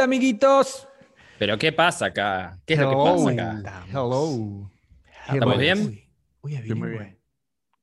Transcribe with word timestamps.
Hola, 0.00 0.06
amiguitos. 0.06 0.88
¿Pero 1.38 1.58
qué 1.58 1.72
pasa 1.72 2.06
acá? 2.06 2.58
¿Qué 2.64 2.72
es 2.72 2.80
lo 2.80 2.88
que 2.88 2.96
pasa 2.96 3.30
acá? 3.32 3.84
Hello. 3.90 4.70
¿Estamos 5.30 5.58
bien? 5.58 5.78
Uy, 5.78 6.08
uy, 6.40 6.54
Estoy 6.54 6.74
muy 6.74 6.88
bien. 6.88 7.18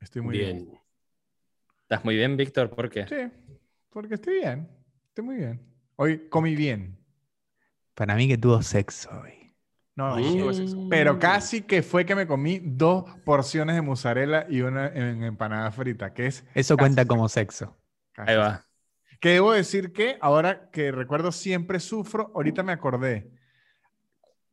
Estoy 0.01 0.21
muy 0.23 0.38
bien. 0.39 0.65
Bien. 0.65 0.79
¿Estás 1.83 2.04
muy 2.04 2.15
bien, 2.15 2.36
Víctor? 2.36 2.71
¿Por 2.71 2.89
qué? 2.89 3.05
Sí, 3.05 3.32
porque 3.91 4.15
estoy 4.15 4.39
bien. 4.39 4.68
Estoy 5.09 5.25
muy 5.25 5.36
bien. 5.36 5.61
Hoy 5.95 6.28
comí 6.28 6.56
bien. 6.56 6.97
Para 7.93 8.15
mí 8.15 8.28
que 8.28 8.39
tuvo 8.39 8.64
sexo 8.64 9.11
hoy. 9.11 9.54
No, 9.95 10.20
no 10.20 10.42
tuve 10.42 10.56
sexo. 10.56 10.87
Pero 10.89 11.20
casi 11.20 11.61
que 11.61 11.84
fue 11.84 12.04
que 12.04 12.15
me 12.15 12.25
comí 12.25 12.59
dos 12.64 13.06
porciones 13.25 13.75
de 13.75 13.84
mozzarella 13.84 14.47
y 14.50 14.61
una 14.61 14.87
en 14.87 15.21
empanada 15.21 15.70
frita, 15.70 16.15
que 16.15 16.25
es 16.25 16.43
Eso 16.56 16.78
cuenta 16.78 17.04
sexo. 17.04 17.07
como 17.15 17.29
sexo. 17.29 17.78
casi 18.14 18.31
Ahí 18.31 18.37
va. 18.37 18.67
Que 19.20 19.30
debo 19.30 19.54
decir 19.54 19.94
que 19.94 20.18
ahora 20.21 20.70
que 20.71 20.92
recuerdo 20.92 21.32
siempre 21.32 21.80
sufro, 21.80 22.32
ahorita 22.36 22.64
me 22.64 22.71
acordé. 22.74 23.32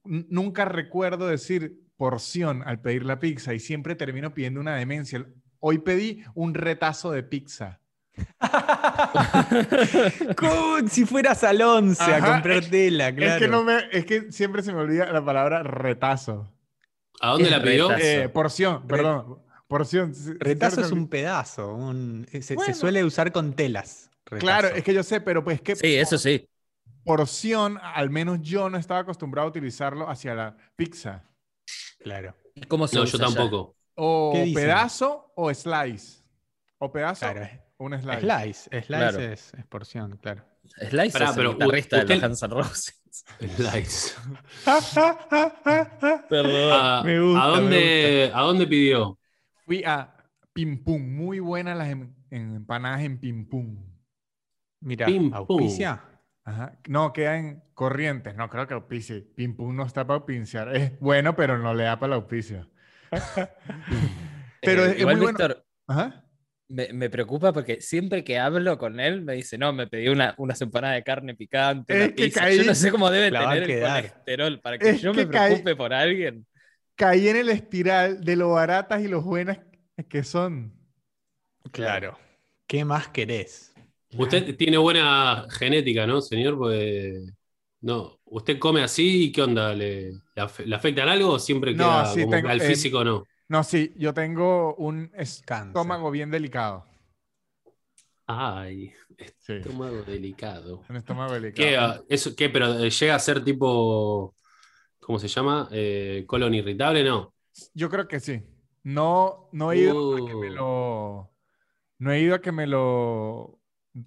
N- 0.05 0.27
nunca 0.31 0.65
recuerdo 0.65 1.27
decir 1.27 1.81
porción 1.97 2.63
al 2.67 2.81
pedir 2.81 3.05
la 3.05 3.21
pizza 3.21 3.55
y 3.55 3.61
siempre 3.61 3.95
termino 3.95 4.33
pidiendo 4.35 4.61
una 4.61 4.75
demencia. 4.77 5.25
Hoy 5.61 5.79
pedí 5.79 6.25
un 6.35 6.55
retazo 6.55 7.11
de 7.13 7.23
pizza. 7.23 7.81
Como 10.37 10.89
si 10.89 11.05
fueras 11.05 11.43
al 11.45 11.61
11 11.61 12.03
a 12.03 12.17
Ajá, 12.17 12.33
comprar 12.35 12.65
tela, 12.67 13.15
claro. 13.15 13.33
Es 13.35 13.39
que 13.41 13.49
no 13.49 13.65
me, 13.65 13.79
es 13.93 14.05
que 14.07 14.33
siempre 14.33 14.63
se 14.63 14.73
me 14.73 14.81
olvida 14.81 15.11
la 15.13 15.25
palabra 15.25 15.63
retazo. 15.63 16.51
¿A 17.21 17.31
dónde 17.31 17.45
¿Qué 17.45 17.51
la 17.51 17.63
pidió? 17.63 17.91
Eh, 17.97 18.29
porción, 18.29 18.87
perdón. 18.87 19.39
Porción. 19.69 20.13
Retazo 20.39 20.83
es 20.83 20.93
un 20.93 21.09
pedazo. 21.09 21.75
un- 21.75 22.27
se, 22.31 22.75
suele 22.75 23.05
usar 23.05 23.33
con 23.33 23.55
telas. 23.55 24.11
Retazo. 24.27 24.41
Claro, 24.41 24.69
es 24.69 24.83
que 24.85 24.95
yo 24.95 25.03
sé, 25.03 25.21
pero 25.21 25.43
pues 25.45 25.61
que 25.61 25.77
Sí, 25.77 25.95
eso 25.95 26.19
sí. 26.19 26.49
porción, 27.05 27.79
al 27.83 28.11
menos 28.11 28.41
yo 28.43 28.71
no 28.71 28.79
estaba 28.79 29.01
acostumbrado 29.01 29.47
a 29.49 29.51
utilizarlo 29.51 30.09
hacia 30.09 30.35
la 30.35 30.57
pizza. 30.77 31.25
Claro. 32.01 32.35
¿Cómo 32.69 32.87
se 32.87 32.97
No, 32.97 33.03
usa 33.03 33.19
yo 33.19 33.25
tampoco. 33.27 33.77
O 33.97 34.33
pedazo 34.55 35.33
o 35.37 35.53
slice. 35.55 36.23
O 36.79 36.91
pedazo 36.93 37.21
Claro, 37.31 37.49
o 37.79 37.85
un 37.87 38.01
slice. 38.01 38.21
Slice. 38.21 38.63
Slice 38.71 38.87
Claro. 38.87 39.19
es, 39.21 39.55
es 39.55 39.67
porción, 39.67 40.17
claro. 40.19 40.45
Slice 40.89 41.13
Pará, 41.13 41.31
es 41.31 41.37
pero 41.37 41.51
el 41.51 41.57
guitarrista 41.57 42.05
de 42.05 42.15
los 42.17 42.21
Guns 42.23 42.43
N' 42.43 42.55
Roses. 42.55 43.01
Likes. 43.59 44.15
Perdón. 46.29 46.73
¿A, 46.73 47.03
Me 47.05 47.21
gusta, 47.21 47.45
¿a 47.45 47.49
me 47.49 47.57
dónde, 47.61 48.31
¿A 48.35 48.41
dónde 48.43 48.67
pidió? 48.67 49.19
Fui 49.65 49.83
a 49.85 50.15
Pim 50.53 50.83
Pum. 50.83 51.03
Muy 51.17 51.39
buenas 51.41 51.77
las 51.77 51.89
em- 51.89 52.15
en- 52.31 52.57
empanadas 52.57 53.03
en 53.03 53.19
Pim 53.19 53.47
Pum. 53.49 53.77
Mira, 54.85 55.07
Pim, 55.07 55.31
pum. 55.31 55.35
auspicia. 55.35 56.03
Ajá. 56.45 56.79
No, 56.89 57.13
queda 57.13 57.39
en 57.39 57.63
Corrientes. 57.73 58.35
No 58.37 58.49
creo 58.51 58.67
que 58.67 58.75
auspicie. 58.75 59.23
Pim 59.23 59.57
Pum 59.57 59.75
no 59.75 59.85
está 59.87 60.07
para 60.07 60.19
auspiciar. 60.19 60.77
Es 60.77 60.99
bueno, 61.01 61.35
pero 61.35 61.59
no 61.59 61.73
le 61.75 61.85
da 61.85 61.99
para 61.99 62.15
el 62.15 62.21
auspicio. 62.21 62.71
pero 64.61 64.85
Eh, 64.85 64.87
es, 64.89 64.93
es 64.95 65.01
igual, 65.01 65.17
muy 65.17 65.25
bueno. 65.25 65.39
Víctor, 65.39 65.67
Ajá. 65.87 66.25
me, 66.69 66.93
me 66.93 67.11
preocupa 67.11 67.53
porque 67.53 67.81
siempre 67.81 68.25
que 68.25 68.39
hablo 68.39 68.77
con 68.79 69.01
él 69.01 69.23
me 69.23 69.35
dice, 69.35 69.57
no, 69.59 69.73
me 69.73 69.87
pedí 69.87 70.09
una, 70.09 70.35
unas 70.39 70.61
empanadas 70.61 70.97
de 70.97 71.03
carne 71.05 71.35
picante. 71.35 71.93
Es 71.95 72.05
una 72.07 72.15
que 72.15 72.25
pizza". 72.25 72.41
caí- 72.43 72.59
Yo 72.59 72.65
no 72.65 72.75
sé 72.75 72.91
cómo 72.91 73.11
debe 73.11 73.31
tener 73.31 73.63
el 73.71 73.81
colesterol 73.81 74.61
para 74.61 74.79
que 74.79 74.91
Es 74.91 75.01
yo 75.03 75.13
que 75.13 75.27
me 75.27 75.33
caí- 75.33 75.47
preocupe 75.49 75.77
por 75.77 75.93
alguien. 75.95 76.47
Caí 76.97 77.29
en 77.29 77.37
el 77.37 77.49
espiral 77.49 78.21
de 78.23 78.37
lo 78.37 78.51
baratas 78.51 79.03
y 79.03 79.09
lo 79.09 79.21
buenas 79.23 79.59
que 80.09 80.23
son. 80.23 80.73
Claro. 81.73 82.19
¿Qué 82.67 82.85
más 82.85 83.09
querés? 83.09 83.74
Usted 84.19 84.57
tiene 84.57 84.77
buena 84.79 85.47
genética, 85.51 86.07
¿no, 86.07 86.21
señor? 86.21 86.57
Pues. 86.59 87.33
No, 87.81 88.19
¿usted 88.25 88.59
come 88.59 88.83
así 88.83 89.25
y 89.25 89.33
qué 89.33 89.43
onda? 89.43 89.75
¿Le, 89.75 90.13
le 90.13 90.47
le 90.67 90.75
afectan 90.77 91.09
algo 91.09 91.33
o 91.33 91.39
siempre 91.39 91.75
No, 91.75 91.85
queda 91.85 92.07
sí, 92.07 92.21
como 92.23 92.31
tengo- 92.37 92.47
que 92.47 92.53
al 92.53 92.61
eh, 92.63 92.65
físico 92.67 93.05
no? 93.05 93.25
No, 93.49 93.63
sí, 93.63 93.93
yo 93.97 94.15
tengo 94.15 94.75
un 94.77 95.11
Cáncer. 95.45 95.69
estómago 95.69 96.11
bien 96.11 96.31
delicado. 96.31 96.85
Ay, 98.27 98.93
Sí, 99.39 99.53
estómago 99.55 100.03
delicado. 100.03 100.83
un 100.89 100.97
estómago 100.97 101.35
delicado. 101.35 102.05
¿Qué, 102.09 102.15
eso, 102.15 102.35
qué, 102.35 102.49
pero 102.49 102.79
eh, 102.79 102.91
llega 102.91 103.15
a 103.15 103.19
ser 103.19 103.45
tipo. 103.45 104.35
¿Cómo 105.01 105.19
se 105.19 105.29
llama? 105.29 105.69
Eh, 105.73 106.25
¿Colon 106.27 106.55
irritable? 106.55 107.05
No. 107.05 107.35
Yo 107.75 107.89
creo 107.91 108.09
que 108.09 108.21
sí. 108.21 108.43
No, 108.83 109.49
no 109.53 109.73
he 109.73 109.79
ido 109.79 110.17
a 110.17 110.27
que 110.27 110.35
me 110.35 110.51
Uh. 110.51 110.55
lo. 110.55 111.31
No 111.99 112.13
he 112.13 112.21
ido 112.21 112.35
a 112.35 112.41
que 112.41 112.53
me 112.53 112.67
lo. 112.67 113.54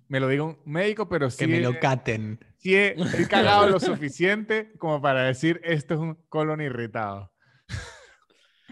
Me 0.07 0.19
lo 0.19 0.27
diga 0.27 0.43
un 0.43 0.57
médico, 0.65 1.07
pero 1.07 1.29
sí. 1.29 1.37
Que 1.37 1.47
me 1.47 1.61
lo 1.61 1.79
caten. 1.79 2.39
sí 2.57 2.75
he, 2.75 2.95
he 3.17 3.27
cagado 3.27 3.69
lo 3.69 3.79
suficiente 3.79 4.73
como 4.77 5.01
para 5.01 5.23
decir 5.23 5.61
esto 5.63 5.93
es 5.93 5.99
un 5.99 6.15
colon 6.29 6.61
irritado. 6.61 7.31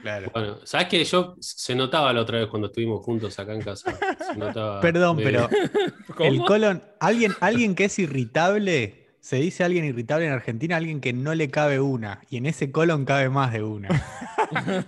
Claro. 0.02 0.30
Bueno, 0.34 0.58
¿sabes 0.66 0.88
que 0.88 1.03
Yo 1.03 1.36
se 1.40 1.74
notaba 1.74 2.14
la 2.14 2.22
otra 2.22 2.38
vez 2.38 2.48
cuando 2.48 2.68
estuvimos 2.68 3.03
juntos 3.03 3.40
acá 3.40 3.53
en 3.53 3.62
casa. 3.62 3.98
Se 4.20 4.38
notaba 4.38 4.80
Perdón, 4.81 5.18
pero 5.18 5.50
el 6.20 6.42
colon, 6.44 6.84
alguien, 7.00 7.34
alguien 7.40 7.74
que 7.74 7.86
es 7.86 7.97
irritable, 7.97 9.18
se 9.20 9.38
dice 9.38 9.64
alguien 9.64 9.86
irritable 9.86 10.28
en 10.28 10.34
Argentina, 10.34 10.76
alguien 10.76 11.02
que 11.02 11.14
no 11.14 11.34
le 11.34 11.50
cabe 11.50 11.80
una, 11.80 12.22
y 12.30 12.38
en 12.38 12.46
ese 12.46 12.72
colon 12.72 13.06
cabe 13.06 13.30
más 13.30 13.52
de 13.53 13.64
una. 13.64 13.90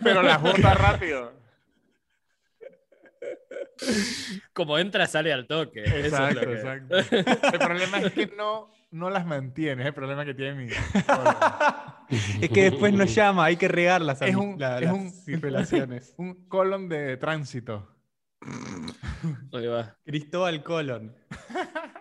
Pero 0.03 0.21
las 0.21 0.39
bota 0.39 0.75
rápido. 0.75 1.36
Como 4.53 4.77
entra, 4.77 5.07
sale 5.07 5.31
al 5.33 5.47
toque. 5.47 5.83
Eso 5.83 5.95
es 5.95 6.01
lo 6.35 6.41
Exacto, 6.41 6.41
que- 6.41 6.53
exacto. 6.53 6.95
El 7.53 7.59
problema 7.59 7.99
es 7.99 8.13
que 8.13 8.27
no, 8.37 8.69
no 8.91 9.09
las 9.09 9.25
mantiene, 9.25 9.81
es 9.83 9.87
el 9.87 9.93
problema 9.93 10.25
que 10.25 10.33
tiene 10.33 10.53
mi 10.55 10.69
es 12.41 12.49
que 12.49 12.63
después 12.71 12.93
no 12.93 13.05
llama, 13.05 13.45
hay 13.45 13.57
que 13.57 13.67
regar 13.67 14.01
las, 14.01 14.21
Es 14.21 14.35
un- 14.35 14.57
la- 14.59 14.79
es 14.79 14.85
las 14.85 14.93
un- 14.93 15.41
relaciones. 15.41 16.13
Un 16.17 16.47
colon 16.47 16.87
de 16.89 17.17
tránsito. 17.17 17.87
Ahí 19.51 19.65
va. 19.67 19.97
Cristóbal 20.05 20.63
Colon. 20.63 21.15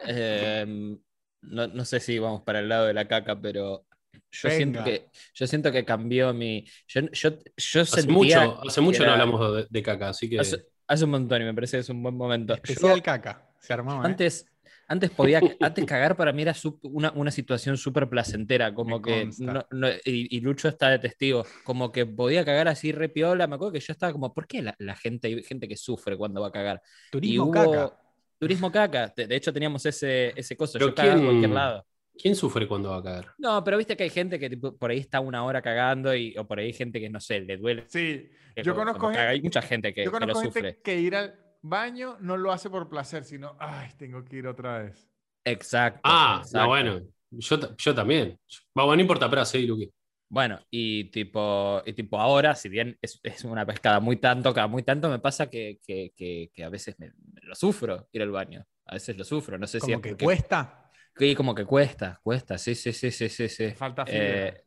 Eh, 0.06 0.96
no, 1.42 1.66
no 1.66 1.84
sé 1.84 1.98
si 2.00 2.18
vamos 2.18 2.42
para 2.42 2.60
el 2.60 2.68
lado 2.68 2.86
de 2.86 2.94
la 2.94 3.08
caca, 3.08 3.40
pero 3.40 3.86
yo 4.30 4.48
Venga. 4.48 4.56
siento 4.56 4.84
que 4.84 5.06
yo 5.34 5.46
siento 5.46 5.72
que 5.72 5.84
cambió 5.84 6.32
mi. 6.34 6.64
Yo, 6.88 7.00
yo, 7.12 7.30
yo 7.56 7.80
Hace 7.80 8.02
sentía 8.02 8.14
mucho, 8.14 8.60
hace 8.68 8.80
mucho 8.80 9.04
no 9.04 9.12
hablamos 9.12 9.56
de, 9.56 9.66
de 9.70 9.82
caca, 9.82 10.10
así 10.10 10.28
que. 10.28 10.38
Hace, 10.40 10.64
hace 10.86 11.04
un 11.04 11.10
montón 11.10 11.42
y 11.42 11.44
me 11.44 11.54
parece 11.54 11.76
que 11.76 11.80
es 11.82 11.88
un 11.88 12.02
buen 12.02 12.16
momento. 12.16 12.54
Yo 12.54 12.62
Especial 12.62 13.02
caca. 13.02 13.48
Se 13.60 13.72
armaba. 13.72 14.02
¿eh? 14.02 14.06
antes, 14.06 14.46
antes 14.88 15.10
podía, 15.10 15.40
antes 15.60 15.84
cagar 15.84 16.16
para 16.16 16.32
mí 16.32 16.42
era 16.42 16.54
una, 16.82 17.10
una 17.12 17.30
situación 17.30 17.76
súper 17.76 18.08
placentera, 18.08 18.72
como 18.72 18.98
Me 19.00 19.02
que 19.02 19.30
no- 19.38 19.66
no- 19.70 19.88
y, 20.04 20.36
y 20.36 20.40
Lucho 20.40 20.68
está 20.68 20.88
de 20.90 20.98
testigo, 21.00 21.44
como 21.64 21.90
que 21.90 22.06
podía 22.06 22.44
cagar 22.44 22.68
así 22.68 22.92
re 22.92 23.08
piola. 23.08 23.46
Me 23.46 23.56
acuerdo 23.56 23.72
que 23.72 23.80
yo 23.80 23.92
estaba 23.92 24.12
como, 24.12 24.32
¿por 24.32 24.46
qué 24.46 24.62
la, 24.62 24.74
la 24.78 24.94
gente, 24.94 25.28
hay 25.28 25.42
gente 25.42 25.66
que 25.68 25.76
sufre 25.76 26.16
cuando 26.16 26.40
va 26.40 26.48
a 26.48 26.52
cagar? 26.52 26.80
Turismo 27.10 27.34
y 27.34 27.38
hubo 27.40 27.50
caca. 27.50 27.98
turismo 28.38 28.70
caca. 28.70 29.12
De, 29.16 29.26
de 29.26 29.36
hecho 29.36 29.52
teníamos 29.52 29.84
ese, 29.86 30.32
ese 30.38 30.56
coso, 30.56 30.74
Pero 30.78 30.90
yo 30.90 30.94
cagaba 30.94 31.14
en 31.14 31.20
¿quién- 31.20 31.30
cualquier 31.32 31.50
lado. 31.50 31.86
¿Quién 32.20 32.34
sufre 32.34 32.66
cuando 32.66 32.90
va 32.90 32.98
a 32.98 33.02
cagar? 33.02 33.34
No, 33.38 33.62
pero 33.62 33.76
viste 33.76 33.96
que 33.96 34.04
hay 34.04 34.10
gente 34.10 34.38
que 34.38 34.48
tipo, 34.50 34.76
por 34.76 34.90
ahí 34.90 34.98
está 34.98 35.20
una 35.20 35.44
hora 35.44 35.60
cagando 35.62 36.14
y, 36.14 36.36
o 36.38 36.46
por 36.46 36.58
ahí 36.58 36.66
hay 36.66 36.72
gente 36.72 37.00
que, 37.00 37.08
no 37.10 37.20
sé, 37.20 37.40
le 37.40 37.56
duele. 37.56 37.84
Sí, 37.88 38.28
yo 38.62 38.74
conozco, 38.74 39.08
caga. 39.08 39.28
Hay 39.30 39.36
gente, 39.36 39.46
mucha 39.48 39.62
gente 39.62 39.94
que, 39.94 40.04
yo 40.04 40.10
que 40.12 40.20
lo 40.20 40.20
conozco 40.20 40.40
gente 40.52 40.58
sufre. 40.70 40.82
que 40.82 41.00
ir 41.00 41.14
al 41.16 41.34
baño 41.62 42.16
no 42.20 42.36
lo 42.36 42.52
hace 42.52 42.70
por 42.70 42.88
placer, 42.88 43.24
sino, 43.24 43.56
ay, 43.58 43.90
tengo 43.98 44.24
que 44.24 44.36
ir 44.36 44.46
otra 44.46 44.78
vez. 44.82 45.08
Exacto. 45.44 46.00
Ah, 46.04 46.38
exacto. 46.42 46.58
no, 46.58 46.66
bueno. 46.68 47.00
Yo, 47.30 47.76
yo 47.76 47.94
también. 47.94 48.38
Vamos, 48.74 48.96
no 48.96 49.00
importa, 49.02 49.28
pero 49.28 49.44
sí, 49.44 49.66
Luqui. 49.66 49.90
Bueno, 50.28 50.58
y 50.70 51.04
tipo, 51.10 51.82
y 51.86 51.92
tipo 51.92 52.18
ahora, 52.18 52.54
si 52.56 52.68
bien 52.68 52.98
es, 53.00 53.20
es 53.22 53.44
una 53.44 53.64
pescada 53.64 54.00
muy 54.00 54.16
tanto, 54.16 54.52
cada 54.52 54.66
muy 54.66 54.82
tanto, 54.82 55.08
me 55.08 55.18
pasa 55.20 55.48
que, 55.48 55.78
que, 55.86 56.12
que, 56.16 56.50
que 56.52 56.64
a 56.64 56.68
veces 56.68 56.96
me, 56.98 57.08
me 57.08 57.40
lo 57.42 57.54
sufro 57.54 58.08
ir 58.10 58.22
al 58.22 58.30
baño. 58.32 58.64
A 58.86 58.94
veces 58.94 59.16
lo 59.16 59.24
sufro, 59.24 59.56
no 59.58 59.66
sé 59.66 59.78
si 59.78 59.86
Como 59.86 59.96
es 59.96 60.02
que 60.02 60.08
porque- 60.10 60.24
cuesta. 60.24 60.85
Sí, 61.18 61.34
como 61.34 61.54
que 61.54 61.64
cuesta, 61.64 62.20
cuesta, 62.22 62.58
sí, 62.58 62.74
sí, 62.74 62.92
sí, 62.92 63.10
sí, 63.10 63.28
sí. 63.28 63.48
sí. 63.48 63.70
Falta 63.72 64.04
fibra 64.04 64.20
Eh, 64.48 64.62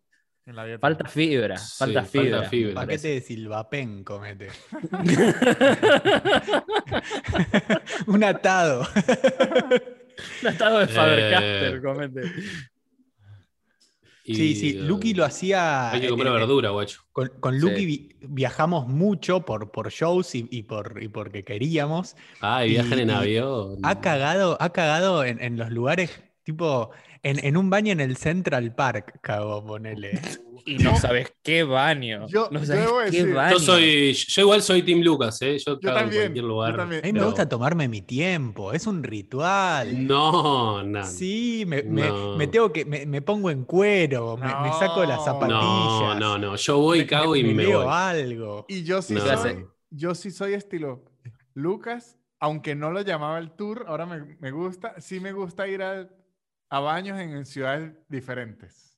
en 0.46 0.56
la 0.56 0.66
dieta. 0.66 0.80
falta 0.80 1.08
fibra, 1.08 1.58
Sí, 1.58 1.76
falta 1.78 2.04
falta 2.04 2.10
fibra. 2.24 2.50
fibra. 2.50 2.74
Paquete 2.74 3.08
de 3.10 3.22
silvapen, 3.22 4.04
comete. 4.04 4.48
Un 8.08 8.24
atado. 8.24 8.88
Un 10.42 10.48
atado 10.48 10.80
de 10.80 10.88
Faber-Castell, 10.88 11.76
Eh, 11.78 11.82
comete. 11.82 12.22
Y, 14.24 14.36
Sí, 14.36 14.56
sí. 14.56 14.74
Lucky 14.74 15.14
lo 15.16 15.26
hacía. 15.26 15.92
Hay 15.92 16.02
que 16.02 16.08
eh, 16.08 16.10
comprar 16.10 16.36
eh, 16.36 16.40
verdura, 16.40 16.70
guacho. 16.70 17.02
Con, 17.12 17.30
con 17.40 17.56
Sí. 17.56 17.62
Lucky 17.62 17.86
vi- 17.86 18.16
viajamos 18.22 18.88
mucho 18.88 19.44
por, 19.44 19.72
por 19.72 19.90
shows 19.90 20.36
y, 20.36 20.48
y 20.52 20.64
por, 20.64 21.02
y 21.02 21.08
porque 21.08 21.44
queríamos. 21.44 22.16
Viajan 22.42 23.00
y- 23.00 23.02
en 23.04 23.10
y- 23.10 23.14
avión. 23.14 23.78
Ha 23.84 24.02
cagado, 24.02 24.58
ha 24.60 24.72
cagado 24.72 25.24
en, 25.24 25.42
en 25.42 25.58
los 25.58 25.72
lugares 25.72 26.22
Tipo, 26.50 26.90
en, 27.22 27.46
en 27.46 27.58
un 27.58 27.70
baño 27.70 27.92
en 27.92 28.00
el 28.00 28.18
Central 28.18 28.74
Park, 28.74 29.20
cago, 29.22 29.64
ponele. 29.64 30.20
Y 30.66 30.80
no 30.80 30.98
sabes 30.98 31.32
qué 31.44 31.62
baño. 31.64 32.26
Yo- 32.28 32.50
no 32.50 32.66
sabes 32.66 32.88
qué 33.12 33.24
decir- 33.24 33.36
baño. 33.36 33.54
Yo 33.54 33.60
soy, 33.60 34.14
yo 34.14 34.42
igual 34.42 34.62
soy 34.64 34.82
Team 34.82 35.02
Lucas, 35.02 35.40
¿eh? 35.44 35.60
Yo, 35.60 35.74
Yo 35.74 35.80
cago 35.80 35.98
en 36.00 36.04
también, 36.06 36.22
cualquier 36.24 36.44
yo 36.44 36.48
lugar. 36.48 36.76
también. 36.78 37.02
A 37.04 37.08
mí 37.08 37.14
me 37.14 37.24
gusta 37.24 37.48
tomarme 37.48 37.88
mi 37.88 38.02
tiempo, 38.02 38.74
es 38.74 38.88
un 38.88 39.04
ritual. 39.04 40.08
No, 40.08 40.82
no. 40.82 41.06
Sí, 41.06 41.66
me, 41.68 41.84
me- 41.84 42.08
No. 42.08 42.36
me 42.36 42.48
tengo 42.48 42.74
que, 42.74 42.84
me, 42.84 43.06
me 43.06 43.22
pongo 43.22 43.52
en 43.52 43.64
cuero, 43.64 44.36
me, 44.36 44.48
me 44.48 44.74
saco 44.80 45.06
las 45.06 45.24
zapatillas. 45.24 45.62
No, 45.62 46.16
no, 46.20 46.38
no. 46.40 46.56
Yo 46.56 46.80
voy, 46.80 47.06
cago 47.06 47.36
y 47.36 47.44
me, 47.44 47.68
voy. 47.68 47.86
algo. 47.88 48.66
Y 48.68 48.84
yo 48.84 49.04
sí 49.04 49.14
No. 49.14 49.22
soy, 49.38 49.66
yo 49.92 50.16
sí 50.16 50.32
soy 50.32 50.54
estilo 50.56 51.06
Lucas, 51.54 52.18
aunque 52.40 52.74
no 52.74 52.90
lo 52.92 53.02
llamaba 53.02 53.38
el 53.38 53.52
tour, 53.52 53.86
ahora 53.88 54.08
me, 54.08 54.36
me 54.40 54.50
gusta, 54.50 54.96
sí 55.00 55.20
me 55.20 55.32
gusta 55.32 55.68
ir 55.68 55.84
al- 55.84 56.10
a 56.70 56.80
baños 56.80 57.20
en 57.20 57.46
ciudades 57.46 57.94
diferentes. 58.08 58.98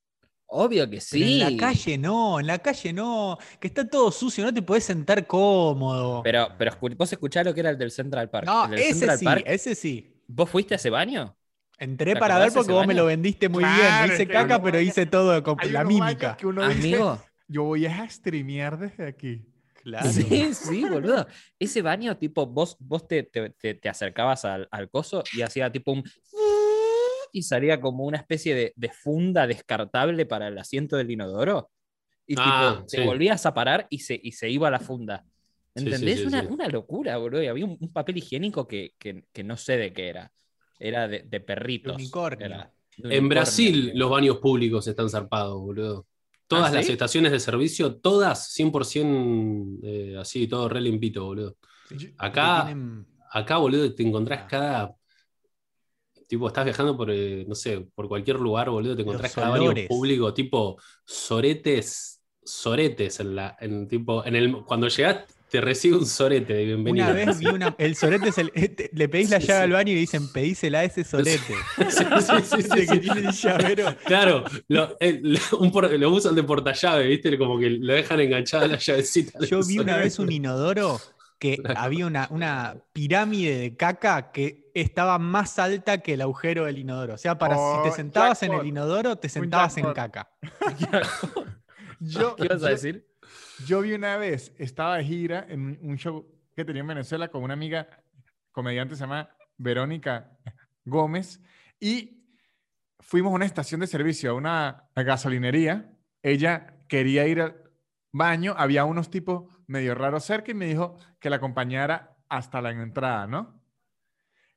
Obvio 0.54 0.84
que 0.86 0.98
Pero 0.98 1.02
sí. 1.02 1.42
en 1.42 1.58
la 1.58 1.68
calle 1.68 1.98
no, 1.98 2.40
en 2.40 2.48
la 2.48 2.60
calle 2.60 2.92
no, 2.92 3.38
que 3.60 3.68
está 3.68 3.88
todo 3.88 4.12
sucio, 4.12 4.44
no 4.44 4.54
te 4.54 4.62
podés 4.62 4.84
sentar 4.84 5.26
cómodo. 5.26 6.22
Pero, 6.24 6.50
pero 6.58 6.76
vos 6.98 7.12
escuchás 7.14 7.46
lo 7.46 7.54
que 7.54 7.62
era 7.62 7.70
el 7.70 7.78
del 7.78 7.90
Central 7.92 8.30
Park. 8.30 8.46
no, 8.46 8.66
El 8.66 8.72
del 8.72 8.80
ese 8.80 8.94
Central 8.96 9.18
sí, 9.20 9.26
Park, 9.26 9.44
ese 9.46 9.76
sí. 9.76 10.14
¿Vos 10.28 10.50
fuiste 10.50 10.74
a 10.74 10.78
ese 10.78 10.90
baño? 10.90 11.38
Entré 11.78 12.14
¿Te 12.14 12.20
para 12.20 12.38
ver 12.38 12.52
porque 12.54 12.72
vos 12.74 12.86
me 12.86 12.94
lo 12.94 13.06
vendiste 13.06 13.48
muy 13.50 13.64
Claro, 13.64 13.82
bien. 13.82 14.08
No 14.10 14.14
hice 14.14 14.28
caca, 14.28 14.56
uno 14.58 14.64
pero 14.66 14.80
hice 14.82 15.06
todo 15.06 15.42
con 15.42 15.56
Hay 15.60 15.70
la 15.72 15.84
mímica. 15.86 16.36
que 16.38 16.46
uno 16.46 16.68
dice, 16.68 16.80
Amigo. 16.80 17.24
yo 17.48 17.64
voy 17.64 17.86
a 17.86 18.08
streamear 18.10 18.78
desde 18.78 19.08
aquí. 19.08 19.48
Claro. 19.84 20.08
Sí, 20.12 20.54
sí, 20.54 20.84
boludo. 20.88 21.26
Ese 21.58 21.82
baño, 21.82 22.16
tipo, 22.16 22.46
vos, 22.46 22.78
vos 22.80 23.08
te, 23.08 23.24
te- 23.24 23.50
te- 23.50 23.74
te 23.74 23.90
acercabas 23.90 24.46
al, 24.46 24.68
al 24.70 24.90
coso 24.92 25.24
y 25.34 25.42
hacía 25.42 25.72
tipo 25.72 25.92
un. 25.94 26.04
Y 27.31 27.44
salía 27.44 27.80
como 27.80 28.06
una 28.06 28.18
especie 28.18 28.54
de, 28.56 28.74
de 28.75 28.89
funda 28.89 29.48
descartable 29.48 30.25
para 30.25 30.48
el 30.50 30.57
asiento 30.57 30.98
del 30.98 31.12
inodoro. 31.12 31.69
Y 32.28 32.36
tipo, 32.36 32.42
Ah, 32.48 32.83
te 32.88 32.98
sí. 32.98 33.04
volvías 33.04 33.45
a 33.45 33.54
parar 33.54 33.88
y 33.89 34.00
se, 34.00 34.19
y 34.22 34.31
se 34.33 34.50
iba 34.50 34.68
a 34.68 34.72
la 34.72 34.80
funda. 34.80 35.24
Sí, 35.75 35.83
sí, 35.83 35.86
¿Entendés? 35.86 36.19
sí, 36.19 36.25
una, 36.25 36.42
sí. 36.42 36.48
una 36.50 36.68
locura, 36.68 37.18
boludo. 37.18 37.42
Y 37.44 37.48
había 37.48 37.66
un, 37.66 37.78
un 37.80 37.92
papel 37.94 38.18
higiénico 38.18 38.68
que, 38.68 38.94
que- 39.00 39.25
que 39.31 39.44
no 39.44 39.56
sé 39.57 39.78
de 39.78 39.94
qué 39.94 40.10
era. 40.10 40.31
Era 40.80 41.07
de, 41.07 41.24
de 41.24 41.39
perritos. 41.39 41.95
unicornio. 41.95 42.45
era 42.45 42.72
de 42.98 43.16
En 43.18 43.30
Brasil 43.30 43.92
los 43.95 44.10
baños 44.10 44.38
públicos 44.39 44.86
están 44.88 45.10
zarpados, 45.10 45.60
boludo. 45.62 46.07
Todas 46.48 46.72
¿Ah, 46.72 46.75
las 46.75 46.86
sí? 46.88 46.92
estaciones 46.92 47.31
de 47.31 47.39
servicio, 47.39 47.95
todas 47.95 48.54
100% 48.54 49.80
eh, 49.84 50.18
así, 50.19 50.48
todo 50.48 50.68
re 50.68 50.81
limpito, 50.81 51.24
boludo. 51.25 51.56
Acá- 52.18 52.63
tienen- 52.66 53.07
Acá, 53.34 53.57
boludo, 53.57 53.94
te 53.95 54.04
encontrás 54.04 54.42
Ah. 54.44 54.48
cada. 54.48 54.95
Tipo, 56.31 56.48
estás 56.48 56.63
viajando 56.63 56.95
por, 56.95 57.12
eh, 57.12 57.44
no 57.45 57.56
sé, 57.56 57.86
por 57.94 58.07
cualquier 58.07 58.39
lugar, 58.39 58.69
boludo, 58.69 58.95
te 58.95 59.01
encontrás 59.01 59.36
cada 59.36 59.50
baño 59.50 59.74
público, 59.89 60.33
tipo, 60.33 60.78
soretes, 61.04 62.22
soretes 62.42 63.19
en 63.19 63.36
la, 63.36 63.57
en 63.60 63.86
tipo, 63.89 64.25
en 64.25 64.38
el, 64.38 64.63
cuando 64.63 64.88
llegás 64.88 65.25
te 65.50 65.60
recibe 65.60 65.98
un 65.98 66.06
sorete 66.06 66.54
de 66.54 66.63
bienvenida. 66.63 67.07
Una 67.07 67.13
vez 67.13 67.38
vi 67.39 67.48
una. 67.48 67.75
El 67.78 67.98
sorete 67.98 68.30
es 68.30 68.38
el. 68.38 68.50
este, 68.56 68.89
Le 68.94 69.10
pedís 69.10 69.30
la 69.30 69.42
Sí, 69.42 69.48
llave 69.48 69.60
sí. 69.60 69.63
al 69.66 69.72
baño 69.74 69.92
y 69.92 69.95
le 69.95 70.00
dicen 70.00 70.31
pedísela 70.31 70.80
a 70.80 70.83
ese 70.86 71.04
sorete. 71.04 71.54
Sí, 71.89 72.62
sí, 72.63 72.88
que 72.88 73.00
tiene 73.00 73.19
el 73.27 73.31
llavero. 73.34 73.94
Claro, 74.06 74.45
lo, 74.69 74.95
el- 75.01 75.38
un 75.60 75.69
por- 75.69 75.92
lo 75.92 76.10
usan 76.12 76.36
de 76.36 76.44
portallave, 76.44 77.07
¿viste? 77.07 77.38
Como 77.38 77.60
que 77.60 77.69
lo 77.72 77.92
dejan 77.94 78.22
enganchada 78.22 78.68
la 78.68 78.77
llavecita. 78.77 79.39
Yo 79.45 79.60
vi 79.66 79.80
una 79.80 79.98
vez 79.98 80.18
un 80.18 80.31
inodoro 80.31 80.98
que 81.38 81.57
había 81.75 82.06
una, 82.06 82.27
una 82.31 82.77
pirámide 82.94 83.57
de 83.57 83.75
caca 83.75 84.31
que 84.31 84.61
estaba 84.74 85.18
más 85.20 85.58
alta 85.60 86.00
que 86.00 86.14
el 86.14 86.22
agujero 86.22 86.66
del 86.66 86.78
inodoro. 86.80 87.14
O 87.16 87.18
sea, 87.18 87.38
para 87.38 87.56
si 87.56 87.62
Oh, 87.64 87.82
te 87.84 87.92
sentabas 87.92 88.42
en 88.44 88.54
el 88.54 88.66
inodoro, 88.66 89.16
te 89.18 89.30
sentabas 89.30 89.78
en 89.78 89.94
caca. 89.94 90.30
Yo, 92.00 92.36
¿Qué 92.36 92.46
ibas 92.46 92.64
a 92.64 92.68
yo- 92.68 92.72
decir? 92.72 93.08
Yo 93.66 93.82
vi 93.82 93.94
una 93.94 94.18
vez, 94.18 94.54
estaba 94.58 94.98
de 94.98 95.04
gira 95.04 95.46
en 95.48 95.62
un- 95.62 95.80
un 95.82 95.98
show 95.98 96.26
que 96.56 96.66
tenía 96.66 96.82
en 96.82 96.88
Venezuela 96.88 97.28
con 97.30 97.44
una 97.44 97.54
amiga 97.54 97.88
comediante, 98.52 98.96
se 98.96 99.02
llama 99.02 99.30
Verónica 99.58 100.32
Gómez, 100.84 101.40
y 101.80 102.26
fuimos 103.00 103.32
a 103.32 103.36
una 103.36 103.46
estación 103.46 103.80
de 103.82 103.88
servicio, 103.88 104.32
a 104.32 104.34
una 104.34 104.90
gasolinería. 104.96 105.92
Ella 106.24 106.76
quería 106.88 107.28
ir 107.28 107.42
al 107.42 107.56
baño, 108.12 108.56
había 108.58 108.84
unos 108.86 109.10
tipos 109.12 109.44
medio 109.68 109.94
raros 109.96 110.26
cerca 110.26 110.52
y 110.52 110.56
me 110.56 110.66
dijo 110.66 110.98
que 111.20 111.30
la 111.30 111.36
acompañara 111.38 112.18
hasta 112.30 112.62
la 112.62 112.72
entrada, 112.72 113.28
¿no? 113.28 113.61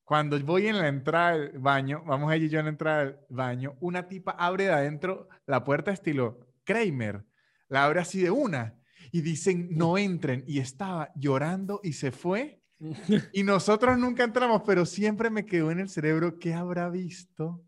Cuando 0.04 0.38
voy 0.40 0.66
en 0.66 0.78
la 0.78 0.88
entrada 0.88 1.38
del 1.38 1.58
baño, 1.58 2.02
vamos 2.06 2.32
ella 2.32 2.44
y 2.44 2.48
yo 2.50 2.58
en 2.58 2.66
la 2.66 2.70
entrada 2.70 3.04
del 3.04 3.16
baño, 3.30 3.76
una 3.80 4.06
tipa 4.06 4.32
abre 4.32 4.64
de 4.64 4.72
adentro 4.72 5.28
la 5.46 5.64
puerta 5.64 5.92
estilo 5.92 6.40
Kramer, 6.64 7.24
la 7.68 7.84
abre 7.84 8.00
así 8.00 8.20
de 8.22 8.30
una 8.30 8.78
y 9.12 9.22
dicen 9.22 9.68
no 9.70 9.96
entren 9.96 10.44
y 10.46 10.58
estaba 10.58 11.10
llorando 11.14 11.80
y 11.82 11.94
se 11.94 12.10
fue 12.10 12.60
y 13.32 13.42
nosotros 13.44 13.96
nunca 13.98 14.24
entramos, 14.24 14.62
pero 14.66 14.84
siempre 14.84 15.30
me 15.30 15.46
quedó 15.46 15.70
en 15.70 15.80
el 15.80 15.88
cerebro 15.88 16.38
qué 16.38 16.52
habrá 16.54 16.90
visto 16.90 17.62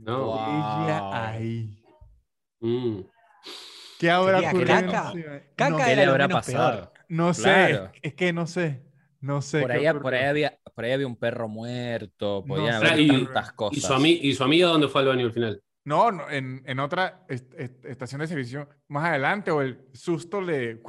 No. 0.00 0.26
Wow. 0.26 0.84
ella 0.84 1.28
ahí. 1.30 1.82
Mm. 2.60 3.00
¿Qué 3.98 4.10
habrá 4.10 4.40
ocurrido? 4.40 4.66
caca. 4.66 5.04
No 5.04 5.12
sé, 5.12 5.52
Caca 5.56 5.70
no, 5.70 5.76
¿Qué 5.78 5.92
era 5.92 6.02
le 6.02 6.10
habrá 6.10 6.28
pasado? 6.28 6.92
no 7.08 7.32
sé, 7.34 7.42
Claro. 7.42 7.84
es, 7.94 8.00
es 8.02 8.14
que 8.14 8.32
no 8.32 8.46
sé, 8.46 8.82
no 9.20 9.40
sé. 9.40 9.60
Por 9.60 9.72
ahí, 9.72 9.84
por, 10.00 10.14
ahí 10.14 10.24
había, 10.24 10.58
por 10.74 10.84
ahí 10.84 10.92
había 10.92 11.06
un 11.06 11.16
perro 11.16 11.48
muerto, 11.48 12.44
podían 12.46 12.80
sé. 12.80 12.86
haber 12.88 13.00
Y- 13.00 13.08
tantas 13.08 13.50
¿Y 13.52 13.56
cosas. 13.56 13.82
su, 13.84 13.92
ami- 13.92 14.18
¿Y 14.22 14.34
su 14.34 14.44
amiga 14.44 14.68
dónde 14.68 14.88
fue 14.88 15.02
al 15.02 15.08
baño 15.08 15.26
al 15.26 15.32
final? 15.32 15.62
No, 15.86 16.10
no, 16.10 16.30
en, 16.30 16.62
en 16.66 16.78
otra 16.80 17.24
est- 17.28 17.52
est- 17.58 17.84
estación 17.84 18.20
de 18.20 18.26
servicio 18.26 18.68
más 18.88 19.04
adelante 19.10 19.50
o 19.50 19.60
el 19.62 19.80
susto 19.92 20.40
le 20.40 20.80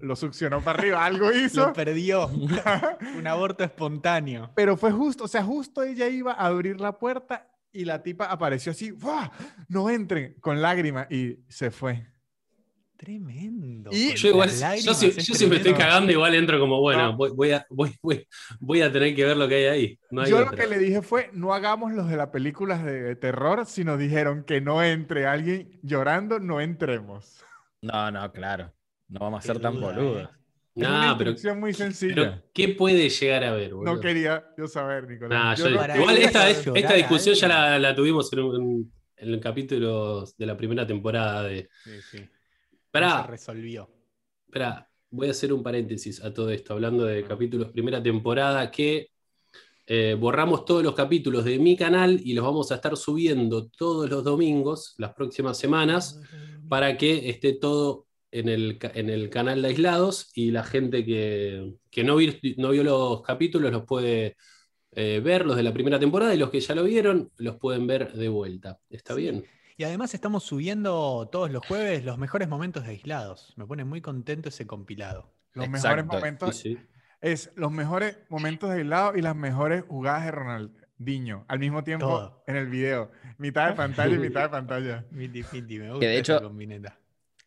lo 0.00 0.16
succionó 0.16 0.60
para 0.60 0.78
arriba, 0.78 1.04
algo 1.04 1.32
hizo. 1.32 1.66
Lo 1.66 1.72
perdió. 1.72 2.26
Un 3.18 3.26
aborto 3.26 3.64
espontáneo. 3.64 4.50
Pero 4.54 4.76
fue 4.76 4.90
justo, 4.92 5.24
o 5.24 5.28
sea, 5.28 5.42
justo 5.42 5.82
ella 5.82 6.08
iba 6.08 6.32
a 6.32 6.46
abrir 6.46 6.80
la 6.80 6.98
puerta 6.98 7.50
y 7.72 7.84
la 7.84 8.02
tipa 8.02 8.26
apareció 8.26 8.72
así, 8.72 8.92
¡Fua! 8.92 9.30
no 9.68 9.88
entren, 9.90 10.34
con 10.40 10.60
lágrimas 10.62 11.10
y 11.10 11.38
se 11.48 11.70
fue. 11.70 12.06
Tremendo. 12.96 13.90
Y 13.92 14.14
Yo 14.14 14.28
igual, 14.28 14.48
yo, 14.80 14.94
si, 14.94 15.06
es 15.06 15.26
yo 15.26 15.34
si 15.34 15.46
me 15.46 15.56
estoy 15.56 15.74
cagando, 15.74 16.12
igual 16.12 16.34
entro 16.34 16.60
como, 16.60 16.80
bueno, 16.80 17.10
No. 17.12 17.16
voy, 17.16 17.30
voy 17.34 17.50
a, 17.50 17.66
voy, 17.68 17.92
voy- 18.60 18.80
a 18.82 18.92
tener 18.92 19.14
que 19.16 19.24
ver 19.24 19.36
lo 19.36 19.48
que 19.48 19.56
hay 19.56 19.64
ahí. 19.64 19.98
No 20.10 20.22
hay 20.22 20.30
Yo 20.30 20.40
lo 20.44 20.50
que 20.52 20.66
le 20.66 20.78
dije 20.78 21.02
fue, 21.02 21.28
no 21.32 21.52
hagamos 21.52 21.92
los 21.92 22.08
de 22.08 22.16
las 22.16 22.28
películas 22.28 22.84
de 22.84 23.16
terror, 23.16 23.66
si 23.66 23.82
nos 23.84 23.98
dijeron 23.98 24.44
que 24.44 24.60
no 24.60 24.82
entre 24.82 25.26
alguien 25.26 25.78
llorando, 25.82 26.38
no 26.38 26.60
entremos. 26.60 27.44
No, 27.82 28.10
no, 28.12 28.32
claro. 28.32 28.72
No 29.08 29.20
vamos 29.20 29.40
a 29.40 29.42
Qué 29.42 29.46
ser 29.48 29.60
tan 29.60 29.74
duda, 29.74 29.92
boludos. 29.92 30.22
eh. 30.22 30.28
Es 30.76 30.88
una 30.88 31.16
pero, 31.18 31.34
muy 31.56 31.72
sencilla. 31.72 32.14
pero 32.16 32.42
¿qué 32.52 32.68
puede 32.70 33.08
llegar 33.08 33.44
a 33.44 33.52
ver, 33.52 33.74
boludo? 33.74 33.94
no 33.94 34.00
quería 34.00 34.44
yo 34.56 34.66
saber, 34.66 35.06
Nicolás. 35.08 35.38
Nah, 35.38 35.54
Yo 35.54 35.64
yo- 35.66 35.70
no 35.70 35.76
para 35.78 35.96
igual 35.96 36.16
esta, 36.18 36.50
esta 36.50 36.94
discusión 36.94 37.34
ya 37.36 37.48
la, 37.48 37.78
la 37.78 37.94
tuvimos 37.94 38.32
en, 38.32 38.38
un- 38.40 38.92
en 39.16 39.28
el 39.34 39.40
capítulo 39.40 40.24
de 40.36 40.46
la 40.46 40.56
primera 40.56 40.84
temporada 40.86 41.42
de... 41.44 41.68
Sí, 41.84 41.90
sí. 42.10 42.28
No 43.00 43.22
se 43.22 43.28
resolvió. 43.28 43.90
Espera, 44.46 44.88
voy 45.10 45.28
a 45.28 45.30
hacer 45.32 45.52
un 45.52 45.62
paréntesis 45.62 46.22
a 46.22 46.32
todo 46.32 46.50
esto, 46.50 46.74
hablando 46.74 47.04
de 47.04 47.24
capítulos 47.24 47.70
primera 47.70 48.02
temporada, 48.02 48.70
que 48.70 49.08
eh, 49.86 50.16
borramos 50.18 50.64
todos 50.64 50.82
los 50.82 50.94
capítulos 50.94 51.44
de 51.44 51.58
mi 51.58 51.76
canal 51.76 52.20
y 52.24 52.34
los 52.34 52.44
vamos 52.44 52.72
a 52.72 52.76
estar 52.76 52.96
subiendo 52.96 53.68
todos 53.68 54.08
los 54.08 54.24
domingos, 54.24 54.94
las 54.98 55.12
próximas 55.14 55.58
semanas, 55.58 56.20
para 56.68 56.96
que 56.96 57.28
esté 57.28 57.52
todo 57.54 58.06
en 58.30 58.48
el, 58.48 58.78
en 58.94 59.10
el 59.10 59.28
canal 59.30 59.62
de 59.62 59.68
aislados 59.68 60.30
y 60.34 60.50
la 60.50 60.64
gente 60.64 61.04
que, 61.04 61.74
que 61.90 62.02
no, 62.02 62.16
vi- 62.16 62.54
no 62.56 62.70
vio 62.70 62.82
los 62.82 63.22
capítulos 63.22 63.70
los 63.70 63.84
puede 63.84 64.36
eh, 64.92 65.20
ver, 65.22 65.44
los 65.44 65.56
de 65.56 65.62
la 65.64 65.72
primera 65.72 65.98
temporada, 65.98 66.34
y 66.34 66.38
los 66.38 66.50
que 66.50 66.60
ya 66.60 66.74
lo 66.74 66.84
vieron 66.84 67.30
los 67.36 67.56
pueden 67.56 67.86
ver 67.86 68.12
de 68.12 68.28
vuelta. 68.28 68.78
¿Está 68.88 69.14
Sí. 69.14 69.22
bien? 69.22 69.44
Y 69.76 69.84
además 69.84 70.14
estamos 70.14 70.44
subiendo 70.44 71.28
todos 71.32 71.50
los 71.50 71.66
jueves 71.66 72.04
los 72.04 72.16
mejores 72.18 72.48
momentos 72.48 72.84
de 72.84 72.90
aislados. 72.90 73.54
Me 73.56 73.66
pone 73.66 73.84
muy 73.84 74.00
contento 74.00 74.48
ese 74.48 74.66
compilado. 74.66 75.32
Los 75.52 75.66
Exacto, 75.66 75.88
mejores 75.88 76.06
momentos 76.06 76.56
sí. 76.56 76.78
es 77.20 77.50
los 77.56 77.72
mejores 77.72 78.18
momentos 78.28 78.70
de 78.70 78.76
aislado 78.78 79.16
y 79.16 79.22
las 79.22 79.34
mejores 79.34 79.82
jugadas 79.86 80.24
de 80.26 80.30
Ronaldinho 80.30 81.44
al 81.48 81.58
mismo 81.58 81.82
tiempo 81.82 82.06
Todo. 82.06 82.44
en 82.46 82.56
el 82.56 82.68
video. 82.68 83.10
Mitad 83.38 83.68
de 83.70 83.74
pantalla 83.74 84.14
y 84.14 84.18
mitad 84.18 84.42
de 84.42 84.48
pantalla. 84.48 85.04
Miti, 85.10 85.42
miti, 85.52 85.78
me 85.78 85.88
gusta 85.90 86.00
Que 86.00 86.06
de 86.08 86.18
esa 86.20 86.36
hecho- 86.36 86.42
combineta. 86.44 86.98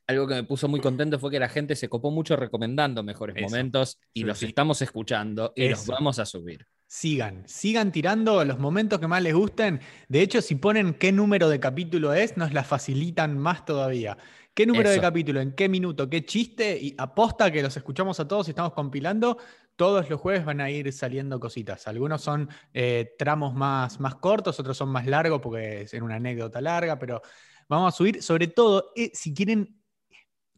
Algo 0.10 0.26
que 0.26 0.36
me 0.36 0.44
puso 0.44 0.70
muy 0.70 0.80
contento 0.80 1.20
fue 1.20 1.30
que 1.32 1.40
la 1.40 1.50
gente 1.50 1.76
se 1.76 1.90
copó 1.90 2.12
mucho 2.12 2.38
recomendando 2.38 3.04
mejores 3.04 3.36
Eso. 3.36 3.46
momentos 3.46 4.00
y 4.14 4.22
Sí, 4.22 4.26
los 4.26 4.38
sí. 4.38 4.46
estamos 4.46 4.82
escuchando 4.82 5.52
y 5.54 5.68
los 5.68 5.86
vamos 5.86 6.18
a 6.20 6.26
subir. 6.26 6.66
Sigan, 6.90 7.44
sigan 7.48 7.92
tirando 7.92 8.46
los 8.46 8.60
momentos 8.60 9.00
que 9.00 9.08
más 9.08 9.22
les 9.22 9.34
gusten. 9.34 9.82
De 10.08 10.22
hecho, 10.22 10.42
si 10.42 10.56
ponen 10.56 10.94
qué 10.94 11.12
número 11.12 11.50
de 11.50 11.60
capítulo 11.60 12.14
es, 12.14 12.38
nos 12.38 12.54
la 12.54 12.64
facilitan 12.64 13.38
más 13.38 13.66
todavía. 13.66 14.18
¿Qué 14.54 14.66
número 14.66 14.90
de 14.90 15.02
capítulo? 15.02 15.42
¿En 15.42 15.52
qué 15.54 15.68
minuto? 15.68 16.10
¿Qué 16.10 16.26
chiste? 16.26 16.78
Y 16.82 16.96
aposta 16.98 17.52
que 17.52 17.62
los 17.62 17.76
escuchamos 17.76 18.20
a 18.22 18.28
todos 18.28 18.48
y 18.48 18.52
estamos 18.52 18.72
compilando. 18.74 19.38
todos 19.76 20.10
los 20.10 20.20
jueves 20.20 20.46
van 20.46 20.62
a 20.62 20.72
ir 20.72 20.92
saliendo 20.94 21.40
cositas. 21.42 21.88
Algunos 21.88 22.22
son 22.22 22.50
eh, 22.74 23.14
tramos 23.20 23.54
más, 23.54 24.00
más 24.00 24.16
cortos, 24.16 24.60
otros 24.60 24.78
son 24.78 24.90
más 24.90 25.06
largos 25.06 25.42
porque 25.42 25.82
es 25.82 25.94
en 25.94 26.04
una 26.04 26.16
anécdota 26.16 26.62
larga, 26.62 26.98
pero 26.98 27.22
vamos 27.68 27.94
a 27.94 27.98
subir, 27.98 28.24
sobre 28.24 28.48
todo, 28.48 28.92
eh, 28.96 29.12
si 29.14 29.34
quieren 29.36 29.82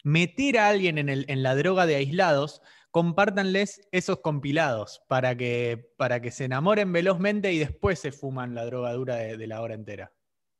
meter 0.03 0.57
a 0.59 0.69
alguien 0.69 0.97
en, 0.97 1.09
el- 1.09 1.25
en 1.27 1.43
la 1.43 1.55
droga 1.55 1.85
de 1.85 1.95
aislados, 1.95 2.61
compártanles 2.91 3.87
esos 3.91 4.19
compilados 4.19 5.01
para 5.07 5.35
que, 5.35 5.93
para 5.97 6.21
que 6.21 6.31
se 6.31 6.45
enamoren 6.45 6.91
velozmente 6.91 7.53
y 7.53 7.59
después 7.59 7.99
se 7.99 8.11
fuman 8.11 8.55
la 8.55 8.65
droga 8.65 8.93
dura 8.93 9.15
de, 9.15 9.37
de 9.37 9.47
la 9.47 9.61
hora 9.61 9.75
entera. 9.75 10.11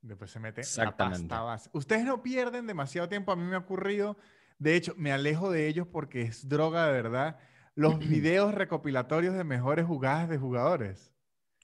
Después 0.02 0.30
se 0.30 0.40
mete 0.40 0.60
la 0.60 0.66
Exactamente. 0.66 1.28
pasta 1.28 1.42
base. 1.42 1.70
Ustedes 1.72 2.04
no 2.04 2.22
pierden 2.22 2.66
demasiado 2.66 3.08
tiempo. 3.08 3.32
A 3.32 3.36
mí 3.36 3.44
me 3.44 3.56
ha 3.56 3.58
ocurrido. 3.58 4.16
De 4.58 4.74
hecho, 4.76 4.94
me 4.96 5.12
alejo 5.12 5.50
de 5.50 5.66
ellos 5.68 5.86
porque 5.86 6.22
es 6.22 6.48
droga 6.48 6.86
de 6.86 6.92
verdad. 6.92 7.38
Los 7.74 7.98
videos 7.98 8.54
recopilatorios 8.54 9.34
de 9.34 9.44
mejores 9.44 9.84
jugadas 9.86 10.28
de 10.28 10.38
jugadores. 10.38 11.12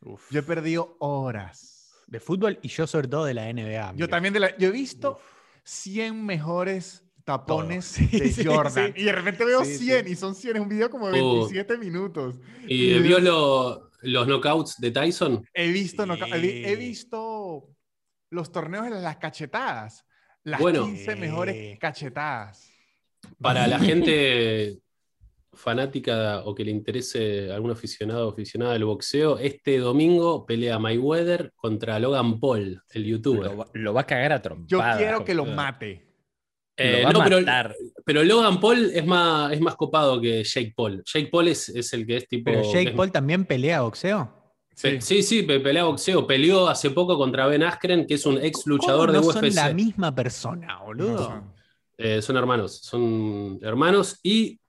Uf. 0.02 0.30
Yo 0.30 0.40
he 0.40 0.42
perdido 0.42 0.96
horas. 1.00 1.94
De 2.06 2.20
fútbol 2.20 2.58
y 2.62 2.68
yo 2.68 2.86
sobre 2.86 3.08
todo 3.08 3.24
de 3.24 3.34
la 3.34 3.52
NBA. 3.52 3.94
Yo 3.96 4.08
también 4.08 4.34
de 4.34 4.40
la, 4.40 4.56
yo 4.58 4.68
he 4.68 4.72
visto 4.72 5.12
Uf. 5.12 5.22
100 5.64 6.24
mejores 6.24 7.04
tapones 7.26 7.84
Sí, 7.84 8.06
de 8.06 8.30
sí, 8.32 8.44
Jordan. 8.44 8.92
sí. 8.94 9.02
Y 9.02 9.04
de 9.04 9.12
repente 9.12 9.44
veo 9.44 9.62
Sí, 9.64 9.76
100 9.78 10.06
sí. 10.06 10.12
y 10.12 10.16
son 10.16 10.34
100, 10.34 10.56
es 10.56 10.62
un 10.62 10.68
video 10.68 10.88
como 10.88 11.10
de 11.10 11.20
Oh. 11.20 11.34
27 11.48 11.76
minutos. 11.76 12.36
¿Y 12.66 12.92
Y- 12.94 12.98
vio 13.00 13.18
lo- 13.18 13.90
los 14.00 14.26
knockouts 14.26 14.76
de 14.78 14.90
Tyson? 14.92 15.44
He 15.52 15.68
visto, 15.70 16.04
he 16.04 16.76
visto 16.76 17.68
los 18.30 18.52
torneos 18.52 18.84
de 18.84 18.90
las 19.02 19.16
cachetadas. 19.18 20.04
Las 20.44 20.60
Bueno. 20.60 20.84
15 20.86 21.16
mejores 21.16 21.78
cachetadas. 21.78 22.70
Para 23.40 23.66
la 23.66 23.78
gente 23.80 24.78
fanática 25.52 26.42
o 26.44 26.54
que 26.54 26.64
le 26.64 26.70
interese 26.70 27.50
algún 27.50 27.70
aficionado 27.70 28.28
o 28.28 28.30
aficionada 28.30 28.74
del 28.74 28.84
boxeo, 28.84 29.38
este 29.38 29.78
domingo 29.78 30.44
pelea 30.46 30.78
Mayweather 30.78 31.52
contra 31.56 31.98
Logan 31.98 32.38
Paul, 32.38 32.82
el 32.90 33.04
youtuber. 33.04 33.50
Lo, 33.50 33.56
va- 33.56 33.66
lo 33.72 33.94
va 33.94 34.00
a 34.02 34.06
cagar 34.06 34.32
a 34.32 34.36
Yo 34.36 34.42
trompadas. 34.42 34.98
quiero 34.98 35.24
que 35.24 35.34
lo 35.34 35.46
mate. 35.46 36.05
Eh, 36.78 36.98
Lo 36.98 37.04
va 37.04 37.08
a 37.08 37.12
no, 37.14 37.24
pero, 37.24 37.38
matar. 37.40 37.74
pero 38.04 38.22
Logan 38.24 38.60
Paul 38.60 38.90
es 38.92 39.06
más, 39.06 39.52
es 39.52 39.60
más 39.60 39.76
copado 39.76 40.20
que 40.20 40.44
Jake 40.44 40.74
Paul. 40.76 41.02
Jake 41.06 41.28
Paul 41.32 41.48
es, 41.48 41.70
es 41.70 41.92
el 41.94 42.06
que 42.06 42.16
es 42.18 42.28
tipo. 42.28 42.50
Pero 42.50 42.62
Jake 42.64 42.90
es- 42.90 42.94
Paul 42.94 43.10
también 43.10 43.44
pelea 43.46 43.80
boxeo. 43.80 44.32
Sí, 44.74 45.22
sí, 45.22 45.42
pe- 45.44 45.60
pelea 45.60 45.84
boxeo. 45.84 46.26
Peleó 46.26 46.68
hace 46.68 46.90
poco 46.90 47.16
contra 47.16 47.46
Ben 47.46 47.62
Askren, 47.62 48.06
que 48.06 48.12
es 48.14 48.26
un 48.26 48.36
ex 48.44 48.66
luchador 48.66 49.08
¿Cómo 49.08 49.20
de 49.22 49.26
UFC. 49.26 49.32
son 49.50 49.54
la 49.54 49.72
misma 49.72 50.14
persona, 50.14 50.78
boludo. 50.84 51.30
No. 51.30 51.54
Eh, 51.96 52.20
son 52.20 52.36
hermanos, 52.36 52.80
son 52.82 53.58
hermanos. 53.62 54.20
Y 54.22 54.60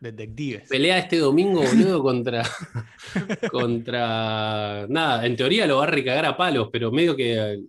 Detectives. 0.00 0.66
pelea 0.70 0.96
este 0.96 1.18
domingo, 1.18 1.60
boludo, 1.62 2.02
contra. 2.02 2.42
contra. 3.52 4.86
Nada, 4.88 5.26
en 5.26 5.36
teoría 5.36 5.66
lo 5.66 5.78
va 5.78 5.84
a 5.84 5.88
recagar 5.88 6.24
a 6.26 6.36
palos, 6.36 6.68
pero 6.72 6.90
medio 6.90 7.14
que. 7.16 7.60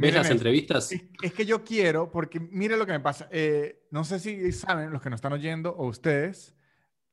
¿Ves 0.00 0.14
las 0.14 0.30
entrevistas? 0.30 0.92
Es, 0.92 1.02
es 1.22 1.32
que 1.32 1.44
yo 1.46 1.62
quiero, 1.64 2.10
porque 2.10 2.38
mire 2.40 2.76
lo 2.76 2.86
que 2.86 2.92
me 2.92 3.00
pasa. 3.00 3.28
Eh, 3.30 3.82
no 3.90 4.04
sé 4.04 4.18
si 4.18 4.52
saben, 4.52 4.90
los 4.92 5.00
que 5.02 5.10
nos 5.10 5.18
están 5.18 5.32
oyendo, 5.32 5.70
o 5.76 5.86
ustedes, 5.88 6.54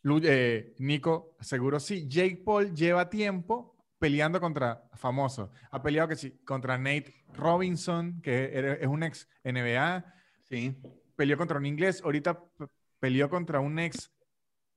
Lu- 0.01 0.21
eh, 0.23 0.73
Nico, 0.79 1.35
seguro 1.39 1.79
sí. 1.79 2.07
Jake 2.07 2.41
Paul 2.45 2.73
lleva 2.75 3.09
tiempo 3.09 3.75
peleando 3.99 4.39
contra 4.41 4.83
famosos. 4.95 5.49
Ha 5.71 5.81
peleado 5.81 6.09
que 6.09 6.15
sí, 6.17 6.31
contra 6.45 6.77
Nate 6.77 7.13
Robinson, 7.33 8.21
que 8.21 8.77
es 8.81 8.87
un 8.87 9.03
ex 9.03 9.27
NBA. 9.43 10.05
Sí. 10.41 10.75
Peleó 11.15 11.37
contra 11.37 11.57
un 11.57 11.65
inglés. 11.65 12.01
Ahorita 12.03 12.37
peleó 12.99 13.29
contra 13.29 13.59
un 13.61 13.79
ex, 13.79 14.11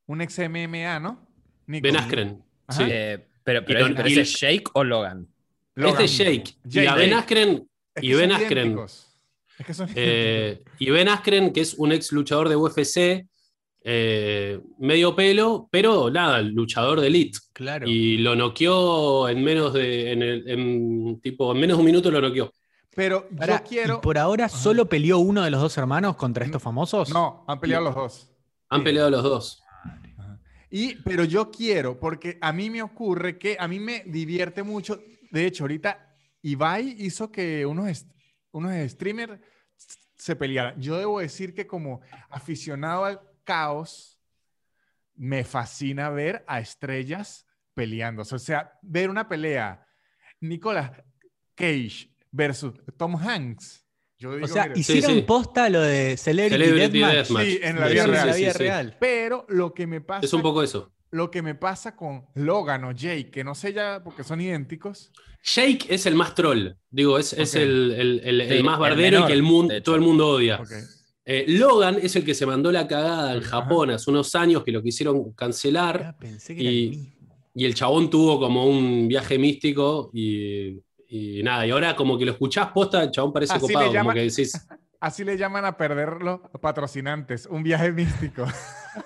un 0.07 0.21
ex 0.21 0.39
MMA, 0.39 1.01
¿no? 1.01 1.29
Nico. 1.67 1.83
Ben 1.83 1.97
Askren. 1.97 2.45
Sí. 2.69 2.85
Eh, 2.89 3.27
pero, 3.43 3.65
pero, 3.65 3.81
Y 3.81 3.83
con- 3.83 3.95
pero 3.97 4.09
y 4.09 4.13
ese 4.13 4.21
es 4.23 4.41
Jake 4.41 4.65
o 4.75 4.85
Logan. 4.85 5.27
Logan. 5.75 5.93
Este 5.93 6.05
es 6.05 6.19
Jake. 6.19 6.55
Y 6.65 6.69
Jake. 6.71 6.89
a 6.89 6.95
Ben 6.95 7.15
Askren. 7.15 7.69
Es 7.97 8.03
y 8.05 8.09
que 8.09 8.15
Ben 8.17 8.31
son 8.31 8.41
Askren. 8.43 8.59
idénticos. 8.67 9.17
Es 9.59 9.67
que 9.67 9.75
son 9.75 9.89
Eh, 9.95 10.63
y 10.79 10.91
Ben 10.91 11.09
Askren, 11.09 11.53
que 11.53 11.61
es 11.63 11.75
un 11.75 11.93
ex 11.93 12.13
luchador 12.13 12.49
de 12.49 12.57
UFC, 12.57 13.27
eh, 13.89 14.61
medio 14.79 15.15
pelo, 15.15 15.69
pero 15.71 16.11
nada, 16.11 16.41
luchador 16.43 17.01
de 17.01 17.07
elite. 17.07 17.39
Claro. 17.53 17.89
Y 17.89 18.19
lo 18.19 18.35
noqueó 18.37 19.29
en 19.29 19.43
menos 19.43 19.73
de. 19.73 20.13
En 20.13 20.23
el- 20.23 20.49
en, 20.49 21.21
tipo, 21.21 21.53
en 21.53 21.61
menos 21.61 21.77
de 21.77 21.81
un 21.81 21.87
minuto 21.87 22.11
lo 22.11 22.21
noqueó. 22.21 22.53
Pero 22.95 23.29
yo 23.31 23.63
quiero. 23.69 23.97
¿y 23.99 24.01
por 24.01 24.19
ahora 24.19 24.49
solo 24.49 24.89
peleó 24.89 25.19
uno 25.19 25.43
de 25.43 25.51
los 25.51 25.61
dos 25.61 25.77
hermanos 25.79 26.17
contra 26.17 26.45
estos 26.45 26.63
famosos? 26.63 27.11
No, 27.11 27.45
han 27.47 27.61
peleado 27.61 27.85
los 27.85 27.95
dos. 27.95 28.31
Han 28.71 28.81
Sí. 28.81 28.85
peleado 28.85 29.11
los 29.11 29.23
dos. 29.23 29.63
Y, 30.71 30.97
pero 31.03 31.25
yo 31.25 31.51
quiero, 31.51 31.99
porque 32.01 32.39
a 32.41 32.53
mí 32.53 32.71
me 32.71 32.83
ocurre 32.83 33.39
que 33.39 33.57
a 33.59 33.69
mí 33.69 33.79
me 33.79 34.03
divierte 34.07 34.63
mucho. 34.63 34.99
De 35.31 35.47
hecho, 35.47 35.65
ahorita 35.65 36.06
Ibai 36.47 36.95
hizo 36.99 37.33
que 37.33 37.67
unos, 37.67 38.07
unos 38.53 38.73
streamers 38.91 39.41
se 40.15 40.37
pelearan. 40.37 40.81
Yo 40.81 40.97
debo 40.97 41.21
decir 41.21 41.55
que 41.55 41.67
como 41.67 42.01
aficionado 42.31 43.05
al 43.05 43.21
caos, 43.45 44.21
me 45.15 45.45
fascina 45.45 46.11
ver 46.11 46.45
a 46.47 46.61
estrellas 46.61 47.47
peleándose. 47.75 48.35
O 48.35 48.39
sea, 48.39 48.73
ver 48.83 49.11
una 49.11 49.29
pelea 49.29 49.87
Nicolas 50.41 50.93
Cage 51.55 52.15
versus 52.31 52.75
Tom 52.97 53.17
Hanks. 53.17 53.85
Yo 54.19 54.35
digo, 54.35 54.45
O 54.45 54.49
sea, 54.49 54.65
mire, 54.69 54.81
hicieron 54.81 55.15
sí. 55.17 55.23
posta 55.23 55.69
lo 55.69 55.81
de 55.83 56.17
Celebrity, 56.17 56.65
Celebrity 56.65 56.99
Deathmatch. 57.01 57.29
Deathmatch. 57.29 57.47
Sí, 57.47 57.61
en 57.63 57.81
la 57.81 57.89
Sí, 57.89 57.93
vida 57.95 58.03
sí, 58.35 58.43
real. 58.45 58.55
Real. 58.59 58.97
pero 59.01 59.47
lo 59.49 59.75
que 59.75 59.87
me 59.87 60.01
pasa 60.01 60.25
Es 60.25 60.33
un 60.33 60.43
poco 60.43 60.63
eso. 60.63 60.93
Lo 61.17 61.31
que 61.31 61.43
me 61.43 61.55
pasa 61.55 61.97
con 61.97 62.27
Logan 62.35 62.85
o 62.85 62.93
Jake, 62.93 63.31
que 63.31 63.43
no 63.43 63.55
sé 63.55 63.73
ya 63.73 64.03
porque 64.05 64.23
son 64.25 64.41
idénticos. 64.41 65.11
Jake 65.43 65.87
es 65.89 66.07
el 66.07 66.15
más 66.15 66.35
troll. 66.35 66.69
Digo, 66.91 67.19
es, 67.19 67.33
es 67.33 67.55
el, 67.55 67.93
el- 67.93 68.21
el- 68.25 68.41
el 68.43 68.59
Sí, 68.59 68.63
más 68.63 68.75
el 68.77 68.81
bardero 68.81 69.21
y 69.21 69.27
que 69.27 69.33
el 69.33 69.43
mundo, 69.43 69.83
todo 69.83 69.95
el 69.95 70.01
mundo 70.01 70.29
odia. 70.29 70.61
Eh, 71.25 71.45
Logan 71.49 71.99
es 72.01 72.15
el 72.17 72.25
que 72.25 72.35
se 72.35 72.47
mandó 72.47 72.71
la 72.71 72.87
cagada 72.87 73.33
en 73.33 73.41
Ajá. 73.41 73.49
Japón 73.63 73.91
hace 73.91 74.11
unos 74.11 74.35
años 74.37 74.63
que 74.63 74.71
lo 74.73 74.83
quisieron 74.83 75.33
cancelar. 75.33 76.03
Ah, 76.15 76.17
pensé 76.19 76.55
que 76.55 76.63
era 76.63 76.71
Y- 76.71 76.85
el 76.85 76.91
mismo. 76.91 77.17
Y 77.59 77.65
el 77.65 77.75
chabón 77.75 78.11
tuvo 78.11 78.39
como 78.39 78.67
un 78.67 79.09
viaje 79.09 79.39
místico 79.39 80.11
y, 80.13 80.79
y 81.09 81.43
nada, 81.43 81.67
y 81.67 81.71
ahora 81.71 81.97
como 81.97 82.19
que 82.19 82.27
lo 82.27 82.33
escuchás 82.33 82.69
posta, 82.71 83.03
el 83.05 83.11
chabón 83.11 83.33
parece 83.33 83.55
Así 83.55 83.67
copado, 83.67 83.91
como 83.95 84.13
que 84.13 84.21
decís. 84.21 84.53
Así 85.01 85.25
le 85.25 85.37
llaman 85.39 85.65
a 85.65 85.77
perderlo 85.77 86.43
patrocinantes, 86.61 87.47
un 87.47 87.63
viaje 87.63 87.93
místico. 87.93 88.47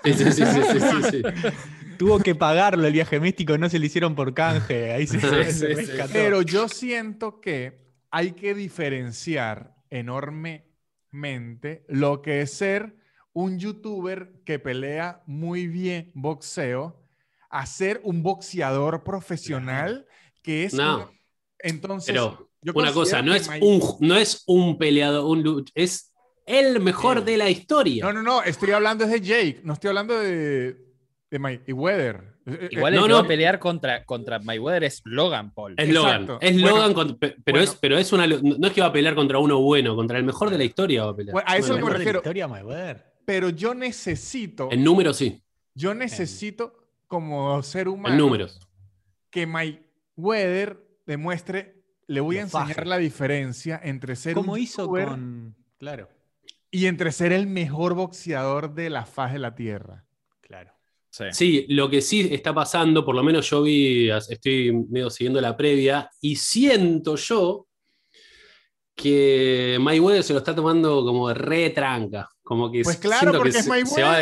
Sí, 0.04 0.14
sí, 0.14 0.24
sí, 0.32 0.42
sí, 0.46 0.60
sí, 0.72 0.80
sí, 0.80 1.10
sí. 1.10 1.22
Tuvo 2.00 2.18
que 2.18 2.34
pagarlo 2.34 2.86
el 2.86 2.92
viaje 2.94 3.20
místico, 3.20 3.58
no 3.58 3.68
se 3.68 3.78
lo 3.78 3.84
hicieron 3.84 4.14
por 4.14 4.32
canje. 4.32 4.90
Ahí 4.92 5.06
se, 5.06 5.20
Sí, 5.20 5.26
se 5.28 5.52
sí, 5.52 5.58
sí. 5.58 5.66
rescató. 5.66 6.12
Pero 6.14 6.40
yo 6.40 6.66
siento 6.66 7.40
que 7.42 7.78
hay 8.10 8.32
que 8.32 8.54
diferenciar 8.54 9.74
enormemente 9.90 11.84
lo 11.88 12.22
que 12.22 12.40
es 12.40 12.52
ser 12.54 12.96
un 13.32 13.58
youtuber 13.58 14.32
que 14.46 14.58
pelea 14.58 15.22
muy 15.26 15.66
bien 15.68 16.10
boxeo 16.14 17.06
a 17.50 17.66
ser 17.66 18.00
un 18.04 18.22
boxeador 18.22 19.04
profesional 19.04 20.06
que 20.42 20.64
es... 20.64 20.74
No. 20.74 21.10
Entonces, 21.58 22.14
Pero 22.14 22.50
yo 22.62 22.72
una 22.74 22.92
cosa, 22.92 23.20
no 23.20 23.34
es 23.34 23.46
May- 23.46 23.60
un, 23.62 23.82
no 24.00 24.16
es 24.16 24.42
un 24.46 24.78
peleador, 24.78 25.26
un 25.26 25.64
es 25.74 26.12
el 26.46 26.80
mejor 26.80 27.18
Sí. 27.18 27.24
de 27.26 27.36
la 27.36 27.50
historia. 27.50 28.04
No, 28.06 28.12
no, 28.14 28.22
no, 28.22 28.42
estoy 28.42 28.70
hablando 28.70 29.06
de 29.06 29.20
Jake, 29.20 29.60
no 29.64 29.74
estoy 29.74 29.88
hablando 29.88 30.18
de, 30.18 30.76
de 31.30 31.38
Mayweather. 31.38 32.34
Eh, 32.46 32.58
eh, 32.62 32.68
Igual 32.72 32.94
no, 32.94 32.98
el 33.00 33.04
que 33.04 33.08
no. 33.10 33.14
va 33.16 33.20
a 33.22 33.26
pelear 33.28 33.58
contra, 33.58 34.04
contra 34.04 34.38
Mayweather 34.40 34.84
es 34.84 35.00
Logan 35.04 35.52
Paul. 35.54 35.74
Es 35.76 35.88
Logan, 35.88 36.22
Exacto. 36.22 36.38
es 36.40 36.52
Bueno, 36.60 36.76
Logan, 36.76 36.94
con- 36.94 37.18
pe- 37.18 37.36
pero, 37.44 37.58
bueno. 37.58 37.70
es, 37.72 37.78
pero 37.80 37.98
es 37.98 38.12
una. 38.12 38.26
No 38.26 38.66
es 38.66 38.72
que 38.72 38.80
va 38.80 38.88
a 38.88 38.92
pelear 38.92 39.14
contra 39.14 39.38
uno 39.38 39.60
bueno, 39.60 39.94
contra 39.94 40.18
el 40.18 40.24
mejor 40.24 40.50
de 40.50 40.58
la 40.58 40.64
historia 40.64 41.04
va 41.04 41.10
a 41.12 41.16
pelear. 41.16 41.32
Bueno, 41.34 41.48
a 41.48 41.56
eso 41.56 41.68
me 41.74 41.76
¿Mejor 41.76 41.92
de 41.92 41.92
la 41.92 41.98
refiero. 41.98 42.18
historia, 42.18 42.48
Mayweather? 42.48 43.04
Pero 43.24 43.50
yo 43.50 43.74
necesito, 43.74 44.68
En 44.72 44.82
números 44.82 45.16
sí, 45.18 45.40
yo 45.74 45.94
necesito 45.94 46.88
como 47.06 47.62
ser 47.62 47.86
humano 47.88 48.14
en 48.14 48.18
números. 48.20 48.58
que 49.30 49.46
Mayweather 49.46 50.80
demuestre, 51.06 51.82
le 52.08 52.20
voy 52.20 52.38
a 52.38 52.42
enseñar 52.42 52.86
la 52.86 52.98
diferencia 52.98 53.80
entre 53.82 54.16
ser 54.16 54.34
¿Cómo 54.34 54.52
un 54.54 54.58
hizo 54.58 54.88
con...? 54.88 55.54
Claro, 55.78 56.08
y 56.72 56.86
entre 56.86 57.10
ser 57.12 57.32
el 57.32 57.46
mejor 57.46 57.94
boxeador 57.94 58.74
de 58.74 58.90
la 58.90 59.04
faz 59.06 59.32
de 59.32 59.38
la 59.38 59.54
tierra. 59.54 60.04
claro. 60.40 60.72
Sí. 61.10 61.24
Sí, 61.32 61.66
lo 61.68 61.90
que 61.90 62.00
sí 62.00 62.28
está 62.30 62.54
pasando, 62.54 63.04
por 63.04 63.14
lo 63.16 63.22
menos 63.22 63.50
yo 63.50 63.62
vi, 63.62 64.08
estoy 64.10 64.72
medio 64.88 65.10
siguiendo 65.10 65.40
la 65.40 65.56
previa, 65.56 66.08
y 66.20 66.36
siento 66.36 67.16
yo 67.16 67.66
que 68.94 69.78
Mayweather 69.80 70.22
se 70.22 70.32
lo 70.32 70.38
está 70.40 70.54
tomando 70.54 71.04
como 71.04 71.28
de 71.28 71.34
re 71.34 71.70
tranca. 71.70 72.28
Como 72.42 72.70
que 72.70 72.82
Pues 72.82 72.96
siento 72.98 73.08
claro, 73.16 73.32
que 73.32 73.38
porque 73.38 73.58
es 73.58 73.64
se- 73.64 73.86
se 73.86 74.02
va. 74.02 74.18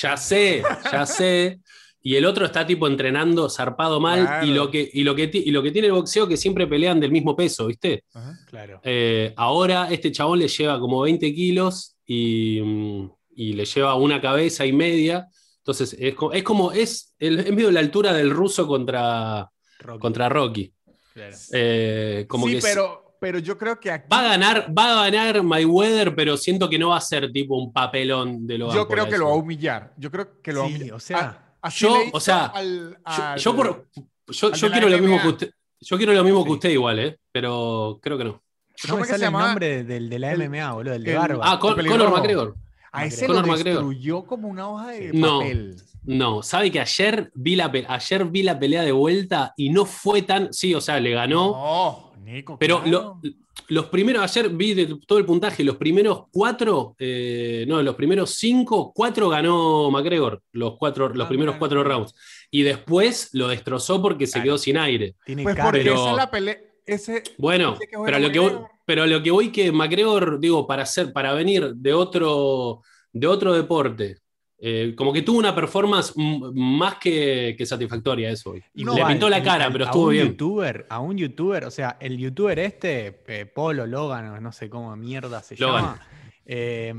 Ya 0.00 0.16
sé, 0.16 0.62
ya 0.90 1.04
sé. 1.06 1.60
Y 2.00 2.16
el 2.16 2.24
otro 2.24 2.46
está 2.46 2.66
tipo 2.66 2.86
entrenando 2.88 3.48
zarpado 3.50 4.00
mal. 4.00 4.22
Claro. 4.24 4.46
Y, 4.46 4.50
lo 4.54 4.70
que, 4.70 4.90
y, 4.92 5.04
lo 5.04 5.14
que, 5.14 5.30
y 5.32 5.50
lo 5.50 5.62
que 5.62 5.70
tiene 5.70 5.88
el 5.88 5.92
boxeo 5.92 6.26
que 6.26 6.36
siempre 6.36 6.66
pelean 6.66 6.98
del 6.98 7.12
mismo 7.12 7.36
peso, 7.36 7.66
¿viste? 7.66 8.04
Ajá. 8.14 8.38
Claro. 8.48 8.80
Eh, 8.82 9.32
ahora 9.36 9.88
este 9.90 10.10
chabón 10.10 10.38
le 10.38 10.48
lleva 10.48 10.80
como 10.80 11.02
20 11.02 11.32
kilos 11.34 11.96
y, 12.06 12.58
y 13.36 13.52
le 13.52 13.64
lleva 13.66 13.94
una 13.96 14.20
cabeza 14.20 14.64
y 14.64 14.72
media. 14.72 15.28
Entonces, 15.62 15.96
es, 15.98 16.14
co- 16.14 16.32
es 16.32 16.42
como, 16.42 16.72
es, 16.72 17.14
el- 17.20 17.38
es 17.38 17.52
medio 17.52 17.70
la 17.70 17.80
altura 17.80 18.12
del 18.12 18.30
ruso 18.30 18.66
contra, 18.66 19.48
Rocky. 19.78 19.98
contra 20.00 20.28
Rocky. 20.28 20.72
Claro. 21.14 21.36
Eh, 21.52 22.24
como 22.28 22.46
sí, 22.48 22.54
que 22.54 22.60
pero, 22.62 23.16
pero 23.20 23.38
yo 23.38 23.56
creo 23.56 23.78
que 23.78 23.90
aquí. 23.92 24.08
va 24.12 24.20
a 24.20 24.28
ganar, 24.30 24.74
va 24.76 25.02
a 25.04 25.10
ganar 25.10 25.42
Mayweather, 25.42 26.14
pero 26.16 26.36
siento 26.36 26.68
que 26.68 26.78
no 26.78 26.88
va 26.88 26.96
a 26.96 27.00
ser 27.00 27.30
tipo 27.30 27.56
un 27.56 27.72
papelón 27.72 28.44
de 28.46 28.58
lo 28.58 28.74
Yo 28.74 28.88
creo 28.88 29.06
que 29.08 29.18
lo 29.18 29.26
va 29.26 29.32
a 29.32 29.36
humillar. 29.36 29.92
Yo 29.96 30.10
creo 30.10 30.40
que 30.42 30.52
lo 30.52 30.60
va 30.60 30.66
a 30.66 30.68
Sí, 30.68 30.74
humillar. 30.76 30.94
o 30.96 31.00
sea, 31.00 31.54
A- 31.62 31.68
yo, 31.70 31.94
o 32.12 32.18
sea, 32.20 32.46
al- 32.46 32.90
Yo, 32.90 32.96
al- 33.04 33.38
yo 33.38 33.54
por, 33.56 33.86
yo, 34.28 34.52
yo 34.52 34.70
quiero 34.72 34.88
lo 34.88 34.98
mismo 34.98 35.20
que 35.22 35.28
usted. 35.28 35.50
Yo 35.80 35.96
quiero 35.96 36.12
lo 36.12 36.24
mismo 36.24 36.42
que 36.44 36.50
Sí. 36.50 36.54
usted 36.54 36.70
igual, 36.70 36.98
¿eh? 36.98 37.18
Pero 37.30 37.98
creo 38.02 38.18
que 38.18 38.24
no. 38.24 38.30
No 38.30 38.40
¿Cómo 38.88 38.96
me 38.96 39.02
es 39.02 39.06
que 39.08 39.12
sale 39.12 39.18
se 39.20 39.24
el 39.26 39.30
llamaba? 39.32 39.46
nombre 39.48 39.84
del 39.84 40.08
de 40.08 40.18
la 40.18 40.32
MMA, 40.36 40.72
boludo, 40.72 40.94
el 40.94 41.04
de 41.04 41.12
el- 41.12 41.18
Barba. 41.18 41.52
Ah. 41.52 41.58
Conor 41.60 42.10
McGregor. 42.10 42.54
A 42.92 43.06
ese 43.06 43.26
Conor 43.26 43.46
lo 43.46 43.52
McGregor. 43.52 43.84
destruyó 43.84 44.24
como 44.24 44.48
una 44.48 44.68
hoja 44.68 44.88
de 44.88 45.12
No. 45.12 45.38
papel. 45.40 45.76
No, 46.04 46.42
sabe 46.42 46.70
que 46.70 46.80
ayer 46.80 47.30
vi, 47.34 47.54
la, 47.56 47.70
ayer 47.88 48.24
vi 48.26 48.42
la 48.42 48.58
pelea 48.58 48.82
de 48.82 48.92
vuelta 48.92 49.54
y 49.56 49.70
no 49.70 49.84
fue 49.86 50.22
tan. 50.22 50.52
Sí, 50.52 50.74
o 50.74 50.80
sea, 50.80 50.98
le 51.00 51.10
ganó. 51.12 51.52
No, 51.52 52.12
Nico. 52.24 52.58
Pero 52.58 52.82
claro. 52.82 53.18
lo- 53.22 53.30
los 53.68 53.86
primeros, 53.86 54.22
ayer 54.22 54.48
vi 54.50 54.74
de 54.74 54.98
todo 55.06 55.18
el 55.18 55.24
puntaje, 55.24 55.62
los 55.64 55.76
primeros 55.76 56.24
cuatro, 56.32 56.94
eh, 56.98 57.64
no, 57.68 57.80
los 57.82 57.94
primeros 57.94 58.30
cinco, 58.34 58.92
cuatro 58.94 59.28
ganó 59.28 59.90
McGregor, 59.90 60.42
los, 60.52 60.76
cuatro, 60.76 61.08
los 61.10 61.24
Ah, 61.24 61.28
primeros 61.28 61.56
cuatro 61.56 61.82
rounds. 61.84 62.14
Y 62.50 62.62
después 62.62 63.30
lo 63.32 63.48
destrozó 63.48 64.02
porque 64.02 64.26
se 64.26 64.32
Claro. 64.34 64.44
quedó 64.44 64.58
sin 64.58 64.76
aire. 64.78 65.14
Tiene 65.24 65.44
Pues 65.44 65.54
cara 65.54 65.70
porque 65.70 65.88
esa 65.92 66.10
es 66.10 66.16
la 66.16 66.30
pelea. 66.30 66.58
Ese, 66.86 67.22
Bueno, 67.38 67.74
Ese 67.74 67.86
que 67.86 67.96
juega 67.96 68.06
pero 68.06 68.16
a 68.16 68.20
lo 68.28 68.32
que 68.32 68.38
voy, 68.38 68.52
pero 68.84 69.02
a 69.02 69.06
lo 69.06 69.22
que 69.22 69.30
voy 69.30 69.52
que 69.52 69.70
McGregor, 69.72 70.40
digo, 70.40 70.66
para 70.66 70.82
hacer, 70.82 71.12
para 71.12 71.32
venir 71.32 71.74
de 71.74 71.92
otro, 71.94 72.80
de 73.12 73.26
otro 73.26 73.52
deporte, 73.54 74.16
eh, 74.58 74.94
como 74.96 75.12
que 75.12 75.22
tuvo 75.22 75.38
una 75.38 75.54
performance 75.54 76.12
más 76.16 76.96
que, 76.96 77.54
que 77.58 77.66
satisfactoria 77.66 78.30
eso. 78.30 78.50
hoy. 78.50 78.62
Igual, 78.74 78.96
Le 78.98 79.06
pintó 79.06 79.28
la 79.28 79.42
cara, 79.42 79.66
al- 79.66 79.72
pero 79.72 79.84
a 79.84 79.88
estuvo 79.88 80.04
un 80.06 80.10
bien. 80.12 80.28
youtuber, 80.28 80.86
a 80.88 81.00
un 81.00 81.16
youtuber, 81.18 81.64
o 81.64 81.70
sea, 81.70 81.96
el 82.00 82.16
youtuber 82.18 82.58
este, 82.60 83.22
eh, 83.26 83.46
Polo, 83.46 83.86
Logan, 83.86 84.26
o 84.28 84.40
no 84.40 84.52
sé 84.52 84.68
cómo 84.70 84.94
mierda 84.96 85.42
se 85.42 85.56
Logan. 85.56 85.82
llama, 85.82 86.06
eh, 86.46 86.94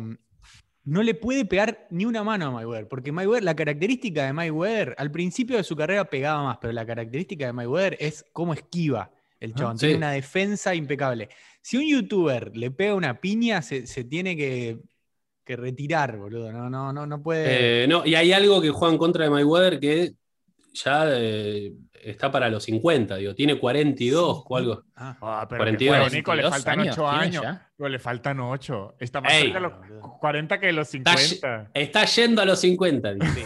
no 0.86 1.02
le 1.04 1.16
puede 1.16 1.46
pegar 1.46 1.88
ni 1.92 2.04
una 2.06 2.24
mano 2.26 2.48
a 2.48 2.52
Mayweather, 2.52 2.90
porque 2.90 3.14
Mayweather, 3.14 3.44
la 3.46 3.56
característica 3.56 4.26
de 4.26 4.34
Mayweather, 4.34 4.96
al 4.98 5.12
principio 5.12 5.56
de 5.56 5.64
su 5.64 5.78
carrera 5.78 6.04
pegaba 6.06 6.44
más, 6.44 6.58
pero 6.60 6.74
la 6.74 6.86
característica 6.86 7.46
de 7.46 7.54
Mayweather 7.54 7.96
es 8.02 8.26
cómo 8.34 8.54
esquiva 8.54 9.10
el 9.44 9.54
chabón, 9.54 9.78
tiene 9.78 9.94
sí. 9.94 9.98
una 9.98 10.12
defensa 10.12 10.74
impecable. 10.74 11.30
Si 11.62 11.78
un 11.78 11.84
youtuber 11.88 12.56
le 12.56 12.72
pega 12.72 12.96
una 12.96 13.20
piña, 13.20 13.62
se, 13.62 13.86
se 13.88 14.04
tiene 14.06 14.36
que, 14.38 14.80
que 15.44 15.56
retirar, 15.56 16.18
boludo, 16.18 16.52
no, 16.52 16.70
no, 16.70 16.94
no, 16.94 17.06
no 17.06 17.22
puede... 17.22 17.84
Eh, 17.84 17.88
no, 17.88 18.06
y 18.06 18.16
hay 18.16 18.32
algo 18.32 18.62
que 18.62 18.70
juega 18.70 18.94
en 18.94 18.98
contra 18.98 19.26
de 19.26 19.30
Mayweather 19.32 19.80
que 19.80 20.14
ya 20.74 21.06
eh, 21.08 21.74
está 22.04 22.32
para 22.32 22.50
los 22.50 22.64
50, 22.64 23.18
digo, 23.18 23.36
tiene 23.36 23.60
42 23.60 24.44
o 24.48 24.58
algo. 24.58 24.84
Ah, 24.96 25.16
Ah, 25.22 25.46
pero 25.50 25.60
42. 25.60 25.96
que 25.96 26.10
fue, 26.10 26.18
Nico, 26.18 26.36
le 26.36 26.42
42 26.44 26.52
faltan 26.52 26.80
años 26.80 26.98
8 26.98 27.10
tiene 27.10 27.48
años. 27.48 27.62
Pero 27.78 27.90
le 27.90 28.00
faltan 28.00 28.40
8. 28.40 28.96
Está 29.00 29.22
más 29.22 29.34
Ey. 29.34 29.42
cerca 29.44 29.60
de 29.60 29.62
los 29.62 29.74
40 30.20 30.60
que 30.60 30.66
de 30.68 30.74
los 30.74 30.94
Está 30.94 31.18
50. 31.18 31.72
Está 31.74 32.06
yendo 32.06 32.42
a 32.42 32.46
los 32.46 32.60
50. 32.60 33.14
digo. 33.14 33.28
sí, 33.34 33.42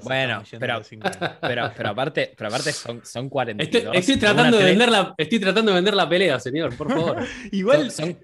todos. 0.00 0.08
Bueno, 0.08 0.42
pero- 0.58 0.74
a 0.74 0.78
los 0.78 0.86
50. 0.86 1.38
Pero, 1.40 1.72
pero 1.76 1.88
aparte, 1.90 2.32
pero 2.36 2.48
aparte 2.48 2.72
son, 2.72 3.00
son 3.04 3.28
42. 3.28 3.82
Estoy, 3.84 3.98
estoy 3.98 4.16
tratando 4.16 4.58
de 4.58 4.64
vender 4.64 4.90
la, 4.90 5.14
estoy 5.16 5.38
tratando 5.40 5.70
de 5.72 5.74
vender 5.76 5.94
la 5.94 6.08
pelea, 6.08 6.38
señor, 6.40 6.76
por 6.76 6.90
favor. 6.92 7.18
Igual 7.52 7.90
Son, 7.90 8.16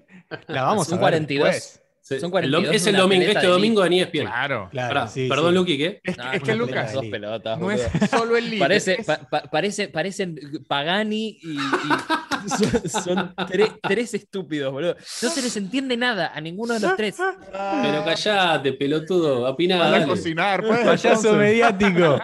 la 0.47 0.63
vamos 0.63 0.87
son 0.87 0.95
a 0.99 1.01
ver 1.01 1.11
42. 1.11 1.45
después. 1.47 1.81
Sí, 2.01 2.19
Son 2.21 2.27
el 2.27 2.29
dom- 2.53 2.61
42 2.61 2.75
es 2.75 2.87
el 2.87 2.95
domingo, 2.95 3.25
este 3.25 3.39
de 3.41 3.47
domingo 3.47 3.85
en 3.85 3.91
ESPN. 3.93 4.19
Claro. 4.27 4.69
Claro, 4.71 4.93
Pará, 4.93 5.07
sí, 5.09 5.27
perdón, 5.27 5.51
sí. 5.51 5.55
Luqui, 5.57 5.77
¿qué? 5.77 5.99
Es, 6.01 6.15
que- 6.15 6.21
Ah, 6.21 6.31
es 6.35 6.41
que 6.43 6.55
Lucas, 6.55 6.87
de 6.87 6.93
dos 6.95 7.05
pelotas, 7.07 7.59
no 7.59 7.69
es 7.69 7.81
solo 8.09 8.37
el 8.37 8.45
líder. 8.45 8.59
Parece, 8.59 8.93
es- 9.01 9.05
pa- 9.05 9.17
pa- 9.29 9.43
parece, 9.43 9.89
parecen 9.89 10.39
Pagani 10.69 11.37
y, 11.43 11.51
y 11.57 11.59
son, 12.47 12.89
son 13.03 13.35
tre- 13.47 13.79
tres 13.81 14.13
estúpidos, 14.13 14.71
boludo. 14.71 14.95
No 15.21 15.29
se 15.29 15.41
les 15.41 15.55
entiende 15.57 15.97
nada 15.97 16.31
a 16.33 16.41
ninguno 16.41 16.73
de 16.75 16.79
los 16.79 16.95
tres. 16.95 17.15
Pero 17.51 18.03
callate, 18.05 18.73
pelotudo, 18.73 19.47
apina, 19.47 19.77
Van 19.77 19.87
a 19.87 19.91
dale. 19.91 20.05
cocinar, 20.07 20.63
pues. 20.65 20.79
Payaso 20.79 21.33
mediático. 21.35 22.19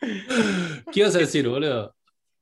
¿Qué 0.92 1.00
ibas 1.00 1.14
a 1.14 1.18
decir, 1.18 1.48
boludo? 1.48 1.94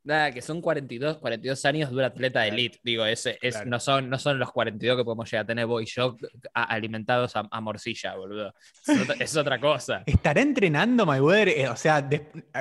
Nada, 0.09 0.33
que 0.33 0.41
son 0.41 0.63
42, 0.63 1.19
42 1.19 1.65
años 1.67 1.91
de 1.91 1.97
un 1.97 2.03
atleta 2.03 2.41
de 2.41 2.49
elite. 2.49 2.79
Digo, 2.83 3.05
es, 3.05 3.27
es- 3.27 3.37
Claro. 3.57 3.69
no, 3.71 3.79
son, 3.79 4.09
no 4.09 4.19
son 4.19 4.39
los 4.39 4.51
42 4.51 4.97
que 4.97 5.05
podemos 5.05 5.31
llegar 5.31 5.45
a 5.45 5.47
tener 5.47 5.67
vos 5.67 5.83
y 5.83 5.87
yo 5.87 6.17
a- 6.55 6.65
alimentados 6.65 7.37
a, 7.37 7.47
a 7.51 7.61
morcilla, 7.61 8.15
boludo. 8.17 8.55
Es 8.87 9.01
otra, 9.03 9.15
es 9.21 9.37
otra 9.37 9.61
cosa. 9.61 10.03
¿Estará 10.07 10.41
entrenando 10.41 11.05
Mayweather? 11.05 11.49
Eh, 11.51 11.69
o 11.69 11.77
sea, 11.77 12.01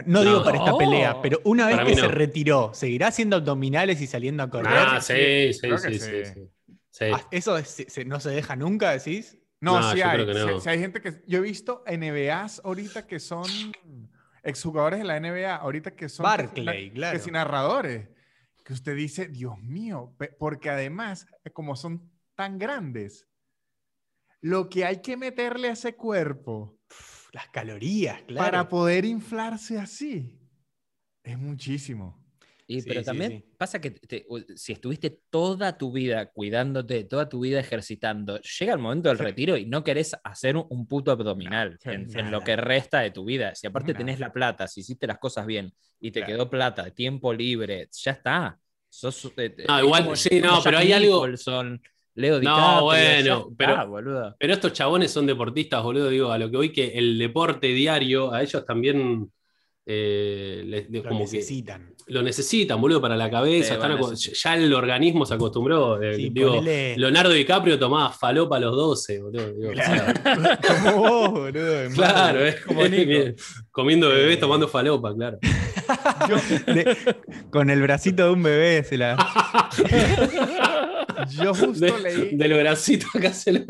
no, 0.06 0.22
digo 0.26 0.40
No. 0.40 0.44
para 0.44 0.58
esta 0.58 0.78
pelea, 0.78 1.22
pero 1.22 1.40
una 1.46 1.68
vez 1.68 1.80
que 1.86 1.96
se 1.96 2.08
retiró, 2.10 2.72
¿seguirá 2.74 3.08
haciendo 3.08 3.38
abdominales 3.38 4.02
y 4.02 4.08
saliendo 4.08 4.44
a 4.44 4.50
correr? 4.50 4.74
Ah, 4.78 5.00
sí, 5.02 5.54
sí, 5.54 5.70
sí, 5.78 5.78
sí, 5.78 6.00
sí. 6.00 6.26
sí. 6.36 6.42
Sí. 6.92 7.06
Ah, 7.14 7.22
¿Eso 7.32 7.58
es- 7.58 7.70
se- 7.70 7.90
se- 7.90 8.04
no 8.06 8.20
se 8.20 8.32
deja 8.32 8.56
nunca, 8.58 8.92
decís? 8.92 9.38
No, 9.62 9.80
No, 9.80 9.92
sí 9.92 10.00
yo 10.00 10.06
hay. 10.06 10.12
creo 10.16 10.26
que 10.28 10.34
no. 10.34 10.48
Sí- 10.58 10.64
sí 10.64 10.70
hay 10.70 10.80
gente 10.80 11.00
que. 11.02 11.22
Yo 11.28 11.38
he 11.40 11.42
visto 11.42 11.84
NBAs 11.88 12.62
ahorita 12.66 13.08
que 13.08 13.20
son 13.20 13.46
exjugadores 14.48 15.00
de 15.00 15.06
la 15.06 15.20
NBA, 15.20 15.56
ahorita 15.56 15.92
que 15.96 16.10
son. 16.10 16.24
que 16.24 16.30
Barclay, 16.30 16.90
que 16.90 16.96
claro. 16.96 17.20
si 17.20 17.32
narradores. 17.32 18.10
Que 18.64 18.74
usted 18.74 18.96
dice, 18.96 19.28
Dios 19.28 19.58
mío, 19.60 20.14
porque 20.38 20.70
además, 20.70 21.26
eh, 21.46 21.52
como 21.52 21.76
son 21.78 22.12
tan 22.36 22.58
grandes, 22.58 23.30
lo 24.42 24.68
que 24.70 24.84
hay 24.84 25.02
que 25.02 25.16
meterle 25.16 25.70
a 25.70 25.74
ese 25.74 25.96
cuerpo 25.96 26.78
Las 27.32 27.48
calorías, 27.50 28.22
claro. 28.24 28.46
para 28.46 28.68
poder 28.68 29.06
inflarse 29.06 29.80
así 29.80 30.38
es 31.28 31.38
muchísimo. 31.38 32.18
Y, 32.70 32.82
Sí, 32.82 32.90
pero 32.90 33.02
también 33.02 33.32
sí. 33.32 33.46
pasa 33.58 33.80
que 33.80 33.92
te- 33.92 34.26
si 34.58 34.74
estuviste 34.74 35.22
toda 35.30 35.78
tu 35.78 35.92
vida 35.94 36.26
cuidándote, 36.32 37.06
toda 37.06 37.30
tu 37.30 37.40
vida 37.40 37.62
ejercitando, 37.62 38.40
llega 38.42 38.74
el 38.74 38.80
momento 38.80 39.08
del 39.08 39.20
retiro 39.20 39.56
y 39.56 39.66
no 39.66 39.86
querés 39.86 40.16
hacer 40.24 40.58
un, 40.58 40.86
puto 40.86 41.12
abdominal 41.12 41.80
en, 41.86 42.30
lo 42.30 42.42
que 42.42 42.58
resta 42.58 43.00
de 43.00 43.12
tu 43.12 43.24
vida. 43.24 43.56
Si 43.56 43.68
aparte 43.68 43.94
tenés 43.94 44.20
la 44.20 44.34
plata, 44.34 44.68
si 44.68 44.82
hiciste 44.82 45.08
las 45.08 45.18
cosas 45.18 45.46
bien 45.46 45.74
y 46.02 46.12
te 46.12 46.20
Claro. 46.20 46.34
quedó 46.34 46.50
plata, 46.50 46.92
tiempo 46.92 47.32
libre, 47.34 47.88
ya 47.92 48.12
está. 48.12 48.60
Sos, 48.90 49.32
eh, 49.38 49.56
No, 49.68 49.80
igual, 49.84 50.04
como- 50.04 50.16
sí, 50.18 50.42
no, 50.42 50.60
pero 50.62 50.78
hay 50.78 50.92
algo- 50.92 51.26
Leo 52.16 52.34
No, 52.34 52.40
DiCaprio, 52.40 52.84
bueno, 52.84 53.26
ya 53.26 53.34
está, 53.36 53.56
pero- 53.58 53.88
boludo. 53.88 54.36
Pero 54.40 54.54
estos 54.54 54.74
chabones 54.74 55.12
son 55.12 55.26
deportistas, 55.28 55.84
boludo. 55.84 56.10
Digo, 56.10 56.32
a 56.32 56.38
lo 56.40 56.50
que 56.50 56.58
voy 56.58 56.72
que 56.74 56.98
el 56.98 57.18
deporte 57.18 57.68
diario, 57.68 58.34
a 58.34 58.42
ellos 58.42 58.66
también 58.66 59.32
eh, 59.90 60.64
les- 60.66 60.90
Lo 60.90 61.02
como 61.04 61.20
que 61.20 61.24
necesitan. 61.38 61.94
lo 62.08 62.22
necesitan, 62.22 62.80
boludo, 62.82 63.00
para 63.02 63.16
la 63.16 63.30
cabeza. 63.30 63.76
Están 63.76 63.98
Ya 64.34 64.56
el 64.56 64.74
organismo 64.74 65.26
se 65.26 65.34
acostumbró. 65.36 66.02
eh, 66.02 66.16
Sí, 66.16 66.30
digo, 66.30 66.56
ponele- 66.58 66.98
Leonardo 66.98 67.32
DiCaprio 67.32 67.80
tomaba 67.80 68.12
falopa 68.12 68.58
a 68.58 68.60
los 68.60 68.76
12, 68.76 69.22
boludo. 69.22 69.54
digo, 69.54 69.72
o 69.72 69.76
sea, 69.76 70.14
Claro. 70.14 70.42
Como 70.92 70.98
vos, 71.10 71.32
boludo. 71.32 71.90
claro, 71.96 72.46
es 72.46 72.60
como 72.66 72.82
comiendo 73.72 74.10
bebés, 74.10 74.40
tomando 74.42 74.68
falopa, 74.68 75.16
claro. 75.16 75.38
De- 76.68 76.98
con 77.50 77.70
el 77.70 77.82
bracito 77.82 78.26
de 78.26 78.32
un 78.32 78.44
bebé 78.44 78.84
se 78.84 78.98
la. 78.98 79.16
Yo 81.42 81.54
justo 81.54 81.86
De- 81.86 82.00
leí. 82.00 82.36
del 82.38 82.54
bracito 82.54 83.08
acá 83.14 83.34
se 83.34 83.52
lo 83.54 83.66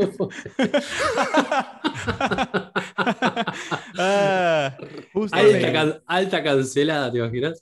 Justo 5.13 5.35
alta, 5.37 5.57
leí- 5.57 5.73
can- 5.73 6.03
alta 6.05 6.43
cancelada, 6.43 7.11
¿te 7.11 7.17
imaginas? 7.19 7.59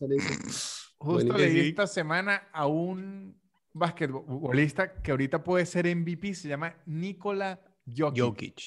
Justo 0.97 1.37
leí 1.37 1.69
esta 1.69 1.87
semana 1.87 2.47
a 2.53 2.65
un 2.67 3.39
basquetbolista 3.73 5.01
que 5.01 5.11
ahorita 5.11 5.43
puede 5.43 5.65
ser 5.65 5.85
MVP, 5.87 6.33
se 6.33 6.47
llama 6.47 6.75
Nikola 6.85 7.59
Jokic. 7.85 8.21
Jokic. 8.23 8.61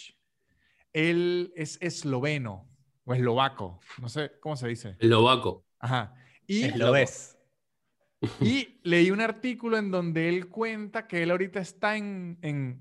Él 0.92 1.52
es 1.56 1.78
esloveno 1.80 2.68
o 3.04 3.14
eslovaco, 3.14 3.80
no 4.00 4.08
sé 4.08 4.32
cómo 4.40 4.56
se 4.56 4.68
dice. 4.68 4.96
Eslovaco. 4.98 5.64
Ajá. 5.78 6.14
Y, 6.46 6.70
Lo 6.76 6.92
ves. 6.92 7.36
y 8.40 8.80
leí 8.82 9.10
un 9.10 9.20
artículo 9.20 9.76
en 9.78 9.90
donde 9.90 10.28
él 10.28 10.48
cuenta 10.48 11.06
que 11.06 11.22
él 11.22 11.30
ahorita 11.30 11.60
está 11.60 11.96
en, 11.96 12.38
en, 12.42 12.80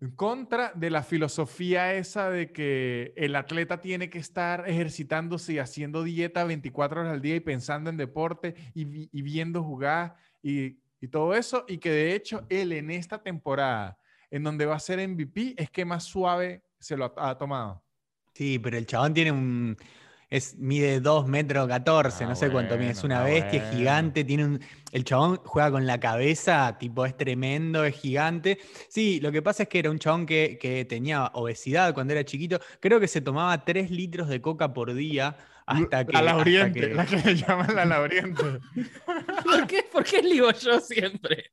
en 0.00 0.10
contra 0.12 0.72
de 0.74 0.88
la 0.90 1.02
filosofía 1.02 1.92
esa 1.94 2.30
de 2.30 2.52
que 2.52 3.12
el 3.16 3.36
atleta 3.36 3.80
tiene 3.80 4.08
que 4.08 4.18
estar 4.18 4.68
ejercitándose 4.68 5.52
y 5.54 5.58
haciendo 5.58 6.02
dieta 6.02 6.44
24 6.44 7.02
horas 7.02 7.12
al 7.12 7.20
día 7.20 7.36
y 7.36 7.40
pensando 7.40 7.90
en 7.90 7.96
deporte 7.96 8.54
y, 8.74 8.84
vi- 8.84 9.08
y 9.12 9.22
viendo 9.22 9.62
jugar 9.62 10.14
y, 10.42 10.78
y 11.00 11.08
todo 11.08 11.34
eso. 11.34 11.64
Y 11.68 11.78
que 11.78 11.90
de 11.90 12.14
hecho 12.14 12.46
él 12.48 12.72
en 12.72 12.90
esta 12.90 13.22
temporada, 13.22 13.98
en 14.30 14.42
donde 14.42 14.64
va 14.64 14.76
a 14.76 14.80
ser 14.80 15.06
MVP, 15.06 15.54
es 15.56 15.70
que 15.70 15.84
más 15.84 16.04
suave 16.04 16.62
se 16.78 16.96
lo 16.96 17.12
ha, 17.16 17.30
ha 17.30 17.36
tomado. 17.36 17.84
Sí, 18.32 18.58
pero 18.58 18.78
el 18.78 18.86
chabón 18.86 19.12
tiene 19.12 19.32
un. 19.32 19.76
Es, 20.30 20.56
mide 20.56 21.00
2 21.00 21.26
metros 21.26 21.66
14, 21.66 22.24
Ah, 22.24 22.28
no 22.28 22.36
sé 22.36 22.50
cuánto 22.50 22.78
mide, 22.78 22.90
es 22.90 23.02
una 23.02 23.22
ah, 23.22 23.24
bestia, 23.24 23.64
es 23.64 23.76
gigante, 23.76 24.24
tiene 24.24 24.44
un, 24.44 24.60
el 24.92 25.04
chabón 25.04 25.40
juega 25.44 25.72
con 25.72 25.86
la 25.86 25.98
cabeza, 25.98 26.78
tipo 26.78 27.04
es 27.04 27.16
tremendo, 27.16 27.84
es 27.84 27.96
gigante. 27.96 28.58
Sí, 28.88 29.20
lo 29.20 29.32
que 29.32 29.42
pasa 29.42 29.64
es 29.64 29.68
que 29.68 29.80
era 29.80 29.90
un 29.90 29.98
chabón 29.98 30.26
que, 30.26 30.56
que 30.60 30.84
tenía 30.84 31.26
obesidad 31.34 31.94
cuando 31.94 32.12
era 32.12 32.24
chiquito, 32.24 32.60
creo 32.80 33.00
que 33.00 33.08
se 33.08 33.20
tomaba 33.20 33.64
3 33.64 33.90
litros 33.90 34.28
de 34.28 34.40
coca 34.40 34.72
por 34.72 34.94
día 34.94 35.36
hasta 35.70 36.04
que... 36.04 36.12
la 36.12 36.18
hasta 36.18 36.32
lauriente, 36.32 36.80
que- 36.80 36.94
la 36.94 37.06
que 37.06 37.16
le 37.16 37.36
llaman 37.36 37.74
la 37.74 37.84
lauriente. 37.84 38.44
¿Por 39.44 39.66
qué, 39.66 39.84
¿Por 39.92 40.04
qué 40.04 40.22
ligo 40.22 40.50
yo 40.52 40.80
siempre? 40.80 41.50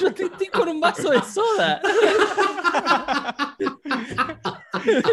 Yo 0.00 0.08
estoy, 0.08 0.26
estoy 0.26 0.48
con 0.48 0.68
un 0.68 0.80
vaso 0.80 1.10
de 1.10 1.20
soda. 1.22 1.80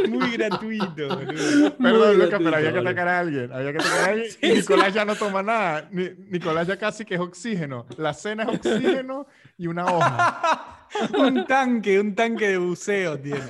Muy 0.10 0.32
gratuito, 0.32 1.08
boludo. 1.10 1.78
Perdón, 1.78 2.18
Muy 2.18 2.26
Lucas, 2.26 2.42
pero 2.44 2.56
había 2.56 2.74
que 2.74 2.80
atacar 2.80 3.08
a 3.08 3.20
alguien. 3.20 3.52
Había 3.54 3.72
que 3.74 3.78
atacar 3.80 4.00
a 4.00 4.06
alguien. 4.12 4.32
y 4.42 4.50
Nicolás 4.54 4.94
ya 4.94 5.06
no 5.06 5.16
toma 5.16 5.44
nada. 5.44 5.88
Ni- 5.92 6.10
Nicolás 6.30 6.68
ya 6.68 6.78
casi 6.78 7.06
que 7.06 7.16
es 7.16 7.20
oxígeno. 7.22 7.86
La 7.98 8.14
cena 8.14 8.44
es 8.44 8.50
oxígeno 8.50 9.28
y 9.58 9.68
una 9.68 9.86
hoja. 9.86 10.88
un 11.18 11.46
tanque, 11.46 12.00
un 12.00 12.16
tanque 12.16 12.48
de 12.50 12.58
buceo 12.58 13.20
tiene. 13.20 13.42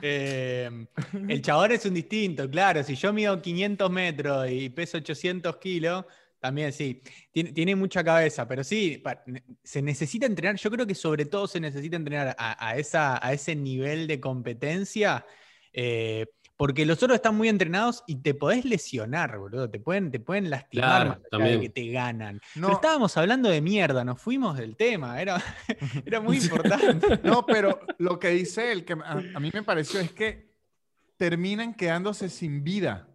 Eh, 0.00 0.86
el 1.26 1.42
chabón 1.42 1.72
es 1.72 1.84
un 1.86 1.94
distinto, 1.94 2.48
claro. 2.50 2.82
Si 2.82 2.94
yo 2.96 3.12
mido 3.12 3.40
500 3.40 3.90
metros 3.90 4.50
y 4.50 4.68
peso 4.70 4.98
800 4.98 5.56
kilos, 5.58 6.04
también 6.40 6.72
sí. 6.72 7.02
Tiene, 7.30 7.52
tiene 7.52 7.76
mucha 7.76 8.02
cabeza, 8.02 8.46
pero 8.48 8.64
sí, 8.64 8.98
pa- 8.98 9.22
se 9.62 9.80
necesita 9.82 10.26
entrenar. 10.26 10.56
Yo 10.56 10.70
creo 10.70 10.86
que 10.86 10.94
sobre 10.94 11.26
todo 11.26 11.46
se 11.46 11.60
necesita 11.60 11.96
entrenar 11.96 12.34
a, 12.38 12.68
a 12.68 12.76
esa, 12.76 13.24
a 13.24 13.32
ese 13.32 13.54
nivel 13.54 14.06
de 14.06 14.20
competencia. 14.20 15.24
eh, 15.72 16.26
porque 16.62 16.86
los 16.86 17.02
otros 17.02 17.16
están 17.16 17.36
muy 17.36 17.48
entrenados 17.48 18.04
y 18.06 18.14
te 18.22 18.34
podés 18.34 18.64
lesionar, 18.64 19.36
boludo. 19.36 19.68
Te 19.68 19.80
pueden, 19.80 20.12
te 20.12 20.20
pueden 20.20 20.48
lastimar 20.48 21.06
Claro, 21.06 21.22
también. 21.28 21.60
que 21.60 21.68
te 21.70 21.88
ganan. 21.90 22.40
No, 22.54 22.68
Pero 22.68 22.74
estábamos 22.74 23.16
hablando 23.16 23.48
de 23.48 23.60
mierda, 23.60 24.04
nos 24.04 24.20
fuimos 24.20 24.56
del 24.56 24.76
tema, 24.76 25.20
era, 25.20 25.42
era 26.06 26.20
muy 26.20 26.36
importante. 26.38 27.18
no, 27.24 27.44
pero 27.44 27.80
lo 27.98 28.16
que 28.20 28.28
dice 28.28 28.70
él, 28.70 28.84
que 28.84 28.92
a, 28.92 29.10
a 29.34 29.40
mí 29.40 29.50
me 29.52 29.64
pareció, 29.64 29.98
es 29.98 30.12
que 30.12 30.54
terminan 31.16 31.74
quedándose 31.74 32.28
sin 32.28 32.62
vida. 32.62 33.08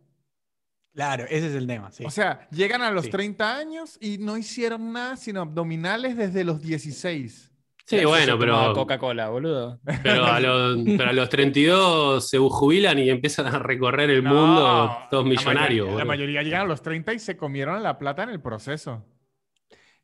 Claro, 0.93 1.23
ese 1.23 1.47
es 1.47 1.53
el 1.55 1.67
tema, 1.67 1.89
sí. 1.93 2.03
O 2.03 2.09
sea, 2.11 2.49
llegan 2.49 2.81
a 2.81 2.91
los 2.91 3.05
Sí. 3.05 3.11
30 3.11 3.55
años 3.55 3.97
y 4.01 4.17
no 4.17 4.35
hicieron 4.35 4.91
nada 4.91 5.15
sino 5.15 5.39
abdominales 5.39 6.17
desde 6.17 6.43
los 6.43 6.61
16. 6.61 7.49
Sí, 7.89 8.03
bueno, 8.03 8.37
pero, 8.37 8.73
Coca-Cola, 8.73 9.29
boludo. 9.29 9.79
pero, 10.03 10.25
a 10.25 10.39
los, 10.41 10.77
pero 10.97 11.09
a 11.09 11.13
los 11.13 11.29
32 11.29 12.27
se 12.29 12.37
jubilan 12.37 12.99
y 12.99 13.09
empiezan 13.09 13.47
a 13.47 13.59
recorrer 13.59 14.09
el 14.09 14.23
No, 14.23 14.33
mundo 14.33 14.97
todos 15.09 15.23
la 15.23 15.29
millonarios. 15.29 15.85
mayoría- 15.87 15.97
La 15.99 16.05
mayoría 16.05 16.43
llegan 16.43 16.61
a 16.63 16.65
los 16.65 16.81
30 16.81 17.13
y 17.13 17.19
se 17.19 17.37
comieron 17.37 17.81
la 17.81 17.97
plata 17.97 18.23
en 18.23 18.29
el 18.31 18.41
proceso. 18.41 19.05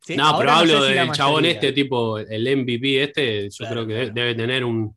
Sí, 0.02 0.16
No, 0.16 0.38
pero 0.38 0.52
hablo 0.52 0.82
sé 0.82 0.90
si 0.90 0.96
la 0.96 1.02
del 1.04 1.12
chabón 1.12 1.44
este, 1.46 1.72
tipo 1.74 2.18
el 2.20 2.48
MVP 2.48 3.04
este, 3.04 3.50
yo 3.50 3.58
Claro, 3.58 3.74
creo 3.86 3.88
que 3.88 3.94
claro. 3.96 4.14
debe 4.14 4.36
tener 4.36 4.64
un, 4.66 4.96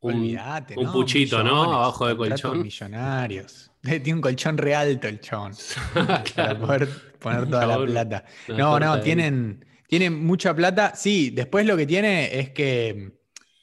un, 0.00 0.14
Olvídate, 0.14 0.74
un 0.76 0.84
¿no? 0.86 0.92
puchito, 0.92 1.42
¿no? 1.44 1.72
Abajo 1.72 2.08
del 2.08 2.16
contratos 2.16 2.42
colchón. 2.42 2.62
millonarios. 2.64 3.70
Tiene 3.82 4.14
un 4.14 4.20
colchón 4.20 4.58
re 4.58 4.74
alto 4.74 5.06
el 5.06 5.20
chabón. 5.20 5.52
Para 6.36 6.58
poder 6.58 6.88
poner 7.20 7.48
toda 7.48 7.66
la 7.66 7.78
plata. 7.84 8.24
No, 8.48 8.78
no, 8.80 9.00
tienen, 9.00 9.64
tienen 9.92 10.24
mucha 10.24 10.56
plata. 10.56 10.94
Sí, 10.96 11.28
después 11.28 11.66
lo 11.66 11.76
que 11.76 11.84
tiene 11.86 12.38
es 12.40 12.48
que 12.48 13.12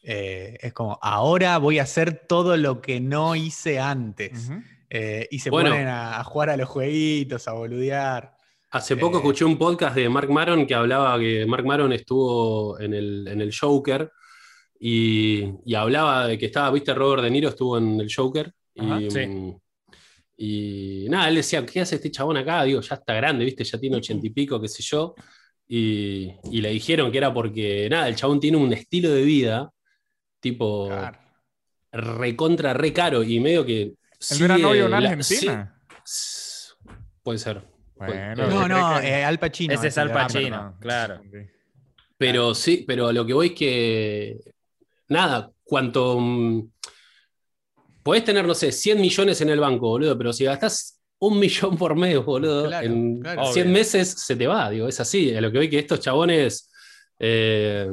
eh, 0.04 0.58
es 0.62 0.74
como, 0.74 1.00
ahora 1.02 1.58
voy 1.58 1.80
a 1.80 1.84
hacer 1.84 2.28
todo 2.28 2.56
lo 2.56 2.82
que 2.82 3.00
no 3.00 3.36
hice 3.36 3.80
antes. 3.80 4.52
Eh, 4.92 5.28
y 5.32 5.40
se 5.40 5.50
Bueno. 5.50 5.72
ponen 5.72 5.88
a, 5.88 6.20
a 6.20 6.24
jugar 6.24 6.52
a 6.52 6.58
los 6.58 6.70
jueguitos, 6.70 7.48
a 7.48 7.54
boludear. 7.54 8.36
Hace 8.70 8.96
poco 8.96 9.18
Eh, 9.18 9.20
escuché 9.22 9.44
un 9.44 9.58
podcast 9.58 9.96
de 9.96 10.08
Mark 10.08 10.30
Maron 10.30 10.68
que 10.68 10.76
hablaba 10.76 11.18
que 11.18 11.48
Mark 11.48 11.66
Maron 11.66 11.94
estuvo 11.94 12.80
en 12.80 12.94
el, 12.94 13.28
en 13.28 13.42
el 13.42 13.52
Joker 13.52 14.12
y, 14.80 15.46
y 15.66 15.74
hablaba 15.74 16.28
de 16.28 16.38
que 16.38 16.46
estaba, 16.46 16.70
viste, 16.70 16.94
Robert 16.94 17.24
De 17.24 17.32
Niro 17.32 17.50
estuvo 17.50 17.76
en 17.80 18.00
el 18.00 18.14
Joker 18.16 18.54
y, 18.76 19.10
sí. 19.10 19.26
mm, 19.26 19.58
y 20.38 21.06
nada, 21.10 21.28
él 21.30 21.36
decía, 21.36 21.66
¿qué 21.66 21.82
hace 21.82 21.96
este 21.96 22.12
chabón 22.12 22.38
acá? 22.38 22.64
Digo, 22.66 22.82
ya 22.82 22.96
está 22.96 23.16
grande, 23.16 23.46
viste, 23.46 23.64
ya 23.64 23.80
tiene 23.80 23.98
ochenta 24.02 24.28
y 24.28 24.30
pico, 24.30 24.62
qué 24.62 24.68
sé 24.68 24.84
yo. 24.84 25.16
Y, 25.72 26.34
y 26.52 26.62
le 26.62 26.72
dijeron 26.72 27.12
que 27.12 27.20
era 27.20 27.32
porque, 27.32 27.88
nada, 27.92 28.08
el 28.08 28.16
chabón 28.16 28.40
tiene 28.40 28.58
un 28.58 28.74
estilo 28.74 29.12
de 29.12 29.22
vida 29.22 29.72
tipo 30.40 30.88
Claro. 30.88 31.20
recontra, 31.92 32.74
re 32.74 32.92
caro 32.92 33.24
y 33.24 33.40
medio 33.40 33.64
que... 33.66 33.94
No 34.40 34.46
era 34.46 34.58
novio 34.58 34.82
de 34.82 34.88
una 34.88 35.00
la- 35.00 35.10
argentina. 35.12 35.80
sí, 36.04 36.72
puede 37.22 37.38
ser. 37.38 37.62
Bueno, 37.96 38.36
No, 38.36 38.50
No, 38.50 38.56
¿usted 38.62 38.68
no, 38.70 38.90
cree 38.98 39.02
que- 39.12 39.20
eh, 39.20 39.24
Al 39.26 39.40
Pacino. 39.40 39.74
Ese 39.76 39.88
es 39.90 39.98
el 39.98 40.02
Al 40.02 40.08
de 40.08 40.14
Pacino. 40.14 40.50
Batman. 40.58 40.76
claro. 40.80 41.22
Pero 42.18 42.56
sí, 42.56 42.84
pero 42.88 43.12
lo 43.14 43.26
que 43.26 43.34
voy 43.34 43.48
es 43.48 43.54
que. 43.54 44.40
Nada, 45.08 45.52
cuanto. 45.64 46.18
mm, 46.20 46.70
Podés 48.04 48.24
tener, 48.24 48.46
no 48.48 48.54
sé, 48.56 48.72
100 48.72 49.00
millones 49.00 49.40
en 49.42 49.50
el 49.50 49.60
banco, 49.60 49.90
boludo, 49.90 50.18
pero 50.18 50.34
si 50.34 50.44
gastás 50.46 50.99
un 51.20 51.38
millón 51.40 51.78
por 51.78 51.96
mes, 51.96 52.24
boludo, 52.24 52.68
Claro, 52.68 52.86
en 52.88 53.20
claro. 53.22 53.46
100 53.52 53.66
Obvio. 53.68 53.74
meses 53.78 54.10
se 54.10 54.36
te 54.36 54.48
va, 54.48 54.70
digo, 54.70 54.88
es 54.88 55.00
así. 55.00 55.36
A 55.36 55.42
lo 55.42 55.52
que 55.52 55.58
voy 55.58 55.70
que 55.70 55.80
estos 55.80 56.00
chabones. 56.00 56.72
Eh, 57.20 57.90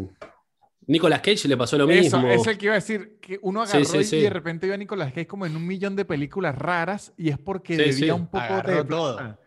Nicolas 0.88 1.20
Cage 1.20 1.48
le 1.48 1.56
pasó 1.56 1.76
lo 1.76 1.90
Eso 1.90 2.18
mismo. 2.20 2.30
es 2.30 2.46
el 2.46 2.56
que 2.56 2.66
iba 2.66 2.74
a 2.74 2.76
decir, 2.76 3.18
que 3.20 3.40
uno 3.42 3.62
agarró 3.62 3.84
sí, 3.84 3.98
y- 3.98 4.04
sí. 4.04 4.16
y 4.18 4.20
de 4.22 4.30
repente 4.30 4.66
iba 4.66 4.76
a 4.76 4.78
Nicolas 4.78 5.08
Cage 5.12 5.26
como 5.26 5.44
en 5.44 5.56
un 5.56 5.66
millón 5.66 5.96
de 5.96 6.04
películas 6.04 6.56
raras 6.56 7.12
y 7.16 7.30
es 7.30 7.38
porque 7.38 7.72
Sí, 7.74 7.78
debía 7.82 7.94
sí. 7.96 8.10
un 8.12 8.26
poco 8.28 8.44
Agarró 8.44 8.74
de 8.76 8.84
todo. 8.84 9.38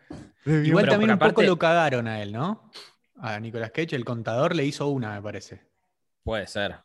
Igual 0.46 0.84
Pero- 0.84 0.92
también 0.92 1.18
pero 1.18 1.30
un 1.30 1.34
poco 1.34 1.42
lo 1.44 1.58
cagaron 1.58 2.08
a 2.10 2.22
él, 2.22 2.34
¿no? 2.34 2.70
A 3.22 3.40
Nicolas 3.40 3.72
Cage, 3.72 3.96
el 3.96 4.04
contador 4.04 4.54
le 4.54 4.66
hizo 4.66 4.88
una, 4.90 5.16
me 5.16 5.22
parece. 5.22 5.62
Puede 6.24 6.46
ser. 6.48 6.76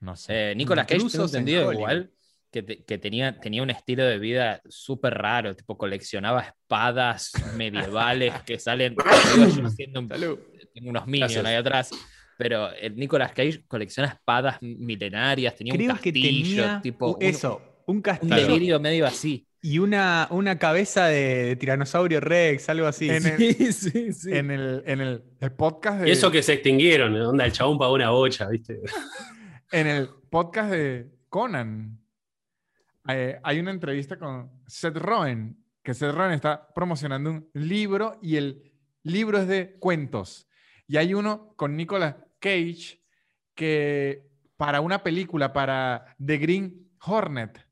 No 0.00 0.16
sé. 0.16 0.50
Eh, 0.50 0.54
Nicolas 0.56 0.86
Cage, 0.86 1.06
tengo 1.12 1.24
entendido 1.26 1.60
Hollywood. 1.68 1.74
igual 1.74 2.10
que, 2.50 2.62
te- 2.62 2.84
que 2.84 2.98
tenía, 2.98 3.38
tenía 3.40 3.62
un 3.62 3.70
estilo 3.70 4.04
de 4.04 4.18
vida 4.18 4.60
súper 4.68 5.14
raro, 5.14 5.54
tipo 5.54 5.76
coleccionaba 5.76 6.40
espadas 6.42 7.32
medievales 7.56 8.34
que 8.46 8.58
salen. 8.58 8.94
digo, 9.36 9.48
yo 9.62 9.68
siendo 9.70 10.00
un- 10.00 10.08
tengo 10.08 10.90
unos 10.90 11.06
minions 11.06 11.32
Gracias. 11.32 11.44
ahí 11.46 11.54
atrás. 11.56 11.90
Pero 12.38 12.70
el 12.72 12.94
Nicolas 12.94 13.32
Cage 13.32 13.64
colecciona 13.66 14.10
espadas 14.10 14.58
milenarias, 14.62 15.56
tenía 15.56 15.72
Creo 15.74 15.90
un 15.90 15.98
que 15.98 16.12
castillo, 16.12 16.62
tenía 16.62 16.80
tipo 16.82 17.16
un- 17.16 17.22
eso, 17.22 17.60
un 17.86 17.96
un, 17.96 18.02
castillo 18.02 18.36
delirio 18.36 18.78
medio 18.78 19.06
así. 19.06 19.44
y 19.60 19.80
una, 19.80 20.28
una 20.30 20.56
cabeza 20.56 21.06
de, 21.06 21.46
de 21.46 21.56
tiranosaurio 21.56 22.20
rex, 22.20 22.68
algo 22.68 22.86
así. 22.86 23.10
En 23.10 23.26
el- 23.26 23.38
sí, 23.72 24.12
sí. 24.12 24.30
En 24.32 24.52
el, 24.52 24.84
en 24.86 25.00
el, 25.00 25.22
el 25.40 25.52
podcast 25.52 26.00
de. 26.02 26.08
Y 26.08 26.12
eso 26.12 26.30
que 26.30 26.42
se 26.44 26.52
extinguieron, 26.52 27.12
onda, 27.20 27.44
el 27.44 27.50
chabón 27.52 27.76
pagó 27.76 27.94
una 27.94 28.10
bocha, 28.10 28.46
¿viste? 28.48 28.78
En 29.72 29.86
el 29.88 30.08
podcast 30.30 30.70
de 30.70 31.08
Conan 31.28 31.98
eh, 33.08 33.40
hay 33.42 33.58
una 33.60 33.70
entrevista 33.70 34.18
con 34.18 34.50
Seth 34.66 34.96
Rogen, 34.96 35.56
que 35.82 35.94
Seth 35.94 36.14
Rogen 36.14 36.32
está 36.32 36.72
promocionando 36.74 37.30
un 37.30 37.50
libro 37.54 38.18
y 38.22 38.36
el 38.36 38.72
libro 39.02 39.38
es 39.38 39.48
de 39.48 39.76
cuentos. 39.78 40.46
Y 40.86 40.96
hay 40.96 41.14
uno 41.14 41.54
con 41.56 41.76
Nicolas 41.76 42.16
Cage 42.38 43.02
que 43.54 44.28
para 44.56 44.80
una 44.80 45.02
película, 45.02 45.52
para 45.52 46.16
The 46.24 46.38
Green 46.38 46.90
Hornet, 47.04 47.66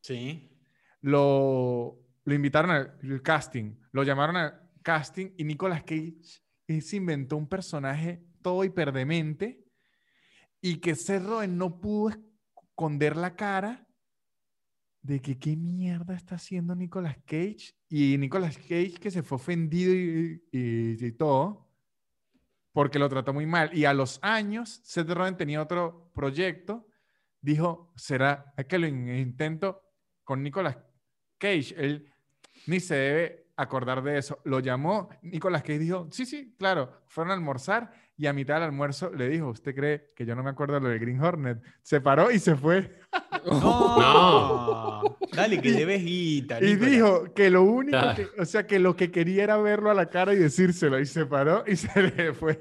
Sí. 0.00 0.50
lo, 1.02 1.98
lo 2.24 2.34
invitaron 2.34 2.70
al 2.70 2.98
al 3.02 3.22
casting, 3.22 3.76
lo 3.92 4.02
llamaron 4.02 4.36
al 4.36 4.60
casting 4.82 5.30
y 5.36 5.44
Nicolas 5.44 5.82
Cage 5.82 6.16
se 6.80 6.96
inventó 6.96 7.36
un 7.36 7.48
personaje 7.48 8.22
todo 8.42 8.64
hiperdemente 8.64 9.64
y 10.60 10.76
que 10.76 10.94
Seth 10.94 11.24
Rogen 11.24 11.58
no 11.58 11.80
pudo 11.80 12.10
esconder 12.10 13.16
la 13.16 13.34
cara 13.34 13.86
de 15.02 15.20
que 15.20 15.38
qué 15.38 15.56
mierda 15.56 16.14
está 16.14 16.34
haciendo 16.34 16.74
Nicolas 16.74 17.16
Cage 17.24 17.74
y 17.88 18.16
Nicolas 18.18 18.56
Cage 18.58 18.94
que 19.00 19.10
se 19.10 19.22
fue 19.22 19.36
ofendido 19.36 19.92
y, 19.94 20.42
y- 20.52 21.04
y 21.06 21.12
todo 21.12 21.68
porque 22.72 22.98
lo 22.98 23.08
trató 23.08 23.32
muy 23.32 23.46
mal. 23.46 23.76
Y 23.76 23.84
a 23.84 23.92
los 23.94 24.18
años 24.22 24.80
Seth 24.84 25.10
Rogen 25.10 25.36
tenía 25.36 25.62
otro 25.62 26.10
proyecto 26.14 26.86
dijo 27.40 27.92
será 27.96 28.52
que 28.68 28.78
lo 28.78 28.86
in- 28.86 29.08
intento 29.08 29.82
con 30.24 30.42
Nicolas 30.42 30.76
Cage 31.38 31.74
él 31.78 32.12
ni 32.66 32.78
se 32.80 32.94
debe 32.94 33.46
acordar 33.56 34.02
de 34.02 34.18
eso. 34.18 34.40
Lo 34.44 34.60
llamó 34.60 35.08
Nicolas 35.22 35.62
Cage 35.62 35.78
dijo 35.78 36.08
sí 36.10 36.26
sí 36.26 36.54
claro 36.58 37.02
fueron 37.08 37.30
a 37.30 37.34
almorzar 37.34 37.90
y 38.22 38.26
a 38.26 38.32
mitad 38.34 38.54
del 38.56 38.64
almuerzo 38.64 39.10
le 39.10 39.28
dijo 39.28 39.48
usted 39.48 39.74
cree 39.74 40.10
que 40.14 40.26
yo 40.26 40.34
no 40.34 40.42
me 40.42 40.50
acuerdo 40.50 40.74
de 40.74 40.80
lo 40.82 40.88
del 40.90 40.98
Green 40.98 41.22
Hornet 41.22 41.58
se 41.82 42.00
paró 42.02 42.30
y 42.30 42.38
se 42.38 42.54
fue 42.54 43.00
No. 43.46 45.16
Dale 45.34 45.60
que 45.60 45.70
le 45.70 45.84
ves. 45.84 46.02
Y 46.02 46.42
Nicolás. 46.42 46.80
dijo 46.90 47.34
que 47.34 47.50
lo 47.50 47.62
único 47.62 47.98
Claro. 47.98 48.16
que, 48.34 48.40
o 48.40 48.44
sea, 48.44 48.66
que 48.66 48.78
lo 48.78 48.94
que 48.96 49.10
quería 49.10 49.44
era 49.44 49.56
verlo 49.56 49.90
a 49.90 49.94
la 49.94 50.10
cara 50.10 50.34
y 50.34 50.36
decírselo, 50.36 50.98
y 51.00 51.06
se 51.06 51.24
paró 51.26 51.64
y 51.66 51.76
se 51.76 52.02
le 52.02 52.32
fue. 52.34 52.60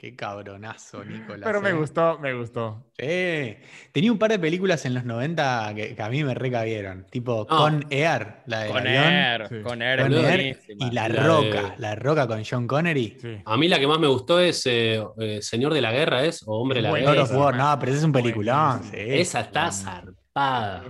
Qué 0.00 0.14
cabronazo, 0.14 1.04
Nicolás. 1.04 1.40
Pero 1.44 1.60
me 1.60 1.70
eh. 1.70 1.72
gustó, 1.72 2.20
me 2.20 2.32
gustó. 2.32 2.84
Sí. 2.96 3.56
Tenía 3.90 4.12
un 4.12 4.18
par 4.18 4.30
de 4.30 4.38
películas 4.38 4.84
en 4.86 4.94
los 4.94 5.04
90 5.04 5.72
que, 5.74 5.96
que 5.96 6.02
a 6.02 6.08
mí 6.08 6.22
me 6.22 6.34
recabieron. 6.34 7.04
Tipo 7.10 7.44
No. 7.50 7.56
Con 7.56 7.84
Air, 7.90 8.36
la 8.46 8.60
de 8.60 8.68
Con 8.68 8.86
avión. 8.86 9.04
Air, 9.04 9.48
Sí. 9.48 9.54
con 9.60 9.82
Air 9.82 10.00
Con 10.02 10.14
es 10.14 10.24
Air 10.24 10.58
y 10.68 10.90
La 10.92 11.08
La 11.08 11.24
Roca. 11.26 11.62
de- 11.62 11.72
La 11.78 11.94
Roca 11.96 12.28
con 12.28 12.44
John 12.48 12.68
Connery. 12.68 13.16
Sí. 13.20 13.38
A 13.44 13.56
mí 13.56 13.66
la 13.66 13.80
que 13.80 13.88
más 13.88 13.98
me 13.98 14.06
gustó 14.06 14.38
es 14.38 14.64
eh, 14.66 15.02
eh, 15.18 15.42
Señor 15.42 15.74
de 15.74 15.80
la 15.80 15.90
Guerra, 15.90 16.24
¿es? 16.24 16.44
O 16.46 16.60
Hombre 16.60 16.80
de 16.80 16.82
la 16.82 16.92
of 16.92 17.28
Guerra. 17.30 17.36
War, 17.36 17.56
no, 17.56 17.76
pero 17.80 17.90
ese 17.90 17.98
es 17.98 18.04
un 18.04 18.12
peliculón. 18.12 18.82
Esa 18.92 19.40
está 19.40 19.72
zarpada. 19.72 20.84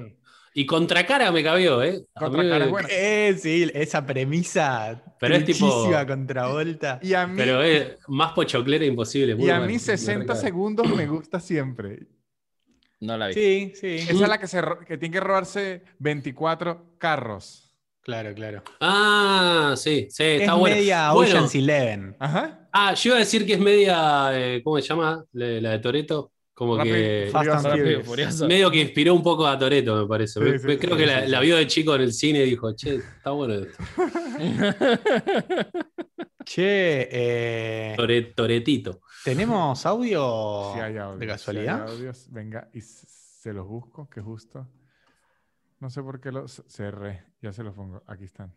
Y 0.54 0.66
contra 0.66 1.04
me 1.30 1.42
cabió, 1.42 1.82
¿eh? 1.82 2.02
A 2.14 2.20
Contra 2.20 2.42
mí 2.42 2.48
cara 2.50 2.64
es 2.64 2.70
buena. 2.70 2.88
Eh, 2.90 3.36
sí, 3.40 3.70
esa 3.74 4.04
premisa 4.04 5.02
Pero 5.20 5.36
es 5.36 5.44
tipo- 5.44 5.68
truchísima 5.68 6.06
contra 6.06 6.48
Volta. 6.48 6.98
Y 7.02 7.14
a 7.14 7.26
mí, 7.26 7.34
Pero 7.36 7.62
es 7.62 7.96
más 8.08 8.32
pochoclera 8.32 8.84
imposible. 8.84 9.32
y 9.32 9.50
a 9.50 9.58
bueno, 9.58 9.66
mí 9.66 9.74
me 9.74 9.78
60 9.78 10.20
recabe. 10.20 10.40
segundos 10.40 10.88
me 10.88 11.06
gusta 11.06 11.38
siempre. 11.40 12.06
No 13.00 13.16
la 13.16 13.28
vi. 13.28 13.34
Sí, 13.34 13.72
sí. 13.76 13.86
Esa 13.96 14.12
es 14.12 14.20
la 14.28 14.38
que, 14.38 14.46
se, 14.48 14.60
que 14.86 14.98
tiene 14.98 15.12
que 15.12 15.20
robarse 15.20 15.82
24 16.00 16.96
carros. 16.98 17.64
Claro, 18.00 18.34
claro. 18.34 18.62
Ah, 18.80 19.74
sí, 19.76 20.08
sí, 20.10 20.24
Es 20.24 20.40
está 20.40 20.54
bueno. 20.54 20.74
media 20.76 21.12
Bueno, 21.12 21.30
Ocean's 21.30 21.54
Eleven. 21.54 22.16
Ajá. 22.18 22.68
Ah, 22.72 22.94
yo 22.94 23.10
iba 23.10 23.16
a 23.16 23.20
decir 23.20 23.46
que 23.46 23.52
es 23.54 23.60
media, 23.60 24.30
eh, 24.32 24.62
¿cómo 24.64 24.76
se 24.80 24.88
llama? 24.88 25.24
La, 25.32 25.46
la 25.60 25.70
de 25.72 25.78
Toreto. 25.78 26.32
Como 26.58 26.76
Rápido 26.76 26.96
que 26.96 27.28
Fast. 27.30 27.64
Rápido. 27.66 28.02
Furioso. 28.02 28.48
medio 28.48 28.68
que 28.68 28.80
inspiró 28.80 29.14
un 29.14 29.22
poco 29.22 29.46
a 29.46 29.56
Toreto, 29.56 29.94
me 30.02 30.08
parece. 30.08 30.40
Sí, 30.40 30.40
Me- 30.40 30.58
sí, 30.58 30.66
me- 30.66 30.72
sí, 30.72 30.78
creo 30.80 30.96
sí, 30.96 31.00
que 31.00 31.06
la, 31.06 31.24
sí, 31.24 31.30
la 31.30 31.38
sí. 31.38 31.44
vio 31.46 31.56
de 31.56 31.66
chico 31.68 31.94
en 31.94 32.00
el 32.02 32.12
cine 32.12 32.40
y 32.40 32.50
dijo, 32.50 32.72
che, 32.74 32.96
está 32.96 33.30
bueno 33.30 33.54
esto. 33.54 33.84
Che, 36.44 37.08
eh, 37.12 37.94
Tore- 37.96 38.32
Toretito. 38.34 39.02
¿tenemos 39.22 39.84
audio 39.84 40.72
Sí 40.74 40.80
hay 40.80 40.96
audios, 40.96 41.18
de 41.20 41.26
sí 41.26 41.30
hay 41.30 41.36
casualidad? 41.36 41.88
audios. 41.90 42.26
Venga, 42.32 42.68
y 42.72 42.80
se 42.80 43.52
los 43.52 43.66
busco, 43.66 44.08
que 44.08 44.20
justo. 44.20 44.66
No 45.80 45.90
sé 45.90 46.02
por 46.02 46.20
qué 46.20 46.32
los 46.32 46.64
cerré. 46.66 47.24
Ya 47.42 47.52
se 47.52 47.62
los 47.62 47.74
pongo. 47.74 48.02
Aquí 48.06 48.24
están. 48.24 48.52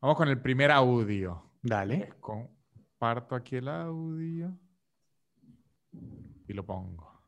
Vamos 0.00 0.16
con 0.16 0.28
el 0.28 0.40
primer 0.40 0.70
audio. 0.70 1.52
Dale. 1.62 2.08
Comparto 2.20 3.34
aquí 3.36 3.56
el 3.56 3.68
audio. 3.68 4.58
Y 6.48 6.54
lo 6.54 6.64
pongo. 6.64 7.22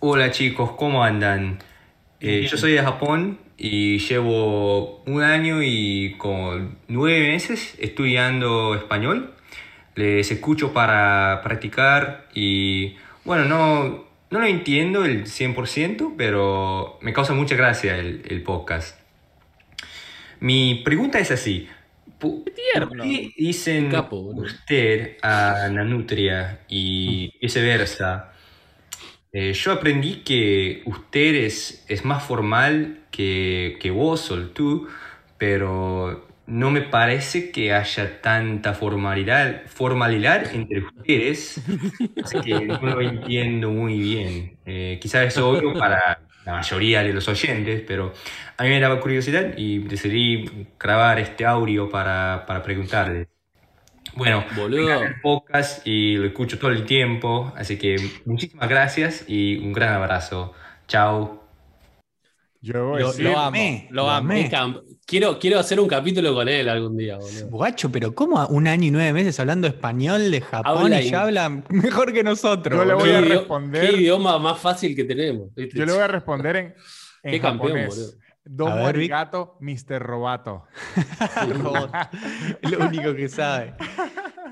Hola 0.00 0.30
chicos, 0.30 0.72
¿cómo 0.72 1.02
andan? 1.02 1.58
Eh, 2.20 2.46
yo 2.50 2.58
soy 2.58 2.72
de 2.72 2.82
Japón 2.82 3.38
y 3.56 3.98
llevo 4.00 5.02
un 5.04 5.22
año 5.22 5.62
y 5.62 6.14
como 6.18 6.76
nueve 6.88 7.20
meses 7.28 7.74
estudiando 7.78 8.74
español. 8.74 9.34
Les 9.94 10.30
escucho 10.30 10.74
para 10.74 11.40
practicar 11.42 12.28
y 12.34 12.96
bueno, 13.24 13.46
no, 13.46 14.04
no 14.30 14.38
lo 14.38 14.44
entiendo 14.44 15.06
el 15.06 15.24
100%, 15.24 16.16
pero 16.18 16.98
me 17.00 17.14
causa 17.14 17.32
mucha 17.32 17.56
gracia 17.56 17.96
el, 17.96 18.22
el 18.28 18.42
podcast. 18.42 19.00
Mi 20.40 20.82
pregunta 20.84 21.18
es 21.18 21.30
así. 21.30 21.66
¿Por 22.18 22.44
qué 22.44 23.30
dicen 23.36 23.90
Capo, 23.90 24.16
usted 24.16 25.16
a 25.22 25.68
Nanutria 25.70 26.60
y 26.68 27.32
viceversa? 27.40 28.32
Eh, 29.32 29.52
yo 29.52 29.72
aprendí 29.72 30.22
que 30.22 30.82
usted 30.86 31.34
es, 31.34 31.84
es 31.88 32.04
más 32.04 32.22
formal 32.22 33.00
que, 33.10 33.76
que 33.80 33.90
vos 33.90 34.30
o 34.30 34.34
el 34.34 34.50
tú, 34.50 34.88
pero 35.36 36.26
no 36.46 36.70
me 36.70 36.82
parece 36.82 37.50
que 37.50 37.72
haya 37.72 38.20
tanta 38.22 38.72
formalidad, 38.72 39.66
formalidad 39.66 40.54
entre 40.54 40.80
ustedes, 40.80 41.60
así 42.22 42.40
que 42.40 42.60
no 42.66 42.80
lo 42.80 43.00
entiendo 43.00 43.70
muy 43.70 43.98
bien. 43.98 44.58
Eh, 44.64 44.98
quizás 45.02 45.26
es 45.26 45.38
obvio 45.38 45.74
para 45.74 46.20
la 46.46 46.52
mayoría 46.52 47.02
de 47.02 47.12
los 47.12 47.28
oyentes, 47.28 47.82
pero 47.86 48.14
a 48.56 48.62
mí 48.62 48.70
me 48.70 48.80
daba 48.80 49.00
curiosidad 49.00 49.54
y 49.56 49.80
decidí 49.80 50.68
grabar 50.78 51.18
este 51.18 51.44
audio 51.44 51.90
para, 51.90 52.44
para 52.46 52.62
preguntarle. 52.62 53.28
Bueno, 54.14 54.44
Boludo. 54.54 55.02
el 55.02 55.20
podcast 55.20 55.86
y 55.86 56.16
lo 56.16 56.26
escucho 56.26 56.58
todo 56.58 56.70
el 56.70 56.86
tiempo, 56.86 57.52
así 57.56 57.76
que 57.76 57.96
muchísimas 58.24 58.68
gracias 58.68 59.24
y 59.26 59.58
un 59.58 59.72
gran 59.72 59.92
abrazo. 59.92 60.54
Chao. 60.86 61.45
Yo 62.60 62.96
Lo, 62.98 63.12
lo 63.12 63.38
amo, 63.38 63.58
lo 63.90 63.94
lo 64.02 64.10
amo. 64.10 64.10
amé. 64.32 64.40
Es 64.42 64.50
cam- 64.52 64.82
Quiero, 65.06 65.38
quiero 65.38 65.58
hacer 65.60 65.78
un 65.78 65.86
capítulo 65.86 66.34
con 66.34 66.48
él 66.48 66.68
algún 66.68 66.96
día, 66.96 67.16
boludo. 67.16 67.48
Guacho, 67.48 67.92
pero 67.92 68.12
¿cómo 68.14 68.44
un 68.48 68.66
año 68.66 68.86
y 68.86 68.90
nueve 68.90 69.12
meses 69.12 69.38
hablando 69.38 69.68
español 69.68 70.30
de 70.32 70.40
Japón 70.40 70.82
Habla 70.84 71.00
y 71.02 71.10
ya 71.10 71.22
habla 71.22 71.48
mejor 71.68 72.12
que 72.12 72.24
nosotros? 72.24 72.76
Yo 72.78 72.84
le 72.84 72.94
voy 72.94 73.10
a 73.10 73.20
¿Qué 73.20 73.26
idi- 73.26 73.28
responder. 73.38 73.90
Qué 73.90 73.96
idioma 73.98 74.38
más 74.38 74.58
fácil 74.58 74.96
que 74.96 75.04
tenemos. 75.04 75.50
Yo 75.54 75.86
le 75.86 75.92
voy 75.92 76.02
a 76.02 76.08
responder 76.08 76.56
en, 76.56 76.74
en 77.22 77.30
Qué 77.32 77.40
campeón, 77.40 77.68
japonés. 77.78 77.88
boludo. 77.96 78.12
Domo 78.48 78.86
arigato, 78.86 79.56
Mr. 79.60 79.98
Robato. 80.00 80.64
Lo 82.62 82.86
único 82.86 83.14
que 83.14 83.28
sabe. 83.28 83.74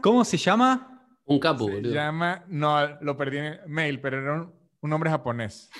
¿Cómo 0.02 0.24
se 0.24 0.36
llama? 0.36 1.02
Un 1.26 1.38
capo, 1.38 1.66
Se 1.66 1.72
boludo. 1.74 1.94
llama, 1.94 2.44
no, 2.48 2.86
lo 3.00 3.16
perdí 3.16 3.38
en 3.38 3.44
el 3.44 3.60
mail, 3.66 4.00
pero 4.00 4.20
era 4.20 4.34
un, 4.34 4.52
un 4.80 4.90
nombre 4.90 5.10
japonés. 5.10 5.70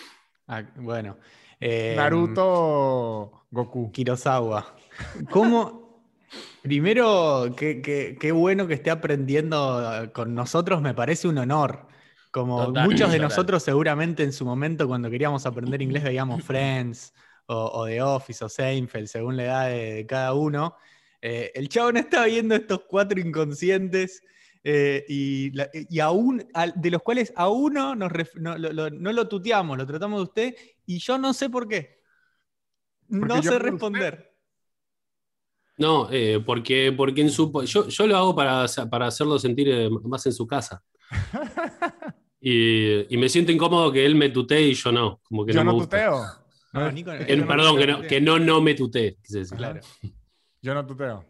Ah, 0.47 0.63
bueno. 0.77 1.17
Eh, 1.65 1.95
Naruto 1.97 3.47
Goku. 3.51 3.91
Kirosawa. 3.93 4.75
¿Cómo? 5.31 5.85
Primero, 6.63 7.55
qué, 7.57 7.81
qué- 7.83 8.17
qué 8.19 8.33
bueno 8.33 8.67
que 8.67 8.75
esté 8.75 8.91
aprendiendo 8.91 10.11
con 10.15 10.35
nosotros, 10.35 10.81
me 10.81 10.95
parece 10.95 11.29
un 11.29 11.39
honor. 11.39 11.87
Como 12.31 12.67
Total, 12.67 12.85
muchos 12.85 13.11
de 13.13 13.17
total. 13.19 13.29
nosotros 13.29 13.63
seguramente 13.63 14.25
en 14.25 14.33
su 14.33 14.45
momento 14.45 14.89
cuando 14.89 15.09
queríamos 15.09 15.47
aprender 15.47 15.81
inglés 15.83 16.03
veíamos 16.03 16.43
Friends 16.45 17.13
o, 17.47 17.55
o 17.73 17.87
The 17.87 18.03
Office 18.03 18.45
o 18.45 18.49
Seinfeld, 18.49 19.07
según 19.07 19.37
la 19.37 19.45
edad 19.45 19.69
de, 19.69 19.95
de 19.95 20.07
cada 20.07 20.35
uno. 20.35 20.75
Eh, 21.23 21.53
el 21.55 21.69
chabón 21.69 21.97
está 21.97 22.25
viendo 22.25 22.55
estos 22.57 22.81
cuatro 22.89 23.21
inconscientes 23.21 24.23
eh, 24.65 25.05
y, 25.09 25.51
la- 25.53 25.69
y 25.73 26.01
aún, 26.01 26.45
al- 26.55 26.73
de 26.75 26.91
los 26.91 27.03
cuales 27.03 27.33
a 27.37 27.49
uno 27.51 27.95
nos 27.95 28.11
ref- 28.11 28.35
no, 28.35 28.57
lo, 28.59 28.73
lo- 28.73 28.91
no 28.91 29.13
lo 29.13 29.29
tuteamos, 29.29 29.77
lo 29.79 29.87
tratamos 29.87 30.19
de 30.21 30.25
usted 30.25 30.57
y 30.87 30.99
yo 30.99 31.19
no 31.19 31.33
sé 31.35 31.51
por 31.51 31.69
qué. 31.69 32.01
Porque 33.09 33.27
No 33.27 33.43
sé 33.43 33.49
usted. 33.51 33.59
responder. 33.61 34.35
No, 35.77 36.09
eh, 36.11 36.41
porque, 36.45 36.93
porque 36.97 37.21
en 37.21 37.31
su, 37.31 37.53
yo, 37.65 37.89
yo 37.89 38.07
lo 38.07 38.17
hago 38.17 38.35
para, 38.35 38.65
para 38.91 39.07
hacerlo 39.09 39.39
sentir 39.39 39.69
eh, 39.69 39.91
más 40.05 40.25
en 40.27 40.33
su 40.33 40.47
casa. 40.47 40.83
Y, 42.47 43.15
y 43.15 43.17
me 43.17 43.31
siento 43.31 43.53
incómodo 43.53 43.91
que 43.91 44.05
él 44.05 44.15
me 44.17 44.29
tutee 44.29 44.61
y 44.69 44.75
yo 44.75 44.93
no. 44.93 45.19
Como 45.23 45.47
que 45.47 45.55
Yo 45.55 45.61
no, 45.61 45.65
no 45.65 45.73
me 45.73 45.79
gusta. 45.79 45.97
tuteo. 45.97 46.25
No, 46.75 46.93
Nico, 46.93 47.11
Es 47.13 47.25
Que- 47.27 47.37
yo 47.37 47.43
no 47.43 47.49
perdón, 47.49 47.79
que 47.79 47.87
no, 47.87 48.03
que 48.03 48.21
no, 48.21 48.39
no 48.39 48.61
me 48.61 48.75
tutee. 48.75 49.17
quise 49.23 49.39
decir. 49.39 49.57
Claro. 49.57 49.81
Yo 50.61 50.75
no 50.75 50.85
tuteo. 50.85 51.25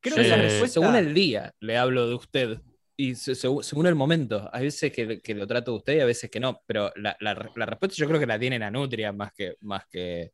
Creo 0.00 0.16
Yo, 0.16 0.22
que 0.22 0.28
la 0.28 0.36
Eh, 0.36 0.42
respuesta. 0.42 0.80
Según 0.80 0.94
el 0.96 1.14
día 1.14 1.54
le 1.60 1.78
hablo 1.78 2.06
de 2.06 2.14
usted. 2.16 2.60
Y 3.00 3.14
se- 3.14 3.36
según, 3.36 3.62
según 3.62 3.86
el 3.86 3.94
momento. 3.94 4.50
Hay 4.52 4.64
veces 4.64 4.92
que, 4.92 5.20
que 5.20 5.34
lo 5.34 5.46
trato 5.46 5.70
de 5.70 5.76
usted 5.78 5.96
y 5.96 6.00
a 6.00 6.04
veces 6.04 6.28
que 6.30 6.40
no. 6.40 6.62
Pero 6.66 6.92
la, 6.96 7.16
la- 7.20 7.50
la 7.54 7.66
respuesta 7.66 7.96
yo 7.96 8.06
creo 8.08 8.18
que 8.18 8.26
la 8.26 8.38
tiene 8.40 8.58
Nanutria 8.58 9.12
más 9.12 9.32
que, 9.32 9.54
más 9.60 9.86
que. 9.86 10.32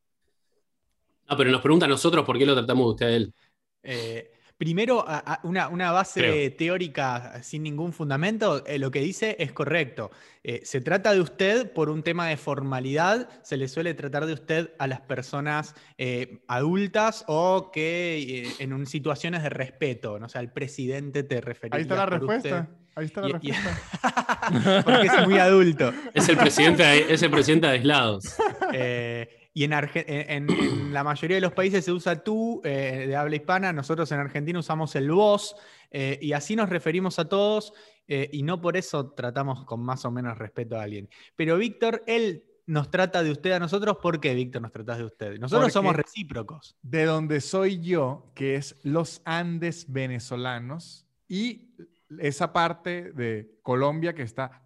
No, 1.29 1.37
pero 1.37 1.51
nos 1.51 1.61
pregunta 1.61 1.87
a 1.87 1.89
nosotros 1.89 2.25
por 2.25 2.39
qué 2.39 2.47
lo 2.47 2.55
tratamos 2.55 2.85
de 2.87 2.91
usted 2.91 3.07
a 3.07 3.11
él. 3.17 3.35
eh, 3.83 4.31
primero, 4.57 5.05
a- 5.07 5.19
a- 5.19 5.41
una, 5.43 5.69
una 5.69 5.91
base 5.93 6.21
Creo. 6.21 6.57
teórica 6.57 7.43
sin 7.43 7.63
ningún 7.63 7.93
fundamento, 7.93 8.65
eh, 8.67 8.79
lo 8.79 8.91
que 8.91 9.01
dice 9.01 9.37
es 9.39 9.53
correcto. 9.53 10.11
Eh, 10.43 10.61
se 10.65 10.81
trata 10.81 11.13
de 11.13 11.21
usted 11.21 11.73
por 11.73 11.91
un 11.91 12.03
tema 12.03 12.29
de 12.29 12.37
formalidad, 12.37 13.29
se 13.43 13.57
le 13.57 13.69
suele 13.69 13.95
tratar 13.95 14.27
de 14.27 14.33
usted 14.35 14.71
a 14.79 14.87
las 14.87 15.01
personas 15.01 15.75
eh, 15.99 16.43
adultas 16.49 17.25
o 17.29 17.71
que 17.73 18.43
eh, 18.45 18.53
en 18.59 18.73
un- 18.73 18.87
situaciones 18.87 19.43
de 19.43 19.49
respeto, 19.51 20.19
no 20.19 20.27
o 20.27 20.29
sea, 20.29 20.41
al 20.41 20.53
presidente 20.53 21.23
te 21.23 21.41
referiría 21.41 21.77
Ahí 21.77 21.83
está 21.83 21.97
la 21.97 22.07
respuesta. 22.07 22.61
usted. 22.61 22.75
Ahí 22.97 23.07
está 23.07 23.21
la 23.23 23.29
Y- 23.43 23.49
y- 23.49 23.51
respuesta. 23.53 24.83
Porque 24.85 25.07
es 25.09 25.27
muy 25.27 25.39
adulto. 25.39 25.93
Es 26.15 26.29
el 26.29 26.37
presidente, 26.37 26.83
de- 26.85 27.13
es 27.13 27.23
el 27.23 27.31
presidente 27.31 27.67
de 27.67 27.73
aislados. 27.75 28.37
Eh, 28.77 29.44
y 29.55 29.65
en, 29.65 29.71
Arge- 29.71 30.05
en- 30.07 30.51
en 30.51 30.93
la 30.93 31.03
mayoría 31.05 31.37
de 31.37 31.41
los 31.41 31.53
países 31.53 31.85
se 31.85 31.93
usa 31.93 32.23
tú, 32.23 32.61
eh, 32.65 33.05
de 33.07 33.17
habla 33.17 33.37
hispana, 33.37 33.73
nosotros 33.73 34.11
en 34.13 34.19
Argentina 34.19 34.59
usamos 34.59 34.95
el 34.97 35.11
vos, 35.11 35.57
eh, 35.91 36.19
y 36.21 36.33
así 36.33 36.57
nos 36.57 36.69
referimos 36.69 37.19
a 37.21 37.29
todos, 37.29 37.73
eh, 38.09 38.29
y 38.33 38.43
no 38.43 38.61
por 38.61 38.77
eso 38.77 39.13
tratamos 39.13 39.65
con 39.65 39.81
más 39.81 40.05
o 40.05 40.11
menos 40.11 40.37
respeto 40.37 40.77
a 40.77 40.83
alguien. 40.83 41.09
Pero 41.37 41.57
Víctor, 41.57 42.03
él 42.07 42.45
nos 42.67 42.91
trata 42.91 43.23
de 43.23 43.31
usted 43.31 43.53
a 43.53 43.59
nosotros, 43.61 43.99
¿por 44.03 44.21
qué 44.21 44.35
Víctor 44.35 44.61
nos 44.63 44.73
trata 44.73 44.97
de 44.97 45.05
usted? 45.05 45.39
Nosotros 45.39 45.65
Porque- 45.67 45.73
somos 45.73 45.95
recíprocos. 45.97 46.77
De 46.83 47.05
donde 47.05 47.41
soy 47.41 47.79
yo, 47.81 48.33
que 48.35 48.57
es 48.57 48.75
los 48.83 49.23
Andes 49.25 49.87
venezolanos, 49.93 51.07
y 51.29 51.75
esa 52.19 52.53
parte 52.53 53.13
de 53.13 53.59
Colombia 53.63 54.15
que 54.15 54.23
está 54.23 54.63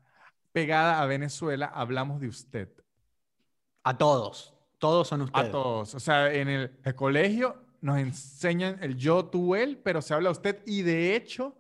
pegada 0.53 1.03
a 1.03 1.07
Venezuela, 1.07 1.66
hablamos 1.66 2.20
de 2.20 2.29
usted. 2.29 2.68
A 3.85 3.98
todos. 3.98 4.55
Todos 4.78 5.08
son 5.08 5.22
ustedes. 5.22 5.48
A 5.48 5.50
todos. 5.50 5.94
O 5.94 6.00
sea, 6.00 6.32
en 6.32 6.48
el, 6.48 6.78
el 6.84 6.94
colegio 6.94 7.64
nos 7.80 7.98
enseñan 7.98 8.78
el 8.82 8.96
yo, 8.96 9.24
tú, 9.26 9.54
él, 9.54 9.80
pero 9.82 10.00
se 10.02 10.14
habla 10.14 10.30
usted. 10.30 10.62
Y 10.66 10.82
de 10.82 11.14
hecho, 11.16 11.56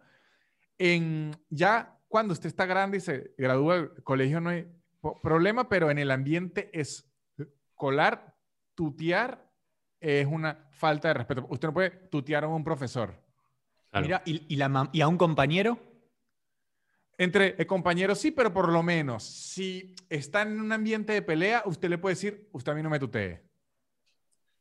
en, 0.78 1.32
ya 1.50 1.98
cuando 2.08 2.32
usted 2.32 2.46
está 2.46 2.64
grande 2.66 2.98
y 2.98 3.00
se 3.00 3.34
gradúa 3.36 3.76
del 3.76 4.02
colegio 4.02 4.40
no 4.40 4.50
hay 4.50 4.66
problema, 5.22 5.68
pero 5.68 5.90
en 5.90 5.98
el 5.98 6.10
ambiente 6.10 6.70
escolar, 6.72 8.34
tutear 8.74 9.48
es 10.00 10.26
una 10.26 10.68
falta 10.70 11.08
de 11.08 11.14
respeto. 11.14 11.46
Usted 11.50 11.68
no 11.68 11.74
puede 11.74 11.90
tutear 11.90 12.44
a 12.44 12.48
un 12.48 12.62
profesor. 12.64 13.14
Claro. 13.90 14.06
Mira, 14.06 14.22
¿y, 14.24 14.44
y 14.52 14.56
la 14.56 14.68
mam- 14.68 14.90
¿y 14.92 15.00
a 15.00 15.08
un 15.08 15.16
compañero? 15.18 15.78
Entre 17.20 17.56
eh, 17.58 17.66
compañeros 17.66 18.20
sí, 18.20 18.30
pero 18.30 18.52
por 18.52 18.68
lo 18.72 18.80
menos, 18.82 19.24
si 19.24 19.94
está 20.08 20.42
en 20.42 20.60
un 20.60 20.70
ambiente 20.70 21.12
de 21.12 21.20
pelea, 21.20 21.64
usted 21.66 21.90
le 21.90 21.98
puede 21.98 22.14
decir, 22.14 22.48
usted 22.52 22.70
a 22.70 22.74
mí 22.76 22.82
no 22.82 22.88
me 22.88 23.00
tutee. 23.00 23.42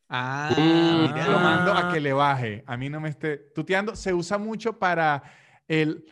Ah, 0.10 0.50
mirá. 0.56 1.28
Lo 1.28 1.40
mando 1.40 1.74
a 1.74 1.94
que 1.94 2.00
le 2.00 2.14
baje. 2.14 2.64
A 2.66 2.76
mí 2.78 2.90
no 2.90 3.00
me 3.00 3.10
esté 3.10 3.38
tuteando. 3.38 3.96
Se 3.96 4.14
usa 4.14 4.38
mucho 4.38 4.80
para 4.80 5.22
el 5.68 6.06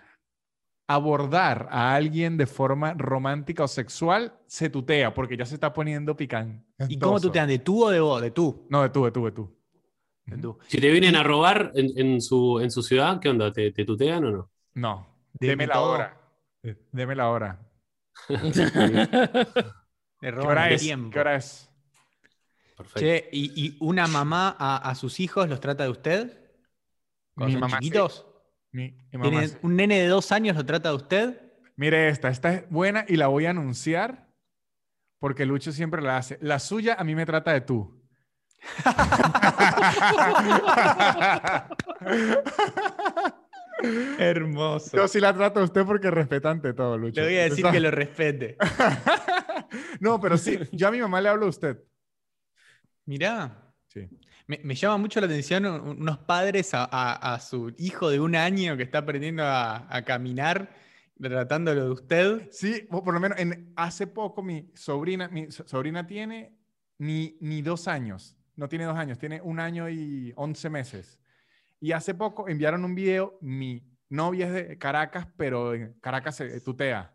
abordar 0.87 1.67
a 1.71 1.95
alguien 1.95 2.37
de 2.37 2.45
forma 2.45 2.93
romántica 2.93 3.63
o 3.63 3.67
sexual. 3.67 4.37
Se 4.45 4.69
tutea 4.69 5.13
porque 5.13 5.37
ya 5.37 5.45
se 5.45 5.55
está 5.55 5.73
poniendo 5.73 6.15
picante. 6.15 6.63
¿Y 6.89 6.99
cómo 6.99 7.19
tú 7.19 7.31
te 7.31 7.39
dan? 7.39 7.47
¿De 7.47 7.59
tú 7.59 7.85
o 7.85 7.89
de 7.89 7.99
vos? 8.01 8.21
De 8.21 8.31
tú. 8.31 8.67
No, 8.69 8.83
de 8.83 8.89
tú, 8.89 9.05
de 9.05 9.11
tú, 9.11 9.25
de 9.25 9.31
tú. 9.31 9.55
De 10.25 10.37
tú. 10.37 10.59
Si 10.67 10.79
te 10.79 10.91
vienen 10.91 11.15
a 11.15 11.23
robar 11.23 11.71
en, 11.73 11.97
en 11.97 12.21
su, 12.21 12.59
en 12.59 12.69
su 12.69 12.83
ciudad, 12.83 13.19
¿qué 13.19 13.29
onda? 13.29 13.51
¿Te, 13.51 13.71
te 13.71 13.85
tutean 13.85 14.25
o 14.25 14.31
no? 14.31 14.51
No. 14.73 15.07
Deme 15.33 15.51
Deme 15.51 15.67
la 15.67 15.81
hora. 15.81 16.24
Deme 16.91 17.15
la 17.15 17.29
hora. 17.29 17.59
Le 18.29 18.37
¿Qué 20.21 20.29
hora 20.39 20.69
es? 20.69 20.81
tiempo. 20.81 21.09
¿Qué 21.11 21.19
hora 21.19 21.35
es? 21.35 21.69
Perfecto. 22.77 22.99
Che, 22.99 23.29
¿y, 23.31 23.65
y 23.65 23.77
una 23.79 24.07
mamá 24.07 24.55
a, 24.57 24.77
a 24.89 24.95
sus 24.95 25.19
hijos 25.19 25.47
los 25.49 25.59
trata 25.59 25.83
de 25.83 25.89
usted? 25.89 26.41
Mamá 27.35 27.69
sí. 27.69 27.75
chiquitos. 27.75 28.25
Mi, 28.71 28.91
mi 29.11 29.17
mamá 29.17 29.29
¿Tiene- 29.29 29.47
sí. 29.47 29.57
¿Un 29.61 29.75
nene 29.75 29.99
de 29.99 30.07
dos 30.07 30.31
años 30.31 30.55
lo 30.57 30.65
trata 30.65 30.89
de 30.89 30.95
usted? 30.95 31.41
Mire 31.77 32.09
esta, 32.09 32.29
esta 32.29 32.53
es 32.53 32.69
buena 32.69 33.05
y 33.07 33.17
la 33.17 33.27
voy 33.27 33.45
a 33.45 33.49
anunciar 33.51 34.29
porque 35.19 35.45
Lucho 35.45 35.71
siempre 35.71 36.01
la 36.01 36.17
hace. 36.17 36.37
La 36.41 36.59
suya 36.59 36.95
a 36.97 37.03
mí 37.03 37.15
me 37.15 37.25
trata 37.25 37.53
de 37.53 37.61
tú. 37.61 38.01
Hermoso. 44.19 44.95
Yo 44.97 45.07
sí 45.07 45.19
la 45.19 45.33
trato 45.33 45.59
a 45.59 45.63
usted 45.63 45.85
porque 45.85 46.09
respeta 46.11 46.49
ante 46.49 46.73
todo, 46.73 46.97
Lucho. 46.97 47.21
Le 47.21 47.27
voy 47.27 47.37
a 47.37 47.43
decir 47.43 47.65
que 47.65 47.79
lo 47.79 47.91
respete. 47.91 48.57
no, 49.99 50.19
pero 50.19 50.37
sí, 50.37 50.59
yo 50.71 50.87
a 50.87 50.91
mi 50.91 50.99
mamá 50.99 51.21
le 51.21 51.29
hablo 51.29 51.45
a 51.45 51.49
usted. 51.49 51.77
Mirá. 53.05 53.73
Sí. 53.87 54.07
Me, 54.47 54.59
me 54.63 54.75
llama 54.75 54.97
mucho 54.97 55.19
la 55.19 55.25
atención 55.27 55.65
un- 55.65 56.01
unos 56.01 56.17
padres 56.19 56.73
a, 56.73 56.83
a- 56.85 57.33
a 57.35 57.39
su 57.39 57.73
hijo 57.77 58.09
de 58.09 58.19
un 58.19 58.35
año 58.35 58.77
que 58.77 58.83
está 58.83 58.99
aprendiendo 58.99 59.43
a, 59.43 59.87
a 59.95 60.03
caminar, 60.03 60.75
tratándolo 61.19 61.85
de 61.85 61.91
usted. 61.91 62.47
Sí, 62.51 62.87
o 62.91 63.03
por 63.03 63.13
lo 63.13 63.19
menos 63.19 63.39
en, 63.39 63.73
hace 63.75 64.07
poco 64.07 64.43
mi 64.43 64.71
sobrina, 64.75 65.27
mi 65.29 65.51
so- 65.51 65.67
sobrina 65.67 66.05
tiene 66.05 66.55
ni, 66.97 67.37
ni 67.41 67.61
dos 67.61 67.87
años, 67.87 68.37
no 68.55 68.67
tiene 68.69 68.85
dos 68.85 68.97
años, 68.97 69.17
tiene 69.17 69.41
un 69.41 69.59
año 69.59 69.89
y 69.89 70.33
once 70.35 70.69
meses. 70.69 71.19
Y 71.79 71.91
hace 71.91 72.13
poco 72.13 72.47
enviaron 72.47 72.85
un 72.85 72.95
video, 72.95 73.37
mi 73.41 73.85
novia 74.09 74.47
es 74.47 74.53
de 74.53 74.77
Caracas, 74.77 75.27
pero 75.37 75.73
en 75.73 75.93
Caracas 75.99 76.37
se 76.37 76.61
tutea. 76.61 77.13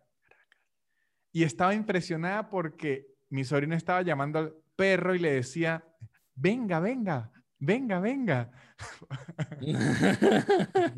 Y 1.33 1.45
estaba 1.45 1.75
impresionada 1.75 2.49
porque 2.49 3.07
mi 3.29 3.45
sobrina 3.45 3.77
estaba 3.77 4.03
llamando 4.03 4.39
al 4.39 4.55
perro 4.77 5.15
y 5.15 5.19
le 5.19 5.33
decía, 5.33 5.85
venga, 6.35 6.81
venga, 6.81 7.31
venga, 7.61 8.01
venga. 8.01 8.51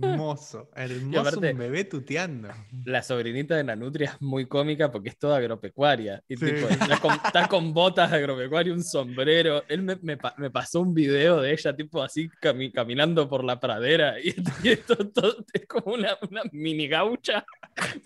Hermoso. 0.00 0.70
Hermoso 0.76 1.20
aparte- 1.20 1.52
un 1.52 1.58
bebé 1.58 1.84
tuteando. 1.84 2.48
La 2.84 3.02
sobrinita 3.02 3.56
de 3.56 3.64
Nanutria 3.64 4.10
es 4.10 4.20
muy 4.22 4.46
cómica 4.46 4.90
porque 4.92 5.08
es 5.10 5.18
toda 5.18 5.38
agropecuaria. 5.38 6.22
Y 6.28 6.36
Sí. 6.36 6.46
tipo, 6.46 6.68
está, 6.68 6.98
con, 7.00 7.12
está 7.12 7.48
con 7.48 7.74
botas 7.74 8.10
de 8.10 8.16
agropecuaria, 8.18 8.72
un 8.72 8.82
sombrero. 8.84 9.64
Él 9.68 9.82
me, 9.82 9.96
me 10.02 10.16
me 10.36 10.50
pasó 10.50 10.80
un 10.80 10.94
video 10.94 11.40
de 11.40 11.52
ella, 11.52 11.74
tipo 11.74 12.02
así, 12.02 12.28
cami- 12.40 12.72
caminando 12.72 13.28
por 13.28 13.44
la 13.44 13.58
pradera. 13.60 14.18
Y, 14.20 14.34
y 14.62 14.68
esto 14.68 14.96
todo 15.10 15.44
es 15.52 15.66
como 15.66 15.94
una, 15.94 16.16
una 16.30 16.42
mini 16.52 16.86
gaucha. 16.88 17.44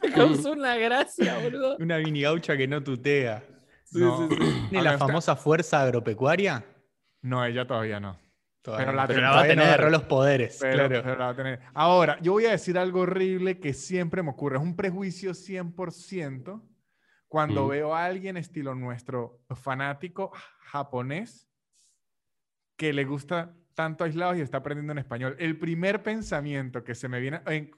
Me 0.02 0.10
causó 0.12 0.52
una 0.52 0.76
gracia, 0.76 1.38
boludo. 1.38 1.76
Una 1.78 1.98
mini 1.98 2.22
gaucha 2.22 2.56
que 2.56 2.66
no 2.66 2.82
tutea. 2.82 3.42
Sí, 3.84 3.98
No. 4.00 4.28
sí, 4.28 4.36
sí. 4.40 4.66
¿Tiene 4.70 4.84
la 4.84 4.98
famosa 4.98 5.36
fuerza 5.36 5.82
agropecuaria? 5.82 6.64
No, 7.22 7.44
ella 7.44 7.66
todavía 7.66 8.00
no. 8.00 8.18
Todavía, 8.66 8.86
Pero 8.86 8.96
la 8.96 9.06
pero 9.06 9.14
tendrá. 9.16 9.30
todavía 9.30 9.54
no 9.54 9.62
tener. 9.62 9.74
agarró 9.74 9.90
los 9.90 10.02
poderes. 10.02 10.58
Pero- 10.60 10.74
claro. 10.88 11.02
pero 11.04 11.16
la 11.18 11.24
va 11.26 11.30
a 11.30 11.36
tener. 11.36 11.60
Ahora, 11.72 12.18
yo 12.20 12.32
voy 12.32 12.46
a 12.46 12.50
decir 12.50 12.76
algo 12.76 13.00
horrible 13.00 13.60
que 13.60 13.72
siempre 13.72 14.22
me 14.22 14.30
ocurre. 14.30 14.56
Es 14.56 14.62
un 14.62 14.74
prejuicio 14.76 15.34
100% 15.34 16.62
cuando 17.28 17.64
Mm. 17.66 17.68
veo 17.70 17.94
a 17.94 18.04
alguien 18.04 18.36
estilo 18.36 18.74
nuestro 18.74 19.40
fanático 19.54 20.32
japonés 20.60 21.48
que 22.76 22.92
le 22.92 23.04
gusta 23.04 23.54
tanto 23.74 24.04
aislados 24.04 24.36
y 24.36 24.40
está 24.40 24.58
aprendiendo 24.58 24.92
en 24.92 24.98
español. 24.98 25.36
El 25.38 25.58
primer 25.58 26.02
pensamiento 26.02 26.82
que 26.84 26.94
se 26.94 27.08
me 27.08 27.20
viene 27.20 27.40
en- 27.46 27.70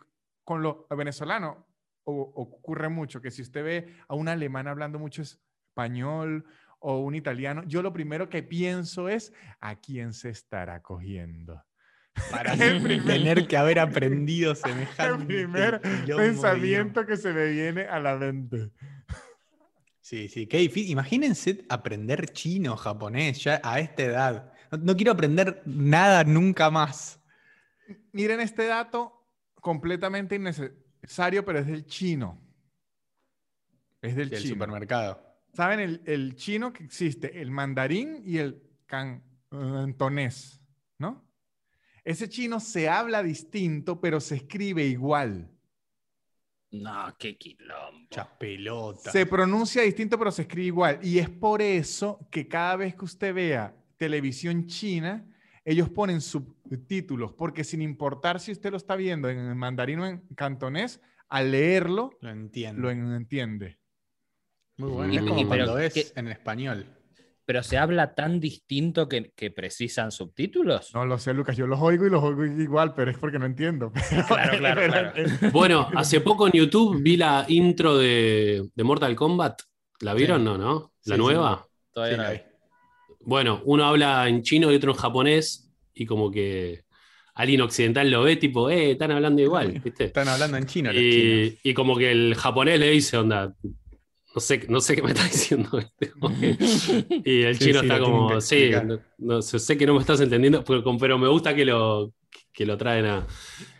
con 0.44 0.62
lo 0.62 0.86
venezolano 0.90 1.66
o- 2.04 2.32
ocurre 2.36 2.88
mucho 2.88 3.20
que 3.20 3.30
si 3.30 3.42
usted 3.42 3.62
ve 3.62 3.96
a 4.08 4.14
un 4.14 4.28
alemán 4.28 4.66
hablando 4.68 4.98
mucho 4.98 5.20
español 5.22 6.46
o 6.80 6.98
un 7.00 7.14
italiano, 7.14 7.62
yo 7.66 7.82
lo 7.82 7.92
primero 7.92 8.28
que 8.28 8.42
pienso 8.42 9.08
es 9.08 9.32
a 9.60 9.76
quién 9.80 10.12
se 10.12 10.30
estará 10.30 10.80
cogiendo. 10.82 11.64
Para 12.30 12.52
primer- 12.54 13.04
tener 13.04 13.46
que 13.46 13.56
haber 13.56 13.78
aprendido 13.80 14.52
El 14.52 14.56
semejante 14.56 15.24
primer 15.26 15.80
pensamiento 16.06 17.06
que 17.06 17.16
se 17.16 17.32
me 17.32 17.46
viene 17.50 17.82
a 17.82 17.98
la 18.00 18.16
mente. 18.16 18.70
Sí, 20.00 20.28
sí, 20.28 20.46
qué 20.46 20.58
difícil. 20.58 20.90
Imagínense 20.92 21.64
aprender 21.68 22.30
chino, 22.32 22.76
japonés, 22.76 23.42
ya 23.44 23.60
a 23.62 23.78
esta 23.78 24.02
edad. 24.02 24.52
No, 24.72 24.78
no 24.78 24.96
quiero 24.96 25.12
aprender 25.12 25.62
nada 25.66 26.24
nunca 26.24 26.70
más. 26.70 27.20
Miren 28.12 28.40
este 28.40 28.66
dato 28.66 29.12
completamente 29.60 30.36
innecesario, 30.36 31.44
pero 31.44 31.58
es 31.58 31.66
del 31.66 31.84
chino. 31.86 32.40
Es 34.00 34.16
del 34.16 34.30
Del 34.30 34.40
chino. 34.40 34.54
supermercado. 34.54 35.27
¿Saben 35.54 35.80
el, 35.80 36.02
el 36.06 36.34
chino 36.36 36.72
que 36.72 36.84
existe? 36.84 37.40
El 37.40 37.50
mandarín 37.50 38.22
y 38.24 38.38
el 38.38 38.62
cantonés, 38.86 40.60
¿no? 40.98 41.24
Ese 42.04 42.28
chino 42.28 42.60
se 42.60 42.88
habla 42.88 43.22
distinto, 43.22 44.00
pero 44.00 44.20
se 44.20 44.36
escribe 44.36 44.84
igual. 44.86 45.50
No, 46.70 47.14
qué 47.18 47.36
quilombo. 47.36 47.98
Muchas 48.00 48.26
pelotas. 48.38 49.12
Se 49.12 49.26
pronuncia 49.26 49.82
distinto, 49.82 50.18
pero 50.18 50.30
se 50.30 50.42
escribe 50.42 50.66
igual. 50.66 50.98
Y 51.02 51.18
es 51.18 51.28
por 51.28 51.60
eso 51.62 52.26
que 52.30 52.46
cada 52.46 52.76
vez 52.76 52.94
que 52.94 53.04
usted 53.04 53.34
vea 53.34 53.74
televisión 53.96 54.66
china, 54.66 55.26
ellos 55.64 55.90
ponen 55.90 56.20
subtítulos, 56.20 57.32
porque 57.32 57.64
sin 57.64 57.82
importar 57.82 58.40
si 58.40 58.52
usted 58.52 58.70
lo 58.70 58.76
está 58.76 58.96
viendo 58.96 59.28
en 59.28 59.56
mandarín 59.56 59.98
o 60.00 60.06
en 60.06 60.18
cantonés, 60.34 61.00
al 61.28 61.50
leerlo 61.50 62.10
Lo 62.20 62.30
entiendo. 62.30 62.82
lo 62.82 62.90
en- 62.90 63.12
entiende. 63.12 63.77
Muy 64.78 64.90
bueno. 64.90 65.12
Y- 65.12 65.16
es 65.16 65.22
como 65.22 65.40
y- 65.40 65.44
cuando 65.44 65.74
pero 65.74 65.90
¿qué- 65.92 66.06
en 66.16 66.28
español. 66.28 66.86
Pero 67.44 67.62
se 67.62 67.78
habla 67.78 68.14
tan 68.14 68.40
distinto 68.40 69.08
que, 69.08 69.32
que 69.34 69.50
precisan 69.50 70.12
subtítulos. 70.12 70.92
No 70.94 71.06
lo 71.06 71.18
sé, 71.18 71.32
Lucas, 71.32 71.56
yo 71.56 71.66
los 71.66 71.80
oigo 71.80 72.06
y 72.06 72.10
los 72.10 72.22
oigo 72.22 72.44
igual, 72.44 72.92
pero 72.94 73.10
es 73.10 73.16
porque 73.16 73.38
no 73.38 73.46
entiendo. 73.46 73.90
Pero- 74.10 74.26
Claro, 74.26 74.58
claro, 74.58 74.82
claro. 74.86 75.12
Bueno, 75.52 75.88
hace 75.94 76.20
poco 76.20 76.46
en 76.46 76.52
YouTube 76.52 77.00
vi 77.02 77.16
la 77.16 77.46
intro 77.48 77.96
de, 77.96 78.68
de 78.74 78.84
Mortal 78.84 79.16
Kombat. 79.16 79.62
¿La 80.00 80.12
vieron? 80.12 80.40
Sí. 80.40 80.44
No, 80.44 80.58
¿no? 80.58 80.92
¿La 81.06 81.14
Sí, 81.16 81.20
sí, 81.22 81.26
nueva? 81.26 81.66
Todavía 81.92 82.16
no. 82.18 82.24
Bueno, 83.20 83.62
uno 83.64 83.84
habla 83.86 84.28
en 84.28 84.42
chino 84.42 84.70
y 84.70 84.76
otro 84.76 84.92
en 84.92 84.98
japonés 84.98 85.72
y 85.94 86.04
como 86.06 86.30
que 86.30 86.82
alguien 87.34 87.62
occidental 87.62 88.10
lo 88.10 88.22
ve 88.24 88.36
tipo, 88.36 88.68
eh, 88.68 88.90
están 88.92 89.10
hablando 89.10 89.40
igual, 89.40 89.72
¿viste? 89.84 90.04
Están 90.04 90.28
hablando 90.28 90.58
en 90.58 90.66
chino 90.66 90.92
los 90.92 91.00
chinos. 91.00 91.54
Y, 91.64 91.70
y 91.70 91.74
como 91.74 91.96
que 91.96 92.10
el 92.12 92.34
japonés 92.34 92.78
le 92.78 92.90
dice, 92.90 93.16
onda, 93.16 93.54
no 94.34 94.40
sé, 94.40 94.66
no 94.68 94.80
sé 94.80 94.94
qué 94.96 95.02
me 95.02 95.10
está 95.12 95.24
diciendo. 95.32 95.70
que- 95.98 96.12
y 97.24 97.42
el 97.42 97.56
Sí, 97.58 97.64
chino 97.66 97.80
sí, 97.80 97.86
está 97.86 97.98
como, 97.98 98.40
sí, 98.40 98.70
no, 98.84 99.00
no 99.18 99.42
sé, 99.42 99.76
que 99.78 99.86
no 99.86 99.94
me 99.94 100.00
estás 100.00 100.20
entendiendo, 100.20 100.62
pero, 100.64 100.82
pero 100.98 101.18
me 101.18 101.28
gusta 101.28 101.54
que 101.54 101.64
lo, 101.64 102.12
que 102.52 102.66
lo 102.66 102.76
traen 102.76 103.06
a... 103.06 103.26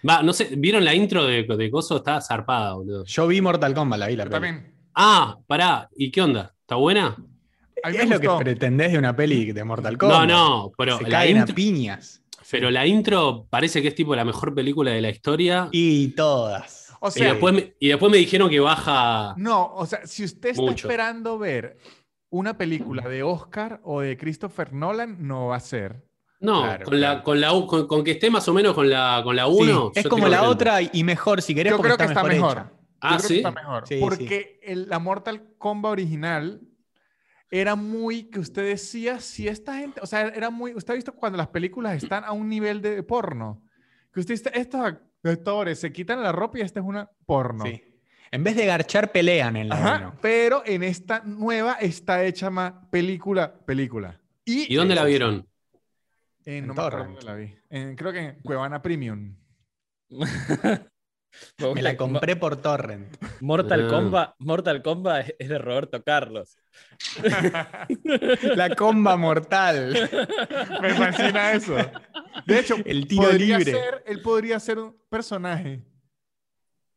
Va, 0.08 0.22
no 0.22 0.32
sé, 0.32 0.50
¿vieron 0.56 0.84
la 0.84 0.94
intro 0.94 1.24
de, 1.24 1.44
de 1.44 1.70
Coso? 1.70 1.96
Está 1.98 2.20
zarpada, 2.20 2.74
boludo. 2.74 3.04
Yo 3.04 3.26
vi 3.26 3.40
Mortal 3.40 3.74
Kombat, 3.74 3.98
la 4.00 4.06
vi 4.08 4.16
la 4.16 4.24
Yo 4.24 4.30
también. 4.30 4.74
Ah, 4.94 5.38
pará, 5.46 5.88
¿y 5.96 6.10
qué 6.10 6.22
onda? 6.22 6.54
¿Está 6.60 6.74
buena? 6.76 7.16
Es 7.84 8.08
lo 8.08 8.18
que 8.18 8.28
pretendés 8.40 8.90
de 8.92 8.98
una 8.98 9.14
peli 9.14 9.52
de 9.52 9.62
Mortal 9.64 9.92
No, 9.94 9.98
Kombat. 9.98 10.28
no, 10.28 10.72
pero 10.76 10.98
Se 10.98 11.04
la, 11.04 11.08
caen 11.10 11.38
a 11.38 11.46
piñas. 11.46 12.22
pero 12.50 12.70
la 12.72 12.84
intro 12.86 13.46
parece 13.48 13.80
que 13.80 13.88
es 13.88 13.94
tipo 13.94 14.16
la 14.16 14.24
mejor 14.24 14.52
película 14.54 14.90
de 14.90 15.00
la 15.00 15.10
historia. 15.10 15.68
Y 15.70 16.08
todas. 16.08 16.77
O 17.00 17.10
sea, 17.10 17.32
después, 17.32 17.54
me, 17.54 17.74
y 17.78 17.88
después 17.88 18.10
me 18.10 18.18
dijeron 18.18 18.50
que 18.50 18.60
baja... 18.60 19.34
no, 19.36 19.72
o 19.74 19.86
sea, 19.86 20.06
si 20.06 20.24
usted 20.24 20.50
está 20.50 20.62
Mucho. 20.62 20.86
esperando 20.88 21.38
ver 21.38 21.76
una 22.30 22.58
película 22.58 23.08
de 23.08 23.22
Oscar 23.22 23.80
o 23.84 24.00
de 24.00 24.16
Christopher 24.16 24.72
Nolan, 24.72 25.16
no 25.26 25.46
va 25.48 25.56
a 25.56 25.60
ser. 25.60 26.04
No, 26.40 26.62
Claro, 26.62 26.84
con, 26.84 27.00
la, 27.00 27.08
claro. 27.08 27.24
con, 27.24 27.40
la, 27.40 27.50
con, 27.66 27.86
con 27.88 28.04
que 28.04 28.12
esté 28.12 28.30
más 28.30 28.46
o 28.48 28.54
menos 28.54 28.74
con 28.74 28.88
la, 28.88 29.20
con 29.24 29.34
la 29.34 29.46
1. 29.48 29.90
Sí, 29.94 30.00
es 30.00 30.08
como 30.08 30.28
la 30.28 30.44
otra 30.48 30.80
y 30.82 31.02
mejor, 31.04 31.42
si 31.42 31.54
querés, 31.54 31.72
Yo 31.72 31.76
porque 31.78 31.94
creo 31.94 31.98
que 32.06 32.12
está 32.12 32.22
mejor. 32.22 32.52
hecha. 32.52 32.72
Ah, 33.00 33.10
Yo 33.12 33.16
creo 33.16 33.20
que 33.20 33.26
¿sí? 33.28 33.36
está 33.38 33.50
mejor. 33.52 33.84
Sí, 33.88 33.96
porque 34.00 34.60
el- 34.62 34.88
la 34.88 34.98
Mortal 34.98 35.54
Kombat 35.58 35.92
original 35.92 36.60
era 37.50 37.76
muy 37.76 38.24
que 38.24 38.40
usted 38.40 38.66
decía, 38.66 39.20
si 39.20 39.48
esta 39.48 39.78
gente, 39.78 40.00
o 40.02 40.06
sea, 40.06 40.22
era 40.28 40.50
muy, 40.50 40.74
usted 40.74 40.92
ha 40.92 40.96
visto 40.96 41.12
cuando 41.14 41.38
las 41.38 41.48
películas 41.48 42.02
están 42.02 42.22
a 42.24 42.32
un 42.32 42.48
nivel 42.48 42.82
de 42.82 43.02
porno, 43.02 43.62
que 44.12 44.20
usted 44.20 44.34
dice, 44.34 44.50
estos 44.54 44.94
actores 45.24 45.78
se 45.80 45.92
quitan 45.92 46.22
la 46.22 46.32
ropa 46.32 46.58
y 46.58 46.62
esta 46.62 46.80
es 46.80 46.86
una 46.86 47.10
porno. 47.26 47.64
Sí. 47.64 47.82
En 48.30 48.44
vez 48.44 48.56
de 48.56 48.66
garchar, 48.66 49.10
pelean 49.10 49.56
en 49.56 49.68
la 49.70 49.74
Ajá, 49.76 50.14
pero 50.20 50.62
en 50.66 50.82
esta 50.82 51.22
nueva 51.24 51.74
está 51.80 52.24
hecha 52.24 52.50
más 52.50 52.72
película, 52.90 53.54
película. 53.64 54.20
¿Y 54.44 54.74
dónde 54.74 54.94
la 54.94 55.04
vieron? 55.04 55.46
En, 56.44 56.54
En 56.64 56.66
no 56.66 56.74
me 56.74 56.80
acuerdo 56.82 57.04
dónde 57.06 57.22
la 57.22 57.34
vi. 57.34 57.54
En- 57.70 57.96
creo 57.96 58.12
que 58.12 58.18
en 58.20 58.40
Cuevana 58.42 58.82
Premium. 58.82 59.34
Me 61.74 61.82
la 61.82 61.96
compré 61.96 62.36
por 62.36 62.56
Torrent. 62.60 63.16
Mortal 63.40 63.86
Ah. 63.86 63.88
Kombat, 63.90 64.34
Mortal 64.38 64.82
Kombat 64.82 65.28
es- 65.38 65.48
de 65.48 65.58
Roberto 65.58 66.02
Carlos. 66.02 66.56
La 68.56 68.74
comba 68.74 69.16
mortal. 69.16 69.92
Me 70.82 70.94
fascina 70.94 71.52
eso. 71.52 71.76
De 72.46 72.58
hecho, 72.60 72.76
El 72.84 73.06
tiro 73.06 73.24
podría 73.24 73.58
libre. 73.58 73.72
ser, 73.72 74.02
él 74.06 74.20
podría 74.22 74.58
ser 74.60 74.78
un 74.78 74.96
personaje. 75.08 75.82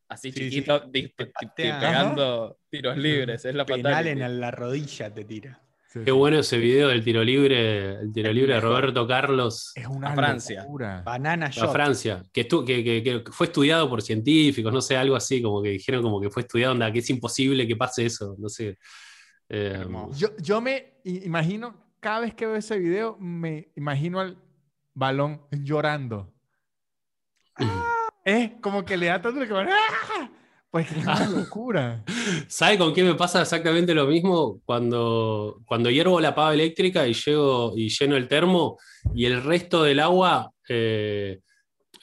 Así 0.10 0.32
Sí, 0.32 0.40
chiquito, 0.50 0.90
Te 0.92 1.10
patea. 1.10 1.80
pegando 1.80 2.60
tiros 2.70 2.98
libres. 2.98 3.46
Es 3.46 3.56
la 3.56 3.66
Penal 3.66 3.94
fatality. 3.94 4.22
en 4.22 4.40
la 4.42 4.52
rodilla 4.52 5.14
te 5.14 5.24
tira. 5.24 5.62
Sí, 5.92 6.00
Qué 6.00 6.06
sí. 6.06 6.12
bueno 6.12 6.40
ese 6.40 6.58
video 6.58 6.88
del 6.88 7.04
tiro 7.04 7.22
libre, 7.22 7.96
el 8.00 8.14
tiro 8.14 8.32
libre 8.32 8.54
de. 8.54 8.62
Roberto 8.62 9.06
Carlos 9.06 9.74
Es 9.76 9.86
una 9.88 10.12
A 10.12 10.16
Francia. 10.16 10.62
locura. 10.62 11.02
Banana 11.02 11.48
a 11.48 11.50
shot. 11.50 11.70
Francia, 11.74 12.24
que, 12.32 12.48
estu- 12.48 12.64
que, 12.66 12.82
que- 12.82 13.04
que 13.04 13.24
fue 13.32 13.48
estudiado 13.48 13.90
por 13.90 14.02
científicos, 14.02 14.72
no 14.72 14.80
sé, 14.80 14.96
algo 14.96 15.18
así, 15.18 15.42
como 15.42 15.62
que 15.62 15.70
dijeron 15.72 16.02
como 16.02 16.22
que 16.22 16.30
fue 16.30 16.44
estudiado, 16.44 16.72
onda, 16.72 16.90
que 16.94 17.00
es 17.00 17.10
imposible 17.10 17.68
que 17.68 17.76
pase 17.76 18.06
eso, 18.06 18.36
no 18.40 18.48
sé. 18.48 18.78
Eh. 19.50 19.86
Yo, 20.16 20.30
yo 20.38 20.62
me 20.62 20.94
i- 21.04 21.26
imagino, 21.26 21.76
cada 22.00 22.22
vez 22.22 22.34
que 22.36 22.46
veo 22.46 22.56
ese 22.56 22.80
video, 22.80 23.18
me 23.20 23.70
imagino 23.76 24.22
al 24.22 24.38
balón 24.94 25.42
llorando. 25.52 26.34
Es 28.24 28.52
como 28.62 28.86
que 28.86 28.96
le 28.96 29.08
da 29.08 29.22
tanto 29.22 29.42
que 29.46 29.54
¡Ah! 29.54 30.32
Pues 30.72 30.88
que 30.88 31.00
es 31.00 31.06
una 31.06 31.28
locura. 31.30 32.04
¿Sabe 32.48 32.78
con 32.78 32.94
qué 32.94 33.04
me 33.04 33.16
pasa 33.16 33.42
exactamente 33.42 33.94
lo 33.94 34.08
mismo? 34.08 34.62
Cuando, 34.66 35.62
cuando 35.66 35.90
hiervo 35.90 36.20
la 36.22 36.34
pava 36.34 36.54
eléctrica 36.54 37.06
y, 37.08 37.14
llego, 37.14 37.74
y 37.76 37.90
lleno 37.90 38.16
el 38.16 38.28
termo 38.28 38.78
y 39.14 39.26
el 39.26 39.44
resto 39.44 39.84
del 39.84 40.00
agua 40.00 40.52
eh, 40.70 41.42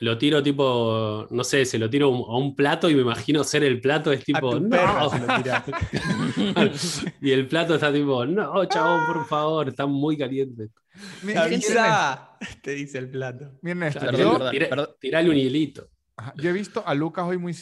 lo 0.00 0.16
tiro 0.18 0.42
tipo, 0.42 1.26
no 1.30 1.42
sé, 1.44 1.64
se 1.64 1.78
lo 1.78 1.88
tiro 1.90 2.06
a 2.08 2.36
un 2.38 2.54
plato 2.54 2.88
y 2.90 2.94
me 2.94 3.00
imagino 3.02 3.42
ser 3.42 3.64
el 3.64 3.80
plato, 3.80 4.12
es 4.12 4.20
A 4.20 4.24
tipo, 4.24 4.50
tu 4.50 4.60
no. 4.60 5.10
se 5.10 5.18
lo 5.18 5.26
y 7.22 7.30
el 7.32 7.48
plato 7.48 7.74
está 7.74 7.92
tipo, 7.92 8.24
no, 8.26 8.64
chabón, 8.66 9.06
por 9.06 9.26
favor, 9.26 9.68
está 9.68 9.86
muy 9.86 10.16
caliente. 10.18 10.68
Mi- 11.22 11.32
¡Avisa! 11.34 12.36
Te 12.62 12.72
dice 12.72 12.98
el 12.98 13.08
plato. 13.10 13.52
Miren 13.62 13.84
esto, 13.84 14.00
Claro, 14.00 14.18
yo, 14.18 14.32
perdón, 14.34 14.50
Tira- 14.52 14.68
perdón. 14.68 14.88
Tirale 15.00 15.30
un 15.30 15.36
hilito. 15.36 15.88
ajá, 16.16 16.34
yo 16.36 16.50
he 16.50 16.52
visto 16.52 16.82
a 16.86 16.94
Lucas 16.94 17.24
hoy 17.26 17.38
muy 17.38 17.54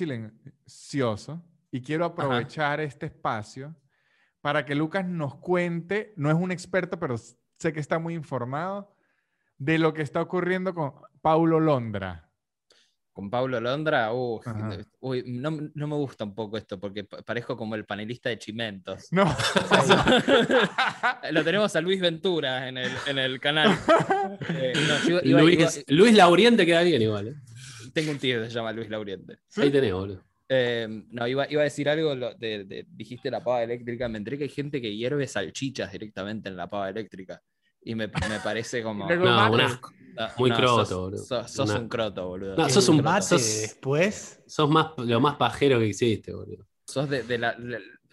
silencioso 0.67 1.43
y 1.71 1.81
quiero 1.83 2.05
aprovechar 2.05 2.81
este 2.81 3.07
espacio 3.07 3.75
para 4.41 4.65
que 4.65 4.75
Lucas 4.75 5.07
nos 5.07 5.37
cuente, 5.37 6.13
no 6.17 6.29
es 6.31 6.37
un 6.37 6.53
experto, 6.53 6.99
pero 6.99 7.17
sé 7.19 7.73
que 7.73 7.81
está 7.81 7.99
muy 7.99 8.15
informado 8.15 8.95
de 9.59 9.79
lo 9.79 9.93
que 9.95 10.03
está 10.03 10.21
ocurriendo 10.21 10.75
con 10.75 10.93
Paulo 11.21 11.59
Londra. 11.61 12.23
Con 13.13 13.31
Pablo 13.31 13.59
Londra, 13.63 14.13
uh, 14.13 14.39
uy, 15.01 15.25
no, 15.27 15.51
no 15.73 15.87
me 15.87 15.95
gusta 15.97 16.25
un 16.25 16.35
poco 16.35 16.59
esto 16.59 16.79
porque 16.79 17.03
pa- 17.05 17.23
parezco 17.23 17.57
como 17.57 17.75
el 17.75 17.87
panelista 17.87 18.29
de 18.29 18.39
Chimentos. 18.39 19.11
No. 19.11 19.25
Lo 21.33 21.43
tenemos 21.43 21.75
a 21.75 21.81
Luis 21.81 21.99
Ventura 22.01 22.69
en 22.69 22.77
el, 22.77 22.93
en 23.07 23.19
el 23.19 23.41
canal. 23.41 23.77
Eh, 24.51 24.73
no, 24.87 25.09
yo 25.09 25.21
iba- 25.23 25.41
Luis, 25.41 25.59
iba- 25.59 25.85
Luis 25.97 26.15
Lauriente 26.15 26.67
queda 26.67 26.83
bien 26.83 27.01
igual. 27.01 27.29
¿eh? 27.29 27.35
tengo 27.95 28.11
un 28.11 28.19
tío 28.19 28.43
que 28.43 28.49
se 28.49 28.55
llama 28.55 28.73
Luis 28.73 28.91
Lauriente. 28.91 29.39
Ahí 29.57 29.71
tenés, 29.71 29.93
boludo. 29.95 30.23
Eh, 30.49 30.87
no, 31.11 31.27
iba, 31.27 31.51
iba 31.51 31.61
a 31.63 31.65
decir 31.65 31.89
algo, 31.89 32.15
de, 32.15 32.65
de- 32.65 32.87
dijiste 32.91 33.31
la 33.31 33.43
pava 33.43 33.63
eléctrica, 33.65 34.09
me 34.09 34.19
enteré 34.19 34.39
que 34.39 34.45
hay 34.45 34.51
gente 34.51 34.81
que 34.81 34.95
hierve 34.97 35.27
salchichas 35.27 35.91
directamente 35.93 36.49
en 36.49 36.57
la 36.57 36.69
pava 36.69 36.89
eléctrica. 36.89 37.43
Y 37.83 37.95
me, 37.95 38.07
me 38.09 38.41
parece 38.43 38.83
como... 38.83 39.09
No, 39.11 39.53
un 39.53 39.61
asco. 39.61 39.93
Muy 40.39 40.51
no, 40.51 40.57
croto, 40.57 40.85
sos- 40.87 40.99
boludo. 40.99 41.25
Sos, 41.25 41.51
sos 41.51 41.71
Una- 41.71 41.79
un 41.81 41.89
croto, 41.89 42.27
boludo. 42.27 42.57
No, 42.57 42.69
Sos 42.71 42.89
un 42.89 42.97
croto. 42.99 43.11
mate 43.11 43.23
sos- 43.27 43.61
después. 43.63 44.41
Sos 44.47 44.71
más, 44.71 44.93
lo 44.97 45.21
más 45.21 45.37
pajero 45.37 45.79
que 45.79 45.89
existe, 45.89 46.33
boludo. 46.33 46.67
Sos 46.87 47.09
de, 47.11 47.23
de 47.23 47.39
la- 47.39 47.57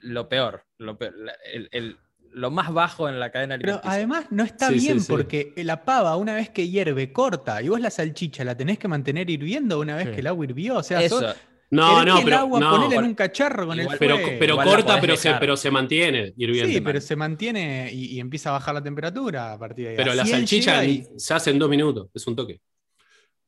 lo 0.01 0.27
peor, 0.27 0.65
lo, 0.79 0.97
peor, 0.97 1.13
la- 1.15 1.35
el- 1.53 1.69
el- 1.71 1.97
lo 2.33 2.49
más 2.51 2.73
bajo 2.73 3.07
en 3.07 3.19
la 3.19 3.31
cadena 3.31 3.55
Pero 3.57 3.73
alimenticia. 3.73 3.91
además 3.93 4.25
no 4.31 4.43
está 4.43 4.67
Sí, 4.69 4.73
bien 4.79 4.99
sí. 4.99 5.05
porque 5.11 5.53
la 5.57 5.85
pava, 5.85 6.17
una 6.17 6.33
vez 6.35 6.49
que 6.49 6.67
hierve, 6.67 7.13
corta. 7.13 7.61
Y 7.61 7.69
vos 7.69 7.79
la 7.79 7.91
salchicha 7.91 8.43
la 8.43 8.57
tenés 8.57 8.79
que 8.79 8.87
mantener 8.87 9.29
hirviendo 9.29 9.79
una 9.79 9.95
vez 9.95 10.07
Sí. 10.07 10.13
que 10.15 10.19
el 10.21 10.27
agua 10.27 10.43
hirvió. 10.45 10.77
O 10.77 10.83
sea, 10.83 11.01
Eso, 11.01 11.19
sos- 11.21 11.35
No, 11.73 12.05
no, 12.05 12.19
el 12.19 12.23
pero. 12.25 12.37
agua 12.37 12.59
no, 12.59 12.71
ponela 12.71 12.95
en 13.01 13.05
un 13.07 13.13
cacharro 13.15 13.67
con 13.67 13.79
igual- 13.79 13.93
el 13.93 13.99
pero, 13.99 14.15
fuego. 14.17 14.31
pero 14.39 14.53
Igual 14.53 14.67
la 14.67 14.73
corta, 14.75 15.01
pero 15.01 15.15
se, 15.17 15.33
pero 15.35 15.57
se 15.57 15.71
mantiene 15.71 16.33
hirviendo. 16.37 16.71
Sí, 16.73 16.81
pero 16.81 17.01
se 17.01 17.15
mantiene 17.15 17.89
y, 17.91 18.05
y 18.15 18.19
empieza 18.19 18.49
a 18.49 18.53
bajar 18.53 18.75
la 18.75 18.83
temperatura 18.83 19.53
a 19.53 19.59
partir 19.59 19.85
de 19.85 19.91
ahí. 19.91 19.97
Pero 19.97 20.13
la 20.13 20.23
Así 20.23 20.31
él 20.33 20.37
salchicha 20.39 20.85
y- 20.85 21.05
se 21.17 21.33
hace 21.33 21.49
en 21.51 21.59
dos 21.59 21.69
minutos, 21.69 22.09
es 22.13 22.27
un 22.27 22.35
toque. 22.35 22.61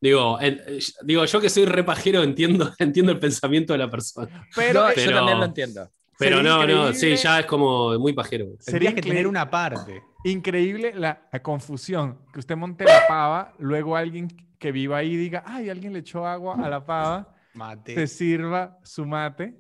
Digo, 0.01 0.37
eh, 0.41 0.79
digo, 1.03 1.25
yo 1.25 1.39
que 1.41 1.49
soy 1.49 1.65
repajero 1.65 2.21
entiendo, 2.23 2.71
entiendo 2.79 3.11
el 3.11 3.19
pensamiento 3.19 3.73
de 3.73 3.79
la 3.79 3.89
persona. 3.89 4.45
Pero, 4.55 4.83
No, 4.83 4.89
eh, 4.89 4.93
yo 4.97 5.03
pero- 5.05 5.17
también 5.17 5.39
lo 5.39 5.45
entiendo. 5.45 5.89
Pero 6.17 6.37
Sería 6.37 6.49
no, 6.51 6.65
no, 6.65 6.93
sí, 6.93 7.13
ya 7.17 7.41
es 7.41 7.45
como 7.45 7.99
muy 7.99 8.13
pajero. 8.13 8.45
Sería 8.59 8.95
que 8.95 9.01
tener 9.01 9.17
increíble- 9.25 9.27
una 9.29 9.49
parte. 9.49 10.01
increíble 10.23 10.93
la, 10.95 11.27
la 11.31 11.41
confusión. 11.43 12.19
Que 12.31 12.39
usted 12.39 12.55
monte 12.55 12.85
la 12.85 13.05
pava, 13.05 13.53
luego 13.59 13.97
alguien 13.97 14.29
que 14.57 14.71
viva 14.71 14.97
ahí 14.97 15.17
diga, 15.17 15.43
ay, 15.45 15.69
alguien 15.69 15.91
le 15.91 15.99
echó 15.99 16.25
agua 16.25 16.55
a 16.63 16.69
la 16.69 16.85
pava, 16.85 17.34
Mate. 17.55 17.95
te 17.95 18.07
sirva 18.07 18.77
su 18.83 19.05
mate 19.05 19.55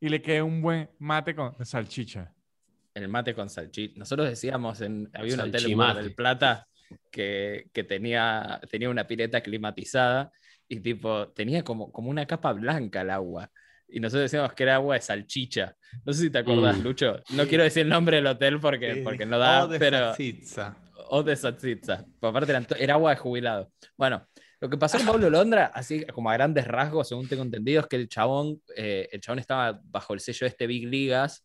y 0.00 0.08
le 0.08 0.20
quede 0.22 0.42
un 0.42 0.60
buen 0.62 0.88
mate 0.98 1.34
con 1.34 1.54
salchicha. 1.64 2.32
El 2.94 3.08
mate 3.08 3.34
con 3.34 3.48
salchicha. 3.48 3.94
Nosotros 3.98 4.28
decíamos, 4.28 4.80
en, 4.80 5.10
había 5.14 5.34
un 5.34 5.40
hotel 5.40 5.70
en 5.72 5.94
del 5.96 6.14
Plata 6.14 6.66
que, 7.10 7.68
que 7.72 7.82
tenía, 7.84 8.60
tenía 8.70 8.88
una 8.90 9.06
pileta 9.06 9.40
climatizada 9.40 10.30
y 10.68 10.80
tipo, 10.80 11.28
tenía 11.28 11.64
como, 11.64 11.90
como 11.90 12.10
una 12.10 12.26
capa 12.26 12.52
blanca 12.52 13.00
el 13.00 13.10
agua. 13.10 13.50
Y 13.88 14.00
nosotros 14.00 14.22
decíamos 14.30 14.52
que 14.54 14.62
era 14.62 14.76
agua 14.76 14.94
de 14.94 15.00
salchicha. 15.00 15.76
No 16.04 16.12
sé 16.12 16.22
si 16.22 16.30
te 16.30 16.38
acordás, 16.38 16.78
Mm. 16.78 16.82
Lucho. 16.82 17.20
No 17.30 17.46
quiero 17.46 17.64
decir 17.64 17.82
el 17.82 17.88
nombre 17.88 18.16
del 18.16 18.26
hotel 18.26 18.60
porque, 18.60 19.00
porque 19.04 19.26
no 19.26 19.38
da, 19.38 19.64
O 19.64 19.68
de 19.68 19.78
pero... 19.78 20.08
salchicha. 20.08 20.76
O 21.10 21.22
de 21.22 21.36
salchicha. 21.36 22.04
Por 22.18 22.30
aparte 22.30 22.50
eran 22.52 22.64
to- 22.66 22.76
era 22.76 22.94
agua 22.94 23.10
de 23.10 23.16
jubilado. 23.16 23.70
Bueno, 23.96 24.26
lo 24.64 24.70
que 24.70 24.78
pasó 24.78 24.96
con 24.96 25.06
Pablo 25.06 25.28
Londra, 25.28 25.66
así 25.74 26.06
como 26.06 26.30
a 26.30 26.32
grandes 26.32 26.66
rasgos, 26.66 27.08
según 27.08 27.28
tengo 27.28 27.42
entendido, 27.42 27.82
es 27.82 27.86
que 27.86 27.96
el 27.96 28.08
chabón, 28.08 28.62
eh, 28.74 29.06
el 29.12 29.20
chabón 29.20 29.38
estaba 29.38 29.78
bajo 29.84 30.14
el 30.14 30.20
sello 30.20 30.46
de 30.46 30.48
este 30.48 30.66
Big 30.66 30.88
Ligas, 30.88 31.44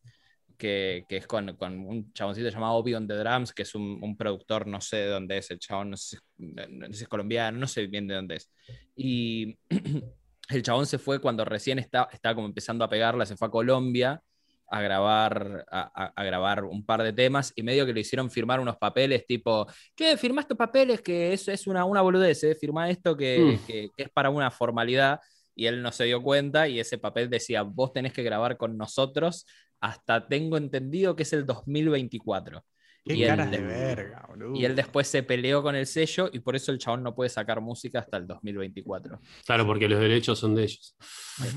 que, 0.57 1.03
que 1.09 1.17
es 1.17 1.27
con, 1.27 1.57
con 1.57 1.79
un 1.79 2.13
chaboncito 2.13 2.47
llamado 2.47 2.75
Obi 2.75 2.93
on 2.93 3.09
the 3.09 3.15
Drums, 3.15 3.51
que 3.51 3.63
es 3.63 3.75
un, 3.75 3.99
un 4.01 4.15
productor, 4.15 4.67
no 4.67 4.79
sé 4.79 4.95
de 4.95 5.07
dónde 5.07 5.37
es, 5.37 5.51
el 5.51 5.59
chabón, 5.59 5.89
no 5.89 5.97
sé, 5.97 6.17
no 6.37 6.87
sé 6.87 6.93
si 6.93 7.03
es 7.03 7.09
colombiano, 7.09 7.57
no 7.57 7.67
sé 7.67 7.87
bien 7.87 8.07
de 8.07 8.15
dónde 8.15 8.35
es. 8.37 8.49
Y 8.95 9.59
el 10.49 10.63
chabón 10.63 10.85
se 10.85 10.97
fue 10.97 11.19
cuando 11.19 11.43
recién 11.43 11.77
estaba, 11.77 12.07
estaba 12.13 12.35
como 12.35 12.47
empezando 12.47 12.85
a 12.85 12.89
pegarla, 12.89 13.25
se 13.25 13.35
fue 13.35 13.49
a 13.49 13.51
Colombia 13.51 14.23
a 14.71 14.81
grabar, 14.81 15.65
a, 15.71 16.03
a- 16.03 16.13
a 16.15 16.23
grabar 16.23 16.63
un 16.63 16.85
par 16.85 17.01
de 17.03 17.13
temas 17.13 17.51
y 17.55 17.63
medio 17.63 17.85
que 17.85 17.93
le 17.93 18.01
hicieron 18.01 18.29
firmar 18.29 18.59
unos 18.59 18.77
papeles 18.77 19.25
tipo, 19.25 19.67
¿qué? 19.95 20.15
Firmá 20.17 20.41
estos 20.41 20.57
papeles 20.57 21.01
que 21.01 21.33
eso 21.33 21.51
es 21.51 21.65
una, 21.67 21.85
una 21.85 22.01
boludez, 22.01 22.43
¿eh? 22.43 22.55
firmá 22.55 22.89
esto 22.89 23.15
que, 23.17 23.39
Mm. 23.39 23.65
que- 23.65 23.89
que 23.95 24.03
es 24.03 24.09
para 24.09 24.29
una 24.29 24.51
formalidad 24.51 25.19
y 25.55 25.65
él 25.65 25.81
no 25.81 25.91
se 25.91 26.05
dio 26.05 26.21
cuenta 26.21 26.67
y 26.67 26.79
ese 26.79 26.97
papel 26.97 27.29
decía, 27.29 27.63
vos 27.63 27.91
tenés 27.93 28.13
que 28.13 28.23
grabar 28.23 28.57
con 28.57 28.77
nosotros 28.77 29.45
hasta 29.81 30.27
tengo 30.27 30.57
entendido 30.57 31.15
que 31.15 31.23
es 31.23 31.33
el 31.33 31.45
2024. 31.45 32.63
Qué 33.05 33.15
Y 33.15 33.23
él 33.23 33.29
caras 33.29 33.49
de 33.49 33.57
de- 33.59 33.63
verga, 33.65 34.25
boludo. 34.27 34.55
Y 34.59 34.65
él 34.65 34.75
después 34.75 35.07
se 35.07 35.23
peleó 35.23 35.63
con 35.63 35.73
el 35.75 35.87
sello 35.87 36.29
y 36.31 36.39
por 36.39 36.55
eso 36.57 36.71
el 36.71 36.77
chabón 36.79 37.01
no 37.01 37.15
puede 37.15 37.29
sacar 37.29 37.59
música 37.61 37.99
hasta 37.99 38.17
el 38.17 38.27
2024. 38.27 39.19
Claro, 39.45 39.65
porque 39.65 39.87
los 39.87 39.99
derechos 39.99 40.37
son 40.37 40.53
de 40.53 40.63
ellos. 40.63 40.95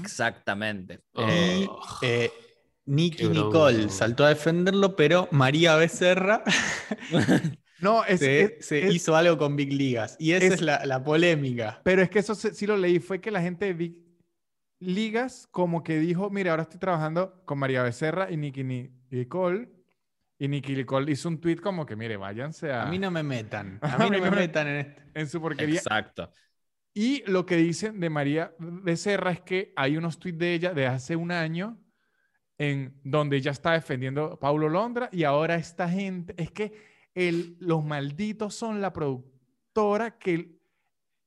Exactamente. 0.01 1.01
Oh. 1.15 1.27
Eh, 1.29 1.69
Eh, 2.03 2.31
Nicky. 2.87 3.28
Nicole 3.28 3.89
saltó 3.91 4.24
a 4.24 4.30
defenderlo, 4.30 4.97
pero 4.97 5.28
María 5.30 5.76
Becerra 5.76 6.43
No, 7.80 8.05
es, 8.05 8.20
se, 8.20 8.41
es- 8.43 8.66
se 8.66 8.87
es- 8.89 8.95
hizo 8.95 9.16
algo 9.16 9.39
con 9.39 9.57
Big 9.57 9.72
Ligas. 9.72 10.16
Y 10.18 10.33
esa 10.33 10.47
es- 10.47 10.53
es, 10.55 10.61
la, 10.62 10.85
la 10.87 11.03
polémica. 11.03 11.80
pero 11.85 12.03
es 12.03 12.11
que 12.11 12.18
eso 12.20 12.35
sí 12.35 12.66
lo 12.66 12.76
leí, 12.76 12.99
fue 13.01 13.20
que 13.20 13.30
la 13.30 13.41
gente 13.41 13.66
de 13.66 13.72
Big 13.74 13.97
Ligas 14.80 15.47
como 15.51 15.83
que 15.85 15.99
dijo, 16.01 16.28
mire, 16.30 16.51
ahora 16.51 16.62
estoy 16.64 16.80
trabajando 16.80 17.43
con 17.45 17.59
María 17.59 17.83
Becerra 17.85 18.30
y 18.33 18.37
Nicky 18.37 18.64
Nicole 19.11 19.68
Y 20.41 20.49
Nicky 20.49 20.74
Nicole 20.74 21.11
hizo 21.12 21.28
un 21.28 21.41
tweet 21.41 21.59
como 21.59 21.87
que, 21.87 21.95
mire, 21.95 22.16
váyanse 22.16 22.72
a, 22.72 22.83
A 22.83 22.87
mí 22.87 22.99
no 22.99 23.11
me 23.12 23.22
metan. 23.22 23.78
A 23.83 23.97
mí 23.99 24.11
no 24.11 24.18
me 24.18 24.30
metan 24.30 24.66
en 24.66 24.97
en 25.14 25.28
su 25.28 25.41
porquería. 25.41 25.76
Exacto. 25.76 26.33
Y 26.95 27.22
lo 27.30 27.47
que 27.47 27.57
dicen 27.57 28.01
de 28.01 28.11
María 28.11 28.55
Becerra 28.59 29.30
es 29.30 29.41
que 29.43 29.72
hay 29.76 29.97
unos 29.97 30.18
tweets 30.18 30.39
de 30.39 30.55
ella 30.55 30.74
de 30.74 30.87
hace 30.87 31.14
un 31.16 31.30
año 31.30 31.78
en 32.63 32.95
donde 33.03 33.37
ella 33.39 33.51
está 33.51 33.73
defendiendo 33.73 34.25
a 34.25 34.39
Paulo 34.39 34.69
Londra 34.69 35.09
y 35.11 35.25
ahora 35.25 35.57
esta 35.57 35.89
gente, 35.89 36.33
es 36.37 36.53
que 36.53 36.73
el, 37.15 37.57
los 37.59 37.85
malditos 37.85 38.55
son 38.55 38.81
la 38.81 38.93
productora 38.93 40.17
que 40.17 40.61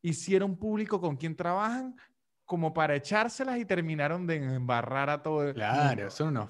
hicieron 0.02 0.56
público 0.56 1.02
con 1.02 1.18
quien 1.18 1.36
trabajan 1.36 1.96
como 2.46 2.74
para 2.74 2.96
echárselas 2.96 3.58
y 3.60 3.66
terminaron 3.66 4.26
de 4.28 4.36
embarrar 4.36 5.10
a 5.10 5.22
todo 5.22 5.44
el 5.48 5.54
Claro, 5.56 5.96
mundo. 5.98 6.12
son 6.12 6.28
unos, 6.30 6.50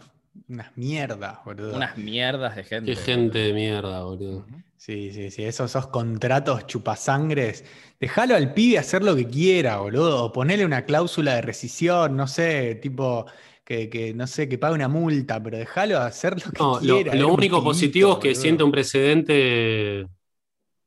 unas 0.50 0.78
mierdas, 0.78 1.40
boludo. 1.44 1.76
Unas 1.76 1.98
mierdas 1.98 2.56
de 2.56 2.64
gente. 2.64 2.92
Qué 2.92 2.96
gente 2.96 3.40
de 3.40 3.54
mierda, 3.54 4.04
boludo. 4.04 4.46
Sí, 4.78 5.12
sí, 5.14 5.32
sí, 5.32 5.46
esos, 5.46 5.72
esos 5.72 5.88
contratos 5.88 6.68
chupasangres. 6.68 7.64
Déjalo 8.00 8.36
al 8.36 8.54
pibe 8.54 8.78
hacer 8.78 9.04
lo 9.04 9.16
que 9.16 9.26
quiera, 9.26 9.78
boludo. 9.78 10.26
O 10.26 10.32
ponele 10.32 10.64
una 10.66 10.84
cláusula 10.86 11.34
de 11.36 11.42
rescisión, 11.42 12.16
no 12.16 12.28
sé, 12.28 12.76
tipo, 12.76 13.26
que, 13.66 13.90
que, 13.90 14.14
no 14.14 14.28
sé, 14.28 14.50
que 14.50 14.58
pague 14.60 14.76
una 14.76 14.88
multa, 14.90 15.42
pero 15.44 15.58
déjalo 15.58 16.00
hacer 16.00 16.36
lo 16.46 16.54
que 16.54 16.64
No, 16.64 16.80
lo, 16.82 17.04
quiera. 17.04 17.16
lo 17.16 17.30
un 17.30 17.34
único 17.34 17.64
positivo 17.64 18.14
es 18.14 18.20
que 18.20 18.30
boludo. 18.30 18.42
siente 18.42 18.64
un 18.64 18.72
precedente 18.72 20.08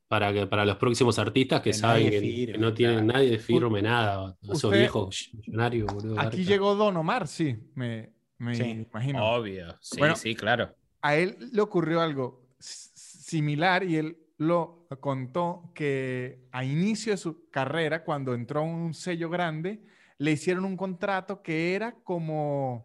para, 0.09 0.33
que, 0.33 0.47
para 0.47 0.64
los 0.64 0.76
próximos 0.79 1.18
artistas 1.18 1.61
que, 1.62 1.70
Que 1.70 1.74
saben 1.74 2.11
que, 2.11 2.20
firme, 2.20 2.53
que 2.53 2.59
no 2.59 2.74
tienen 2.74 3.07
claro. 3.07 3.07
nadie 3.07 3.39
firme 3.39 3.83
nada. 3.83 4.37
Esos 4.43 4.72
viejos 4.72 5.31
millonarios, 5.35 5.93
boludo. 5.93 6.18
Aquí 6.20 6.45
llegó 6.45 6.74
Don 6.74 6.97
Omar, 6.97 7.29
sí, 7.29 7.57
me, 7.74 8.12
me 8.39 8.55
Sí. 8.55 8.64
imagino. 8.91 9.24
Obvio. 9.35 9.76
Sí, 9.81 9.99
Bueno, 9.99 10.16
sí, 10.16 10.35
claro. 10.35 10.74
a 11.03 11.16
él 11.16 11.37
le 11.53 11.61
ocurrió 11.62 12.01
algo 12.01 12.49
similar 12.59 13.85
y 13.85 13.97
él 13.97 14.18
lo 14.39 14.87
contó 15.01 15.72
que 15.74 16.41
a 16.53 16.64
inicio 16.64 17.12
de 17.12 17.16
su 17.18 17.49
carrera, 17.51 18.05
cuando 18.05 18.35
entró 18.35 18.61
a 18.61 18.62
un 18.62 18.95
sello 18.95 19.29
grande, 19.31 19.83
le 20.19 20.33
hicieron 20.33 20.64
un 20.64 20.77
contrato 20.77 21.43
que 21.43 21.75
era 21.75 21.93
como 22.03 22.85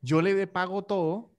yo 0.00 0.20
le 0.20 0.46
pago 0.46 0.82
todo, 0.82 1.32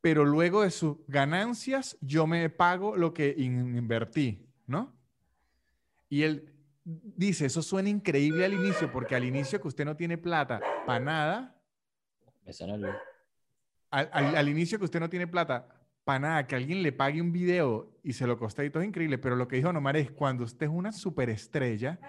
pero 0.00 0.24
luego 0.24 0.62
de 0.62 0.70
sus 0.70 0.96
ganancias 1.06 1.96
yo 2.00 2.26
me 2.26 2.50
pago 2.50 2.96
lo 2.96 3.14
que 3.14 3.34
in- 3.38 3.76
invertí, 3.76 4.44
¿no? 4.66 4.92
Y 6.08 6.22
él 6.24 6.52
dice, 6.84 7.46
eso 7.46 7.62
suena 7.62 7.88
increíble 7.88 8.44
al 8.44 8.52
inicio, 8.54 8.90
porque 8.90 9.14
al 9.14 9.24
inicio 9.24 9.60
que 9.60 9.68
usted 9.68 9.84
no 9.84 9.96
tiene 9.96 10.18
plata 10.18 10.60
para 10.86 10.98
nada, 11.00 11.56
Me 12.44 12.52
sonó 12.52 12.74
el- 12.74 12.86
al, 13.90 14.10
al- 14.12 14.36
al 14.36 14.48
inicio 14.48 14.78
que 14.78 14.84
usted 14.86 14.98
no 14.98 15.08
tiene 15.08 15.28
plata 15.28 15.68
para 16.04 16.18
nada, 16.18 16.46
que 16.48 16.56
alguien 16.56 16.82
le 16.82 16.90
pague 16.90 17.20
un 17.22 17.30
video 17.30 17.92
y 18.02 18.14
se 18.14 18.26
lo 18.26 18.36
costa 18.36 18.64
y 18.64 18.70
todo 18.70 18.82
es 18.82 18.88
increíble, 18.88 19.18
pero 19.18 19.36
lo 19.36 19.46
que 19.46 19.54
dijo 19.56 19.72
Nomar 19.72 19.96
es 19.96 20.10
cuando 20.10 20.42
usted 20.42 20.66
es 20.66 20.72
una 20.72 20.90
superestrella, 20.90 22.00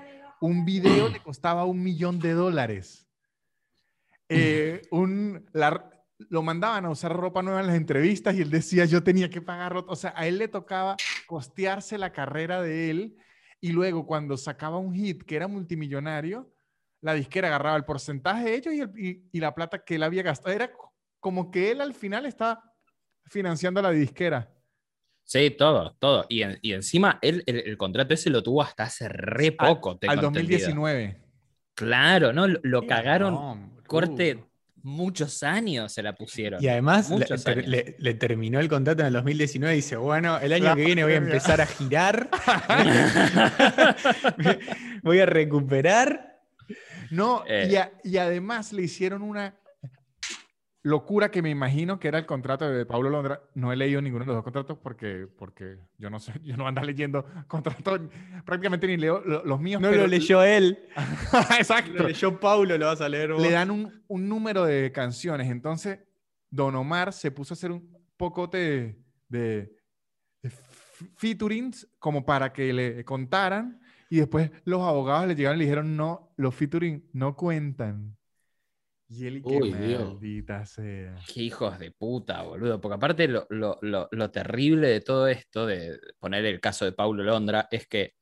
un 0.43 0.65
video 0.65 1.07
le 1.07 1.21
costaba 1.21 1.63
un 1.63 1.81
millón 1.81 2.19
de 2.19 2.33
dólares. 2.33 3.07
Eh, 4.27 4.81
un, 4.91 5.49
lo 6.17 6.41
mandaban 6.41 6.83
a 6.83 6.89
usar 6.89 7.13
ropa 7.13 7.41
nueva 7.41 7.61
en 7.61 7.67
las 7.67 7.77
entrevistas 7.77 8.35
y 8.35 8.41
él 8.41 8.49
decía 8.49 8.83
yo 8.83 9.01
tenía 9.01 9.29
que 9.29 9.41
pagar 9.41 9.71
ropa, 9.71 9.93
o 9.93 9.95
sea, 9.95 10.13
a 10.17 10.27
él 10.27 10.39
le 10.39 10.49
tocaba 10.49 10.97
costearse 11.27 11.97
la 11.97 12.11
carrera 12.11 12.61
de 12.61 12.89
él 12.89 13.17
y 13.61 13.71
luego 13.71 14.05
cuando 14.05 14.35
sacaba 14.35 14.79
un 14.79 14.93
hit 14.93 15.23
que 15.23 15.37
era 15.37 15.47
multimillonario, 15.47 16.53
la 16.99 17.13
disquera 17.13 17.47
agarraba 17.47 17.77
el 17.77 17.85
porcentaje 17.85 18.43
de 18.43 18.55
ellos 18.55 18.73
y, 18.97 19.39
la 19.39 19.55
plata 19.55 19.85
que 19.85 19.95
él 19.95 20.03
había 20.03 20.23
gastado. 20.23 20.53
Era 20.53 20.73
co- 20.73 20.93
como 21.21 21.51
que 21.51 21.71
él 21.71 21.79
al 21.79 21.93
final 21.93 22.25
estaba 22.25 22.61
financiando 23.27 23.79
a 23.79 23.83
la 23.83 23.91
disquera. 23.91 24.52
Sí, 25.25 25.49
todo, 25.51 25.95
todo. 25.99 26.25
Y, 26.29 26.43
en- 26.43 26.59
y 26.61 26.73
encima 26.73 27.17
él, 27.21 27.43
el, 27.45 27.57
el 27.65 27.77
contrato 27.77 28.13
ese 28.13 28.29
lo 28.29 28.43
tuvo 28.43 28.61
hasta 28.61 28.83
hace 28.83 29.07
re 29.09 29.51
poco. 29.53 29.91
al 29.91 29.95
entendido. 30.01 30.21
2019. 30.29 31.17
Claro, 31.75 32.33
¿no? 32.33 32.45
Lo, 32.47 32.85
cagaron 32.85 33.71
corte 33.87 34.43
muchos 34.83 35.41
años 35.43 35.93
se 35.93 36.03
la 36.03 36.13
pusieron. 36.13 36.61
Y 36.61 36.67
además 36.67 37.09
le, 37.09 37.15
Muchos 37.17 37.43
ter- 37.43 37.59
años. 37.59 37.67
le- 37.69 37.95
le 37.97 38.13
terminó 38.15 38.59
el 38.59 38.67
contrato 38.67 39.01
en 39.01 39.07
el 39.07 39.13
2019 39.13 39.73
y 39.73 39.77
dice, 39.77 39.95
bueno, 39.95 40.37
el 40.39 40.51
año 40.53 40.75
que 40.75 40.83
viene 40.85 41.03
voy 41.05 41.13
a 41.13 41.17
empezar 41.17 41.61
a 41.61 41.65
girar, 41.65 42.29
voy 45.03 45.19
a 45.19 45.25
recuperar. 45.25 46.39
No, 47.11 47.43
Eh. 47.47 47.67
y, 47.71 47.75
a- 47.75 47.91
y 48.03 48.17
además 48.17 48.73
le 48.73 48.83
hicieron 48.83 49.21
una 49.21 49.55
locura 50.85 51.31
que 51.31 51.41
me 51.41 51.49
imagino 51.49 51.97
que 51.99 52.09
era 52.09 52.19
el 52.19 52.25
contrato 52.25 52.69
de 52.69 52.85
Pablo 52.85 53.09
Londra. 53.09 53.41
No 53.55 53.71
he 53.71 53.75
leído 53.77 54.01
ninguno 54.01 54.23
de 54.25 54.27
los 54.27 54.35
dos 54.35 54.43
contratos 54.43 54.77
porque, 54.77 55.27
porque 55.37 55.77
yo 55.97 56.09
no 56.09 56.19
sé, 56.19 56.33
yo 56.43 56.57
no 56.57 56.67
ando 56.67 56.81
leyendo 56.81 57.25
contratos, 57.47 58.01
prácticamente 58.45 58.85
ni 58.87 58.97
leo 58.97 59.21
lo- 59.25 59.43
los 59.45 59.59
míos. 59.61 59.81
No 59.81 59.89
pero- 59.89 60.01
lo 60.03 60.07
leyó 60.07 60.43
él, 60.43 60.77
Exacto. 61.57 61.93
lo 61.93 62.07
leyó 62.07 62.39
Paulo, 62.39 62.77
lo 62.77 62.85
vas 62.85 63.01
a 63.01 63.07
leer 63.09 63.31
vos. 63.33 63.41
le 63.41 63.51
dan 63.51 63.71
un, 63.71 64.03
un 64.07 64.27
número 64.29 64.65
de 64.65 64.91
canciones. 64.91 65.49
Entonces, 65.49 65.99
Don 66.49 66.75
Omar 66.75 67.13
se 67.13 67.31
puso 67.31 67.53
a 67.53 67.55
hacer 67.55 67.71
un 67.71 67.89
pocote 68.17 68.57
de, 68.57 68.99
de, 69.29 69.75
de 70.43 70.51
featurings 71.15 71.87
como 71.99 72.25
para 72.25 72.51
que 72.53 72.73
le 72.73 73.03
contaran. 73.05 73.79
Y 74.09 74.17
después 74.17 74.51
los 74.65 74.81
abogados 74.81 75.27
le 75.27 75.35
llegaron 75.35 75.57
y 75.57 75.59
le 75.59 75.65
dijeron, 75.65 75.95
no, 75.97 76.31
los 76.37 76.53
featuring 76.53 77.09
no 77.13 77.35
cuentan. 77.35 78.15
Y 79.15 79.27
él, 79.27 79.37
y 79.37 79.41
qué 79.43 79.57
Uy, 79.57 79.73
Dios. 79.73 80.09
maldita 80.09 80.65
sea. 80.65 81.15
Qué 81.31 81.41
hijos 81.43 81.77
de 81.79 81.91
puta, 81.91 82.41
boludo. 82.41 82.81
Porque 82.81 82.95
aparte 82.95 83.27
lo, 83.27 83.45
lo- 83.49 83.77
lo- 83.81 84.07
lo 84.11 84.31
terrible 84.31 84.87
de 84.87 85.01
todo 85.01 85.27
esto, 85.27 85.65
de 85.67 85.99
poner 86.19 86.45
el 86.45 86.59
caso 86.59 86.85
de 86.85 86.91
Paulo 86.93 87.23
Londra, 87.23 87.67
es 87.71 87.87
que 87.87 88.13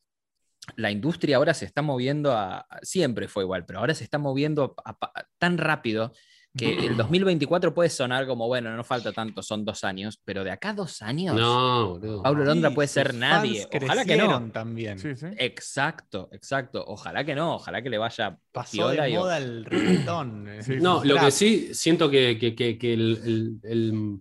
la 0.76 0.92
industria 0.92 1.38
ahora 1.38 1.54
se 1.54 1.66
está 1.66 1.82
moviendo 1.82 2.34
a. 2.34 2.66
Siempre 2.82 3.28
fue 3.28 3.44
igual, 3.44 3.66
pero 3.66 3.80
ahora 3.80 3.94
se 3.96 4.04
está 4.04 4.18
moviendo 4.18 4.76
a- 4.86 4.98
a- 5.02 5.26
tan 5.38 5.58
rápido 5.58 6.14
que 6.58 6.86
el 6.88 6.98
2024 6.98 7.74
puede 7.74 7.90
sonar 7.90 8.28
como, 8.28 8.48
bueno, 8.48 8.76
no 8.76 8.84
falta 8.84 9.12
tanto, 9.14 9.42
son 9.42 9.64
dos 9.64 9.84
años, 9.84 10.20
pero 10.26 10.44
de 10.44 10.52
acá 10.52 10.70
a 10.70 10.74
dos 10.74 11.02
años. 11.02 11.36
No. 11.36 12.00
Pablo 12.24 12.44
Londra 12.44 12.70
Sí, 12.70 12.76
puede 12.76 12.88
ser 12.88 13.14
nadie. 13.14 13.68
Ojalá 13.84 14.04
que 14.06 14.18
no. 14.18 14.52
también. 14.52 15.00
Sí, 15.00 15.16
sí. 15.16 15.28
Exacto, 15.38 16.30
exacto. 16.32 16.84
Ojalá 16.88 17.24
que 17.24 17.36
no, 17.36 17.56
ojalá 17.56 17.82
que 17.82 17.90
le 17.90 17.98
vaya 17.98 18.38
Pasó 18.52 18.72
piola 18.74 19.04
de 19.04 19.10
y- 19.12 19.14
moda 19.16 19.38
el 19.38 19.66
reggaetón. 19.66 20.48
eh. 20.50 20.64
Sí, 20.64 20.76
No, 20.82 21.04
lo 21.06 21.16
que 21.18 21.32
sí 21.32 21.74
siento 21.74 22.10
que, 22.10 22.38
que- 22.38 22.54
que- 22.56 22.78
que 22.78 22.94
el, 22.94 23.22
el- 23.24 23.60
el- 23.72 24.20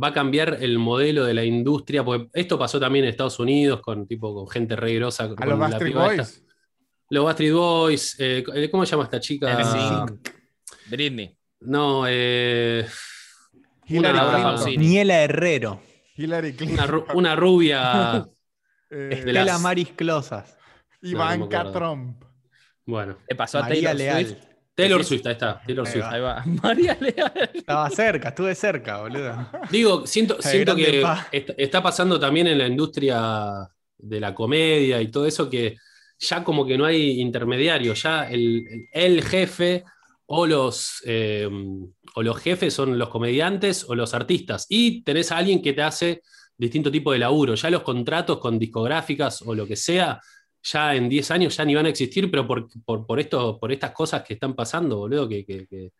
va 0.00 0.08
a 0.08 0.12
cambiar 0.12 0.58
el 0.60 0.78
modelo 0.78 1.24
de 1.24 1.34
la 1.34 1.44
industria, 1.44 2.04
porque 2.04 2.28
esto 2.34 2.56
pasó 2.58 2.78
también 2.78 3.04
en 3.04 3.10
Estados 3.10 3.40
Unidos 3.40 3.80
con 3.80 4.06
tipo 4.06 4.32
con 4.32 4.48
gente 4.48 4.76
re 4.76 4.94
grosa. 4.94 5.24
A 5.24 5.34
con 5.34 5.48
los 5.58 5.74
piba 5.76 6.06
esta. 6.12 6.22
Boys. 6.22 6.44
Los 7.10 7.24
Backstreet 7.24 7.52
Boys. 7.54 8.16
eh, 8.18 8.68
¿Cómo 8.70 8.84
se 8.84 8.90
llama 8.92 9.04
esta 9.04 9.18
chica? 9.18 10.06
Britney. 10.90 11.37
No, 11.60 12.04
eh, 12.08 12.86
Hillary. 13.86 14.18
Pausini. 14.42 14.76
Niela 14.76 15.22
Herrero, 15.22 15.80
Hillary 16.16 16.52
Clinton. 16.54 16.78
una, 16.78 16.86
ru- 16.86 17.06
una 17.14 17.36
rubia. 17.36 18.26
Eh, 18.90 19.10
Estela 19.12 19.44
las- 19.44 19.60
Maris 19.60 19.90
Closas, 19.94 20.56
No, 21.02 21.10
no 21.10 21.10
Ivanka 21.10 21.60
acuerdo. 21.60 21.78
Trump. 21.78 22.24
Bueno, 22.86 23.18
Le 23.28 23.36
pasó 23.36 23.58
a 23.58 23.62
María 23.64 23.90
Taylor 23.92 23.96
Leal. 23.96 24.26
Swift. 24.26 24.38
Taylor. 24.74 25.04
Swift, 25.04 25.26
ahí 25.26 25.32
está. 25.32 25.60
Taylor 25.66 25.86
Ahí 25.86 25.92
Swift. 25.92 26.04
va. 26.06 26.10
Ahí 26.14 26.20
va. 26.22 26.42
María 26.62 26.96
Leal. 26.98 27.50
Estaba 27.52 27.90
cerca, 27.90 28.28
estuve 28.30 28.54
cerca, 28.54 29.02
boludo. 29.02 29.46
Digo, 29.70 30.06
siento, 30.06 30.40
siento 30.40 30.74
que 30.74 31.04
está 31.58 31.82
pasando 31.82 32.18
también 32.18 32.46
en 32.46 32.56
la 32.56 32.66
industria 32.66 33.68
de 33.98 34.20
la 34.20 34.34
comedia 34.34 35.02
y 35.02 35.10
todo 35.10 35.26
eso 35.26 35.50
que 35.50 35.76
ya 36.18 36.42
como 36.42 36.64
que 36.64 36.78
no 36.78 36.86
hay 36.86 37.20
intermediario, 37.20 37.92
ya 37.92 38.26
el 38.30 39.22
jefe 39.22 39.84
o 40.30 40.46
los, 40.46 41.02
eh, 41.06 41.48
o 42.14 42.22
los 42.22 42.36
jefes 42.38 42.74
son 42.74 42.98
los 42.98 43.08
comediantes 43.08 43.84
o 43.88 43.94
los 43.94 44.12
artistas 44.12 44.66
y 44.68 45.02
tenés 45.02 45.32
a 45.32 45.38
alguien 45.38 45.62
que 45.62 45.72
te 45.72 45.82
hace 45.82 46.22
distinto 46.56 46.90
tipo 46.90 47.12
de 47.12 47.18
laburo. 47.18 47.54
Ya 47.54 47.70
los 47.70 47.82
contratos 47.82 48.38
con 48.38 48.58
discográficas 48.58 49.42
o 49.42 49.54
lo 49.54 49.66
que 49.66 49.76
sea, 49.76 50.20
ya 50.62 50.94
en 50.94 51.08
10 51.08 51.30
años 51.30 51.56
ya 51.56 51.64
ni 51.64 51.74
van 51.74 51.86
a 51.86 51.88
existir, 51.88 52.30
pero 52.30 52.46
por, 52.46 52.68
por, 52.84 53.06
por 53.06 53.18
esto, 53.20 53.58
por 53.58 53.72
estas 53.72 53.92
cosas 53.92 54.22
que 54.22 54.34
están 54.34 54.54
pasando, 54.54 54.98
boludo, 54.98 55.28
que... 55.28 55.44
que- 55.46 55.66
que- 55.66 55.92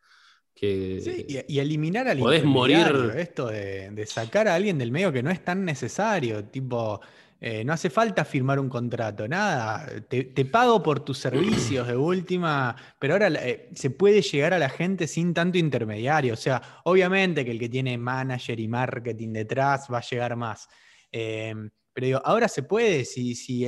que- 0.54 1.00
Sí, 1.00 1.24
y, 1.28 1.54
y 1.54 1.58
eliminar 1.60 2.08
al 2.08 2.18
Podés 2.18 2.42
morir. 2.44 3.12
Esto 3.16 3.46
de, 3.46 3.90
de 3.92 4.06
sacar 4.06 4.48
a 4.48 4.56
alguien 4.56 4.76
del 4.76 4.90
medio 4.90 5.12
que 5.12 5.22
no 5.22 5.30
es 5.30 5.44
tan 5.44 5.64
necesario. 5.64 6.44
Tipo, 6.46 7.00
eh, 7.40 7.64
no 7.64 7.72
hace 7.72 7.88
falta 7.90 8.24
firmar 8.24 8.58
un 8.58 8.68
contrato, 8.68 9.28
nada. 9.28 9.86
Te, 10.08 10.24
te 10.24 10.44
pago 10.44 10.82
por 10.82 11.00
tus 11.00 11.18
servicios 11.18 11.86
de 11.86 11.96
última, 11.96 12.74
pero 12.98 13.14
ahora 13.14 13.28
eh, 13.28 13.70
se 13.74 13.90
puede 13.90 14.22
llegar 14.22 14.54
a 14.54 14.58
la 14.58 14.68
gente 14.68 15.06
sin 15.06 15.32
tanto 15.34 15.56
intermediario. 15.58 16.34
O 16.34 16.36
sea, 16.36 16.60
obviamente 16.84 17.44
que 17.44 17.52
el 17.52 17.58
que 17.58 17.68
tiene 17.68 17.96
manager 17.96 18.58
y 18.58 18.66
marketing 18.68 19.32
detrás 19.32 19.86
va 19.92 19.98
a 19.98 20.02
llegar 20.02 20.34
más. 20.36 20.68
Eh, 21.12 21.54
pero 21.92 22.06
digo, 22.06 22.20
ahora 22.24 22.48
se 22.48 22.62
puede, 22.64 23.04
si, 23.04 23.34
si, 23.34 23.66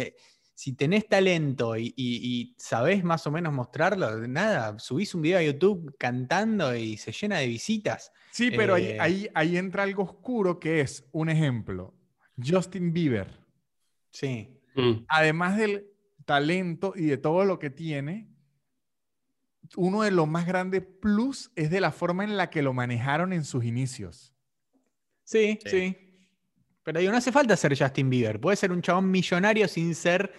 si 0.54 0.74
tenés 0.76 1.08
talento 1.08 1.76
y, 1.76 1.86
y- 1.96 2.40
y 2.40 2.54
sabés 2.58 3.02
más 3.02 3.26
o 3.26 3.30
menos 3.30 3.52
mostrarlo, 3.52 4.26
nada, 4.28 4.78
subís 4.78 5.14
un 5.14 5.22
video 5.22 5.38
a 5.38 5.42
YouTube 5.42 5.96
cantando 5.98 6.74
y 6.76 6.96
se 6.96 7.12
llena 7.12 7.38
de 7.38 7.46
visitas. 7.46 8.12
Sí, 8.30 8.50
pero 8.52 8.74
ahí, 8.74 8.96
ahí, 9.00 9.28
ahí 9.34 9.56
entra 9.56 9.82
algo 9.84 10.02
oscuro 10.04 10.60
que 10.60 10.80
es, 10.80 11.08
un 11.12 11.28
ejemplo, 11.30 11.94
Justin 12.36 12.92
Bieber. 12.92 13.39
Sí. 14.10 14.48
Mm. 14.74 15.04
Además 15.08 15.56
del 15.56 15.86
talento 16.24 16.92
y 16.96 17.06
de 17.06 17.16
todo 17.18 17.44
lo 17.44 17.58
que 17.58 17.70
tiene, 17.70 18.28
uno 19.76 20.02
de 20.02 20.10
los 20.10 20.26
más 20.28 20.46
grandes 20.46 20.82
plus 21.00 21.50
es 21.56 21.70
de 21.70 21.80
la 21.80 21.92
forma 21.92 22.24
en 22.24 22.36
la 22.36 22.50
que 22.50 22.62
lo 22.62 22.72
manejaron 22.72 23.32
en 23.32 23.44
sus 23.44 23.64
inicios. 23.64 24.34
Sí, 25.24 25.58
Sí. 25.64 25.70
sí. 25.70 25.96
Pero 26.82 26.98
digo, 26.98 27.12
no 27.12 27.18
hace 27.18 27.30
falta 27.30 27.56
ser 27.56 27.78
Justin 27.78 28.10
Bieber. 28.10 28.40
Puede 28.40 28.56
ser 28.56 28.72
un 28.72 28.82
chabón 28.82 29.10
millonario 29.10 29.68
sin 29.68 29.94
ser 29.94 30.32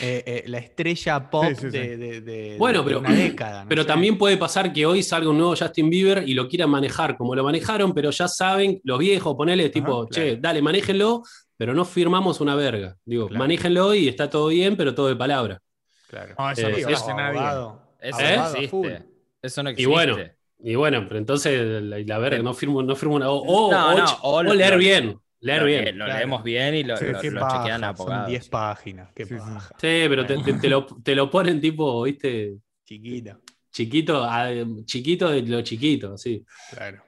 eh, 0.00 0.22
eh, 0.26 0.44
la 0.48 0.58
estrella 0.58 1.30
pop 1.30 1.44
Sí, 1.48 1.54
sí, 1.54 1.60
sí. 1.70 1.78
De, 1.78 1.96
de- 1.96 2.20
de- 2.20 2.56
Bueno, 2.58 2.80
de 2.80 2.84
pero- 2.86 2.98
una 3.00 3.12
década. 3.12 3.62
no 3.62 3.68
Pero 3.68 3.86
también 3.86 4.18
puede 4.18 4.36
pasar 4.36 4.72
que 4.72 4.84
hoy 4.84 5.02
salga 5.02 5.30
un 5.30 5.38
nuevo 5.38 5.54
Justin 5.56 5.88
Bieber 5.88 6.28
y 6.28 6.34
lo 6.34 6.48
quieran 6.48 6.70
manejar 6.70 7.16
como 7.16 7.34
lo 7.36 7.44
manejaron, 7.44 7.94
pero 7.94 8.10
ya 8.10 8.26
saben, 8.28 8.80
los 8.84 8.98
viejos, 8.98 9.34
ponele 9.36 9.68
tipo, 9.70 10.06
che, 10.08 10.22
claro. 10.24 10.40
dale, 10.40 10.62
manéjenlo, 10.62 11.22
pero 11.56 11.74
no 11.74 11.84
firmamos 11.84 12.40
una 12.40 12.54
verga. 12.54 12.96
Digo, 13.04 13.28
Claro. 13.28 13.38
manéjenlo 13.38 13.94
y 13.94 14.08
está 14.08 14.28
todo 14.30 14.48
bien, 14.48 14.76
pero 14.76 14.94
todo 14.94 15.08
de 15.08 15.16
palabra. 15.16 15.60
Claro. 16.08 16.34
No, 16.38 16.50
eso 16.50 16.68
Eh, 16.68 16.70
no 16.70 16.76
se 16.88 16.92
es- 16.92 17.06
nadie. 17.08 17.38
abogado, 17.38 17.82
Eso 18.00 18.20
¿Eh? 18.20 18.36
no 18.36 18.46
existe. 18.46 19.06
Eso 19.42 19.62
no 19.62 19.70
Y 19.70 19.72
existe. 19.72 19.90
bueno, 19.92 20.16
Y 20.58 20.74
bueno, 20.74 21.04
pero 21.06 21.18
entonces 21.18 21.82
la, 21.82 21.98
la 21.98 22.18
verga, 22.18 22.42
no 22.42 22.54
firmo, 22.54 22.82
no 22.82 22.96
firmo 22.96 23.16
una. 23.16 23.28
O, 23.30 23.36
o- 23.42 23.70
No, 23.70 23.88
o 23.88 23.98
no, 23.98 24.04
ch- 24.06 24.18
o 24.22 24.34
o 24.36 24.42
lo- 24.42 24.54
leer 24.54 24.72
lo- 24.72 24.78
bien. 24.78 25.18
Leer 25.40 25.60
lo, 25.60 25.66
bien. 25.66 25.98
lo 25.98 26.04
claro. 26.06 26.18
leemos 26.18 26.42
bien 26.42 26.74
y 26.76 26.82
lo, 26.82 26.96
Sí, 26.96 27.04
lo- 27.04 27.22
lo 27.30 27.40
paja, 27.40 27.58
chequean 27.58 27.80
Son 27.80 27.84
abogados. 27.84 28.28
10 28.28 28.48
páginas. 28.48 29.10
Qué 29.14 29.24
Sí, 29.26 29.34
sí. 29.34 29.40
paja. 29.40 29.68
Sí, 29.78 30.04
pero 30.08 30.24
te, 30.26 30.38
te- 30.38 30.52
te 30.54 30.68
lo, 30.70 30.86
te 30.86 31.14
lo 31.14 31.30
ponen 31.30 31.60
tipo, 31.60 32.02
viste, 32.04 32.56
Chiquita. 32.86 33.38
chiquito, 33.70 34.24
a- 34.24 34.48
chiquito 34.86 35.28
de 35.30 35.42
lo 35.42 35.60
chiquito, 35.60 36.16
sí. 36.16 36.42
Claro. 36.70 37.02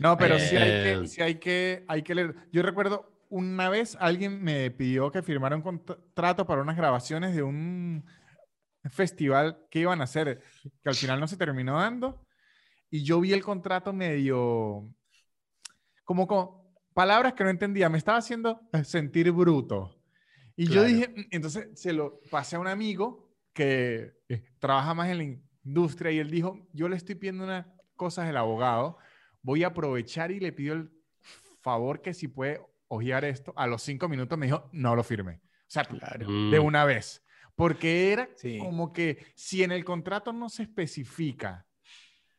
No, 0.00 0.16
pero 0.18 0.38
sí, 0.40 0.56
hay 0.56 0.70
Eh. 0.70 0.98
que, 1.02 1.06
sí 1.06 1.22
hay, 1.22 1.34
que, 1.36 1.84
hay 1.86 2.02
que 2.02 2.14
leer. 2.16 2.34
Yo 2.50 2.62
recuerdo 2.62 3.11
una 3.32 3.70
vez 3.70 3.96
alguien 3.98 4.42
me 4.42 4.70
pidió 4.70 5.10
que 5.10 5.22
firmara 5.22 5.56
un 5.56 5.62
contrato 5.62 6.46
para 6.46 6.60
unas 6.60 6.76
grabaciones 6.76 7.34
de 7.34 7.42
un 7.42 8.04
festival 8.90 9.58
que 9.70 9.80
iban 9.80 10.02
a 10.02 10.04
hacer, 10.04 10.42
que 10.82 10.88
al 10.90 10.94
final 10.94 11.18
no 11.18 11.26
se 11.26 11.38
terminó 11.38 11.78
dando. 11.80 12.26
Y 12.90 13.02
yo 13.04 13.20
vi 13.22 13.32
el 13.32 13.42
contrato 13.42 13.94
medio, 13.94 14.86
como 16.04 16.26
con 16.26 16.50
palabras 16.92 17.32
que 17.32 17.42
no 17.42 17.48
entendía. 17.48 17.88
Me 17.88 17.96
estaba 17.96 18.18
haciendo 18.18 18.60
sentir 18.84 19.32
bruto. 19.32 19.98
Y 20.54 20.66
yo 20.66 20.82
Claro. 20.82 20.88
dije, 20.88 21.08
"Mm", 21.08 21.24
entonces 21.30 21.80
se 21.80 21.94
lo 21.94 22.20
pasé 22.30 22.56
a 22.56 22.60
un 22.60 22.66
amigo 22.66 23.34
que 23.54 24.12
eh, 24.28 24.44
trabaja 24.58 24.92
más 24.92 25.08
en 25.08 25.18
la 25.18 25.24
industria 25.64 26.12
y 26.12 26.18
él 26.18 26.30
dijo, 26.30 26.68
yo 26.74 26.86
le 26.88 26.96
estoy 26.96 27.14
pidiendo 27.14 27.44
unas 27.44 27.64
cosas 27.96 28.26
del 28.26 28.36
abogado, 28.36 28.98
voy 29.40 29.64
a 29.64 29.68
aprovechar 29.68 30.30
y 30.32 30.38
le 30.40 30.52
pido 30.52 30.74
el 30.74 30.90
favor 31.62 32.02
que 32.02 32.12
si 32.12 32.28
puede 32.28 32.60
ojear 32.94 33.24
esto. 33.24 33.52
A 33.56 33.66
los 33.66 33.82
cinco 33.82 34.08
minutos 34.08 34.38
me 34.38 34.46
dijo, 34.46 34.68
no 34.72 34.94
lo 34.96 35.02
firme. 35.02 35.40
O 35.44 35.64
sea, 35.68 35.84
Claro. 35.84 36.26
de 36.50 36.60
Mm. 36.60 36.64
una 36.64 36.84
vez. 36.84 37.22
Porque 37.54 38.12
era 38.12 38.28
Sí. 38.36 38.58
como 38.58 38.92
que 38.92 39.26
si 39.34 39.62
en 39.62 39.72
el 39.72 39.84
contrato 39.84 40.32
no 40.32 40.48
se 40.48 40.62
especifica 40.64 41.66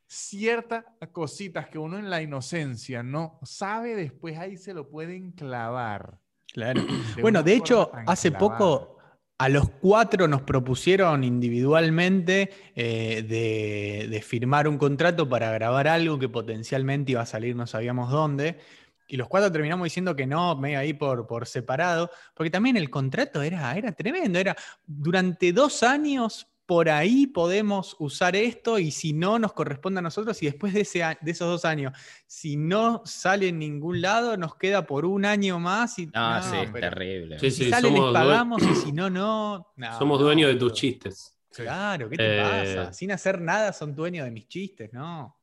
ciertas 0.07 0.85
cositas 1.11 1.67
que 1.69 1.77
uno 1.79 1.97
en 1.97 2.09
la 2.09 2.21
inocencia 2.21 3.01
no 3.03 3.39
sabe, 3.43 3.95
después 3.95 4.37
ahí 4.37 4.57
se 4.57 4.73
lo 4.73 4.89
pueden 4.89 5.31
clavar. 5.31 6.19
Claro. 6.53 6.81
de 7.15 7.21
Bueno, 7.21 7.41
de 7.41 7.53
hecho, 7.55 7.91
hace 8.05 8.29
clavada. 8.29 8.57
poco 8.57 8.97
a 9.39 9.49
los 9.49 9.69
cuatro 9.81 10.27
nos 10.27 10.43
propusieron 10.43 11.23
individualmente 11.23 12.51
eh, 12.75 13.23
de, 13.27 14.07
de 14.07 14.21
firmar 14.21 14.67
un 14.67 14.77
contrato 14.77 15.27
para 15.27 15.51
grabar 15.51 15.87
algo 15.87 16.19
que 16.19 16.29
potencialmente 16.29 17.13
iba 17.13 17.21
a 17.21 17.25
salir, 17.25 17.55
no 17.55 17.65
sabíamos 17.65 18.11
dónde. 18.11 18.59
Y 19.07 19.17
los 19.17 19.27
cuatro 19.27 19.51
terminamos 19.51 19.85
diciendo 19.85 20.15
que 20.15 20.25
no, 20.25 20.55
medio 20.55 20.79
ahí 20.79 20.93
por, 20.93 21.27
por 21.27 21.45
separado, 21.47 22.09
porque 22.33 22.49
también 22.49 22.77
el 22.77 22.89
contrato 22.89 23.41
era, 23.41 23.75
era 23.77 23.91
tremendo. 23.91 24.39
Era 24.39 24.55
durante 24.85 25.51
dos 25.53 25.83
años 25.83 26.47
por 26.65 26.89
ahí 26.89 27.27
podemos 27.27 27.93
usar 27.99 28.37
esto 28.37 28.79
y 28.79 28.89
si 28.89 29.11
no 29.11 29.37
nos 29.37 29.51
corresponde 29.51 29.99
a 29.99 30.01
nosotros 30.01 30.41
y 30.41 30.45
después 30.45 30.73
de, 30.73 30.81
ese, 30.81 30.99
de 31.19 31.31
esos 31.31 31.45
dos 31.47 31.65
años, 31.65 31.91
si 32.25 32.55
no 32.55 33.01
sale 33.05 33.49
en 33.49 33.59
ningún 33.59 34.01
lado, 34.01 34.37
nos 34.37 34.55
queda 34.55 34.85
por 34.85 35.03
un 35.05 35.25
año 35.25 35.59
más. 35.59 35.99
Y, 35.99 36.05
No, 36.07 36.35
no, 36.39 36.41
sí, 36.43 36.69
pero- 36.71 36.89
terrible. 36.89 37.37
Sí, 37.39 37.51
si 37.51 37.65
sí, 37.65 37.69
sale 37.69 37.91
les 37.91 38.01
pagamos 38.13 38.63
y 38.63 38.75
si 38.75 38.91
no, 38.93 39.09
no. 39.09 39.73
No, 39.75 39.99
Somos 39.99 40.19
no, 40.19 40.25
dueños 40.25 40.49
de 40.53 40.55
tus 40.55 40.71
chistes. 40.73 41.35
Claro, 41.53 42.09
¿qué 42.09 42.15
te 42.17 42.39
Eh, 42.39 42.41
pasa? 42.41 42.93
Sin 42.93 43.11
hacer 43.11 43.39
nada 43.41 43.73
son 43.73 43.93
dueños 43.93 44.23
de 44.25 44.31
mis 44.31 44.47
chistes, 44.47 44.91
¿no? 44.93 45.37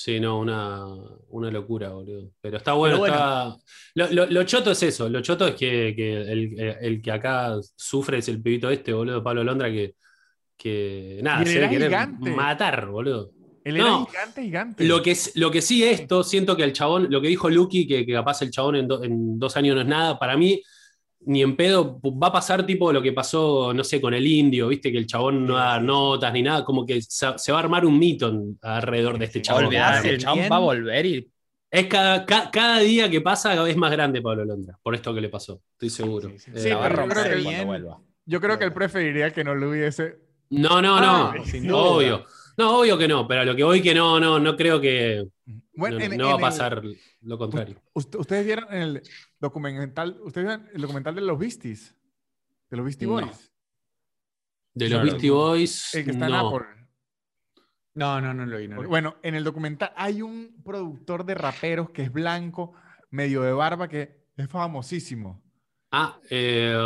Sí, 0.00 0.20
no, 0.20 0.38
una, 0.38 0.86
una 1.30 1.50
locura, 1.50 1.88
boludo. 1.90 2.30
Pero 2.40 2.58
está 2.58 2.72
bueno, 2.74 3.00
Pero 3.02 3.12
bueno. 3.12 3.14
está. 3.16 3.56
Lo, 3.96 4.12
lo- 4.12 4.30
lo 4.30 4.44
choto 4.44 4.70
es 4.70 4.80
eso. 4.84 5.08
Lo 5.08 5.20
choto 5.22 5.48
es 5.48 5.56
que, 5.56 5.92
que 5.96 6.12
el, 6.22 6.60
el 6.80 7.02
que 7.02 7.10
acá 7.10 7.56
sufre 7.74 8.18
es 8.18 8.28
el 8.28 8.40
pibito 8.40 8.70
este, 8.70 8.92
boludo, 8.92 9.24
Pablo 9.24 9.42
Londra, 9.42 9.68
que, 9.72 9.96
que 10.56 11.18
nada, 11.22 11.44
se 11.44 11.50
era 11.52 11.60
debe 11.62 11.72
querer 11.72 11.88
gigante. 11.88 12.30
matar, 12.30 12.86
boludo. 12.88 13.32
Él 13.64 13.76
era 13.76 13.84
No. 13.86 14.06
gigante, 14.06 14.42
gigante. 14.42 14.84
Lo 14.84 15.02
que, 15.02 15.10
es- 15.10 15.32
lo 15.34 15.50
que 15.50 15.60
sí 15.62 15.82
esto, 15.82 16.22
siento 16.22 16.56
que 16.56 16.62
el 16.62 16.72
chabón, 16.72 17.08
lo 17.10 17.20
que 17.20 17.26
dijo 17.28 17.50
Lucky, 17.50 17.88
que, 17.88 18.06
que 18.06 18.12
capaz 18.12 18.40
el 18.42 18.52
chabón 18.52 18.76
en, 18.76 18.86
do- 18.86 19.02
en 19.02 19.36
dos 19.36 19.56
años 19.56 19.74
no 19.74 19.82
es 19.82 19.88
nada, 19.88 20.16
para 20.16 20.36
mí, 20.36 20.62
ni 21.20 21.42
en 21.42 21.56
pedo, 21.56 22.00
va 22.02 22.28
a 22.28 22.32
pasar 22.32 22.64
tipo 22.64 22.92
lo 22.92 23.02
que 23.02 23.12
pasó, 23.12 23.72
no 23.74 23.84
sé, 23.84 24.00
con 24.00 24.14
el 24.14 24.26
indio, 24.26 24.68
viste, 24.68 24.90
que 24.92 24.98
el 24.98 25.06
chabón 25.06 25.46
no 25.46 25.54
Sí, 25.54 25.58
da 25.60 25.74
sí, 25.74 25.80
sí. 25.80 25.86
notas 25.86 26.32
ni 26.32 26.42
nada, 26.42 26.64
como 26.64 26.86
que 26.86 27.02
se, 27.02 27.26
se 27.38 27.52
va 27.52 27.58
a 27.58 27.62
armar 27.62 27.84
un 27.84 27.98
mito 27.98 28.32
alrededor 28.62 29.18
de 29.18 29.24
este 29.26 29.42
chabón. 29.42 29.72
El 29.72 30.18
chabón 30.18 30.48
va 30.50 30.56
a 30.56 30.60
volver 30.60 31.06
y 31.06 31.30
Es 31.70 31.86
cada, 31.86 32.24
ca- 32.24 32.50
cada 32.50 32.78
día 32.80 33.10
que 33.10 33.20
pasa 33.20 33.68
es 33.68 33.76
más 33.76 33.90
grande 33.92 34.22
Pablo 34.22 34.44
Londra, 34.44 34.78
por 34.82 34.94
esto 34.94 35.12
que 35.14 35.20
le 35.20 35.28
pasó, 35.28 35.60
estoy 35.72 35.90
seguro. 35.90 36.30
sí, 36.30 36.38
sí. 36.38 36.50
Eh, 36.54 36.60
Sí, 36.60 36.70
va 36.70 36.86
a 36.86 36.88
pero 36.88 37.02
yo 37.02 37.08
creo 37.08 37.14
romper 37.14 37.24
que 37.36 37.42
cuando 37.42 37.50
bien- 37.50 37.66
vuelva. 37.66 38.00
Yo 38.24 38.40
creo 38.40 38.58
que 38.58 38.64
él 38.64 38.72
preferiría 38.72 39.30
que 39.32 39.44
no 39.44 39.54
lo 39.54 39.70
hubiese. 39.70 40.16
no, 40.50 40.80
no, 40.80 40.96
Ah, 40.96 41.34
no, 41.36 41.60
duda. 41.60 41.76
obvio. 41.76 42.24
No, 42.56 42.78
obvio 42.80 42.96
que 42.98 43.06
no, 43.06 43.28
pero 43.28 43.42
a 43.42 43.44
lo 43.44 43.54
que 43.54 43.62
voy 43.64 43.80
que 43.82 43.94
no, 43.94 44.18
no, 44.18 44.40
no 44.40 44.56
creo 44.56 44.80
que 44.80 45.26
Bueno, 45.74 45.98
no, 45.98 46.04
en- 46.04 46.16
no 46.16 46.24
va 46.26 46.32
a 46.32 46.34
el- 46.36 46.40
pasar 46.40 46.82
lo 47.22 47.38
contrario. 47.38 47.76
Ust- 47.94 48.18
Ustedes 48.18 48.44
vieron 48.46 48.66
en 48.72 48.82
el 48.82 49.02
documental, 49.40 50.18
ustedes 50.22 50.46
vieron 50.46 50.68
el 50.74 50.80
documental 50.80 51.14
de 51.14 51.20
los 51.20 51.38
Beasties, 51.38 51.96
de 52.70 52.76
los 52.76 52.84
Beastie 52.84 53.06
No. 53.06 53.14
Boys, 53.14 53.52
De 54.74 54.88
los 54.88 54.98
Claro. 55.00 55.04
Beastie 55.10 55.30
Boys, 55.30 55.94
el 55.94 56.04
que 56.04 56.10
está 56.12 56.26
en. 56.26 56.34
Apple. 56.34 56.66
No, 57.94 58.20
no, 58.20 58.32
no 58.32 58.46
lo 58.46 58.58
vi. 58.58 58.68
no. 58.68 58.82
Bueno, 58.84 59.16
en 59.22 59.34
el 59.34 59.42
documental 59.44 59.92
hay 59.96 60.22
un 60.22 60.62
productor 60.64 61.24
de 61.24 61.34
raperos 61.34 61.90
que 61.90 62.02
es 62.02 62.12
blanco, 62.12 62.74
medio 63.10 63.42
de 63.42 63.52
barba, 63.52 63.88
que 63.88 64.24
es 64.36 64.48
famosísimo, 64.48 65.42
Ah, 65.90 66.18
eh, 66.30 66.76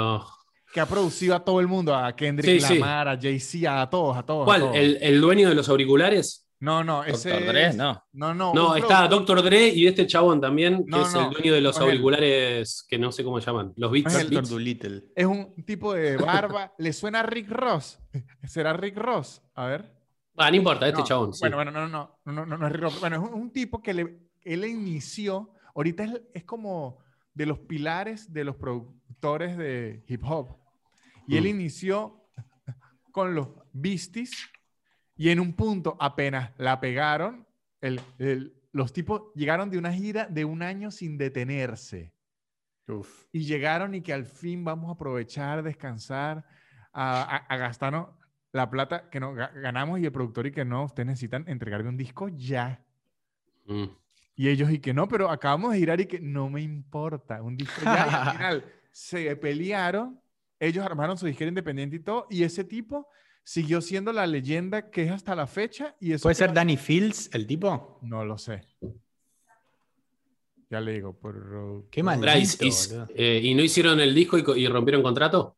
que 0.73 0.81
ha 0.81 0.87
producido 0.87 1.35
a 1.35 1.45
todo 1.45 1.61
el 1.61 1.67
mundo, 1.67 1.95
a 1.95 2.15
Kendrick 2.17 2.61
Sí, 2.61 2.67
sí. 2.67 2.75
Lamar, 2.79 3.09
a 3.09 3.21
Jay-Z, 3.21 3.83
a 3.83 3.91
todos, 3.91 4.17
a 4.17 4.23
todos. 4.23 4.43
a 4.43 4.47
¿cuál? 4.47 4.61
todos. 4.61 4.77
¿El, 4.77 4.97
el 5.03 5.21
dueño 5.21 5.49
de 5.51 5.55
los 5.55 5.69
auriculares? 5.69 6.47
No, 6.63 6.85
no, 6.85 7.03
ese 7.03 7.31
Doctor 7.31 7.49
Dre, 7.49 7.67
es- 7.67 7.77
no. 7.77 8.05
No, 8.13 8.33
no. 8.33 8.55
No, 8.55 8.77
está 8.77 9.09
Dr. 9.09 9.43
Dre 9.43 9.69
y 9.71 9.87
este 9.89 10.07
chabón 10.07 10.41
también, 10.41 10.85
que 10.85 10.91
No, 10.93 11.03
es 11.03 11.13
no, 11.13 11.27
el 11.27 11.31
dueño 11.35 11.55
de 11.55 11.61
los 11.61 11.77
no 11.77 11.83
es 11.83 11.87
él. 11.87 11.91
auriculares 11.91 12.87
que 12.89 12.99
no 12.99 13.11
sé 13.11 13.25
cómo 13.25 13.41
se 13.41 13.47
llaman. 13.47 13.73
Los 13.77 13.91
Beats. 13.91 14.15
Es 14.15 14.31
Doctor. 14.31 14.49
Dolittle. 14.49 15.05
Es 15.17 15.27
un 15.27 15.55
tipo 15.65 15.93
de 15.93 16.17
barba. 16.19 16.73
¿Le 16.79 16.93
suena 16.93 17.19
a 17.21 17.23
Rick 17.25 17.51
Ross? 17.51 17.99
¿Será 18.47 18.73
Rick 18.75 18.97
Ross? 18.97 19.43
A 19.55 19.67
ver. 19.67 19.93
Ah, 20.37 20.51
no 20.51 20.57
importa, 20.57 20.87
este 20.87 21.01
No, 21.01 21.05
chabón. 21.07 21.33
sí. 21.35 21.41
Bueno, 21.41 21.57
bueno, 21.57 21.71
no, 21.73 21.89
no, 21.89 22.19
no, 22.25 22.33
no, 22.33 22.47
no, 22.47 22.57
no 22.59 22.67
es 22.67 22.73
Rick 22.73 22.83
Ross. 22.83 23.01
Bueno, 23.01 23.17
es 23.17 23.23
un, 23.31 23.35
un 23.41 23.51
tipo 23.53 23.83
que 23.83 23.93
le, 23.93 24.19
él 24.43 24.65
inició, 24.65 25.51
ahorita 25.75 26.05
es, 26.05 26.23
es 26.33 26.45
como 26.45 26.99
de 27.35 27.47
los 27.47 27.59
pilares 27.59 28.33
de 28.33 28.45
los 28.45 28.55
productores 28.55 29.57
de 29.59 30.05
hip 30.07 30.23
hop. 30.25 30.57
Y 31.27 31.37
él 31.39 31.45
Mm. 31.45 31.49
inició 31.49 32.25
con 33.11 33.35
los 33.35 33.49
Beasties 33.73 34.33
y 35.23 35.31
en 35.31 35.39
un 35.41 35.53
punto 35.53 35.97
apenas 36.01 36.51
la 36.59 36.81
pegaron, 36.81 37.47
el- 37.81 38.01
el- 38.19 38.53
los 38.73 38.93
tipos 38.93 39.23
llegaron 39.35 39.71
de 39.71 39.79
una 39.79 39.93
gira 39.93 40.27
de 40.27 40.45
un 40.45 40.63
año 40.63 40.91
sin 40.91 41.17
detenerse. 41.19 42.13
Uf. 42.89 43.27
Y 43.31 43.45
llegaron 43.45 43.95
y 43.95 44.01
que 44.01 44.13
al 44.13 44.25
fin 44.25 44.65
vamos 44.65 44.89
a 44.89 44.95
aprovechar, 44.95 45.63
descansar, 45.63 46.45
a, 46.93 47.23
a- 47.23 47.37
a 47.37 47.57
gastarnos 47.57 48.09
la 48.53 48.69
plata 48.69 49.09
que 49.11 49.21
nos 49.21 49.37
ga- 49.37 49.53
ganamos 49.61 50.01
y 50.01 50.05
el 50.07 50.13
productor 50.13 50.47
y 50.47 50.53
que 50.53 50.65
no, 50.65 50.85
ustedes 50.85 51.07
necesitan 51.07 51.45
entregarme 51.47 51.89
un 51.91 51.97
disco 51.97 52.29
ya. 52.29 52.85
Mm. 53.67 53.85
Y 54.35 54.49
ellos 54.49 54.71
y 54.71 54.79
que 54.81 54.93
no, 54.93 55.07
pero 55.07 55.31
acabamos 55.31 55.73
de 55.73 55.79
girar 55.79 56.01
y 56.01 56.07
que 56.07 56.19
no 56.21 56.51
me 56.51 56.63
importa, 56.63 57.43
un 57.43 57.57
disco 57.57 57.81
ya. 57.85 57.93
Y 57.95 58.15
al 58.15 58.33
final 58.37 58.65
se 58.91 59.37
pelearon, 59.37 60.21
ellos 60.59 60.85
armaron 60.85 61.17
su 61.17 61.27
disquera 61.27 61.49
independiente 61.49 61.97
y 61.97 62.01
todo, 62.01 62.27
y 62.31 62.43
ese 62.43 62.65
tipo 62.65 63.09
siguió 63.45 63.81
siendo 63.81 64.13
la 64.13 64.27
leyenda 64.27 64.91
que 64.91 65.05
es 65.05 65.11
hasta 65.11 65.35
la 65.35 65.47
fecha. 65.47 65.97
Y 66.01 66.13
eso 66.13 66.23
¿Puede 66.25 66.35
ser 66.37 66.53
Danny 66.53 66.77
Fields 66.77 67.31
el 67.33 67.47
tipo? 67.47 67.99
No 68.03 68.25
lo 68.25 68.39
sé. 68.39 68.63
Ya 70.71 70.81
le 70.81 70.93
digo, 70.93 71.13
por... 71.19 71.87
Qué 71.91 72.03
maldito. 72.03 72.65
Y, 72.65 72.71
eh, 73.15 73.41
¿y 73.43 73.55
no 73.55 73.63
hicieron 73.63 74.01
el 74.01 74.15
disco 74.15 74.39
y, 74.39 74.45
y 74.63 74.69
rompieron 74.69 75.03
contrato? 75.03 75.57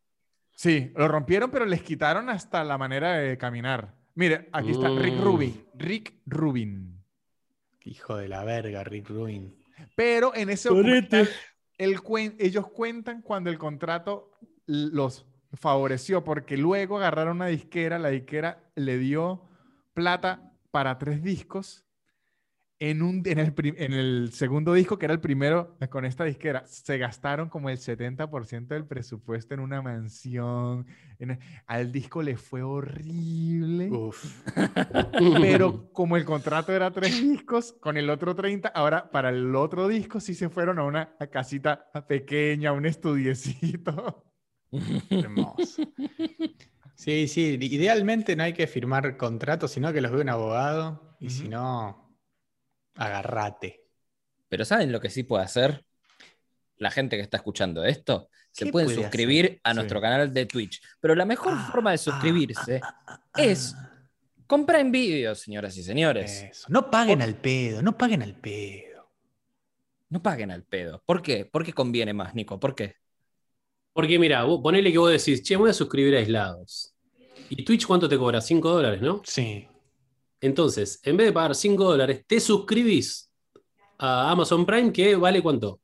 Sí, 0.56 0.92
lo 0.96 1.06
rompieron, 1.08 1.50
pero 1.50 1.66
les 1.66 1.82
quitaron 1.82 2.28
hasta 2.28 2.64
la 2.64 2.78
manera 2.78 3.14
de 3.18 3.38
caminar. 3.38 3.94
Mire, 4.16 4.48
aquí 4.52 4.70
está 4.70 4.88
Rick 4.88 5.14
Mm. 5.14 5.20
Rubin. 5.22 5.64
Rick 5.74 6.14
Rubin. 6.26 7.00
Hijo 7.84 8.16
de 8.16 8.28
la 8.28 8.44
verga, 8.44 8.82
Rick 8.82 9.10
Ruin. 9.10 9.54
Pero 9.94 10.34
en 10.34 10.48
ese 10.50 10.68
documental, 10.68 11.28
el 11.76 12.00
cuen- 12.00 12.34
ellos 12.38 12.66
cuentan 12.68 13.20
cuando 13.22 13.50
el 13.50 13.58
contrato 13.58 14.30
los 14.66 15.26
favoreció, 15.54 16.24
porque 16.24 16.56
luego 16.56 16.98
agarraron 16.98 17.36
una 17.36 17.46
disquera, 17.46 17.98
la 17.98 18.08
disquera 18.10 18.62
le 18.74 18.98
dio 18.98 19.42
plata 19.92 20.52
para 20.70 20.98
tres 20.98 21.22
discos. 21.22 21.80
En, 22.80 23.02
un, 23.02 23.22
en, 23.24 23.38
el, 23.38 23.54
en 23.78 23.92
el 23.94 24.30
segundo 24.32 24.74
disco, 24.74 24.98
que 24.98 25.06
era 25.06 25.14
el 25.14 25.20
primero 25.20 25.78
con 25.90 26.04
esta 26.04 26.24
disquera, 26.24 26.66
se 26.66 26.98
gastaron 26.98 27.48
como 27.48 27.70
el 27.70 27.78
70% 27.78 28.66
del 28.74 28.84
presupuesto 28.84 29.54
en 29.54 29.60
una 29.60 29.80
mansión. 29.80 30.84
en- 31.20 31.38
al 31.66 31.92
disco 31.92 32.20
le 32.20 32.36
fue 32.36 32.62
horrible. 32.62 33.88
Uf. 33.90 34.42
Pero 35.40 35.88
como 35.92 36.16
el 36.16 36.24
contrato 36.24 36.72
era 36.72 36.90
tres 36.90 37.22
discos, 37.22 37.72
con 37.80 37.96
el 37.96 38.10
otro 38.10 38.34
30, 38.34 38.68
ahora 38.68 39.08
para 39.10 39.30
el 39.30 39.54
otro 39.54 39.86
disco 39.88 40.18
sí 40.20 40.34
se 40.34 40.48
fueron 40.50 40.78
a 40.80 40.84
una 40.84 41.16
casita 41.30 41.86
pequeña, 42.08 42.70
a 42.70 42.72
un 42.72 42.86
estudiecito. 42.86 44.24
Hermoso. 45.10 45.82
Sí, 46.96 47.26
sí. 47.26 47.58
Idealmente 47.60 48.36
no 48.36 48.44
hay 48.44 48.52
que 48.52 48.68
firmar 48.68 49.16
contratos, 49.16 49.72
sino 49.72 49.92
que 49.92 50.00
los 50.00 50.12
ve 50.12 50.20
un 50.20 50.28
abogado. 50.28 51.16
Y 51.18 51.28
si 51.28 51.48
no, 51.48 52.16
agarrate. 52.94 53.82
Pero 54.48 54.64
¿saben 54.64 54.92
lo 54.92 55.00
que 55.00 55.10
sí 55.10 55.24
puede 55.24 55.42
hacer? 55.44 55.84
La 56.76 56.92
gente 56.92 57.16
que 57.16 57.22
está 57.22 57.36
escuchando 57.38 57.84
esto, 57.84 58.28
se 58.52 58.66
¿Qué 58.66 58.70
pueden 58.70 58.86
puede 58.86 59.02
suscribir 59.02 59.60
a 59.64 59.70
Sí. 59.72 59.76
nuestro 59.76 60.00
canal 60.00 60.32
de 60.32 60.46
Twitch. 60.46 60.80
Pero 61.00 61.16
la 61.16 61.24
mejor 61.24 61.54
Ah, 61.56 61.68
forma 61.70 61.90
de 61.90 61.94
ah, 61.94 61.98
suscribirse 61.98 62.80
ah, 62.82 63.02
ah, 63.06 63.22
ah, 63.32 63.42
es 63.42 63.74
comprar 64.46 64.80
en 64.80 64.92
vídeos, 64.92 65.40
señoras 65.40 65.76
y 65.76 65.82
señores. 65.82 66.44
Eso. 66.44 66.66
No 66.68 66.90
paguen 66.92 67.22
al 67.22 67.34
pedo, 67.34 67.82
no 67.82 67.98
paguen 67.98 68.22
al 68.22 68.36
pedo. 68.36 69.12
No 70.10 70.22
paguen 70.22 70.52
al 70.52 70.62
pedo. 70.62 71.02
¿Por 71.04 71.22
qué? 71.22 71.44
¿Por 71.44 71.64
qué 71.64 71.72
conviene 71.72 72.12
más, 72.14 72.34
Nico? 72.36 72.60
¿Por 72.60 72.74
qué? 72.76 72.96
Porque 73.94 74.18
mira, 74.18 74.44
vos- 74.44 74.60
ponele 74.62 74.92
que 74.92 74.98
vos 74.98 75.10
decís, 75.10 75.42
che, 75.42 75.56
voy 75.56 75.70
a 75.70 75.72
suscribir 75.72 76.14
a 76.16 76.18
aislados. 76.18 76.94
¿Y 77.48 77.64
Twitch 77.64 77.86
cuánto 77.86 78.08
te 78.08 78.18
cobra? 78.18 78.40
5 78.42 78.70
dólares, 78.70 79.00
¿no? 79.00 79.22
Sí. 79.24 79.66
Entonces, 80.40 81.00
en 81.04 81.16
vez 81.16 81.28
de 81.28 81.32
pagar 81.32 81.54
5 81.54 81.84
dólares, 81.84 82.22
te 82.26 82.38
suscribís 82.40 83.30
a 83.98 84.30
Amazon 84.30 84.66
Prime, 84.66 84.92
que 84.92 85.16
vale 85.16 85.40
cuánto? 85.42 85.80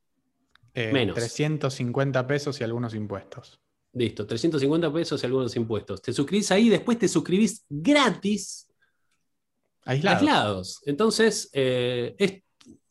Eh, 0.75 0.93
Menos. 0.93 1.15
350 1.15 2.27
pesos 2.27 2.61
y 2.61 2.65
algunos 2.65 2.95
impuestos. 2.95 3.59
Listo, 3.93 4.27
350 4.27 4.93
pesos 4.93 5.23
y 5.23 5.27
algunos 5.27 5.57
impuestos. 5.57 6.03
Te 6.03 6.13
suscribís 6.13 6.51
ahí, 6.53 6.69
después 6.69 6.99
te 6.99 7.09
suscribís 7.09 7.65
gratis 7.69 8.69
Aislados. 9.85 10.21
aislados. 10.21 10.83
Entonces, 10.87 11.51
eh, 11.53 12.15
es, 12.19 12.43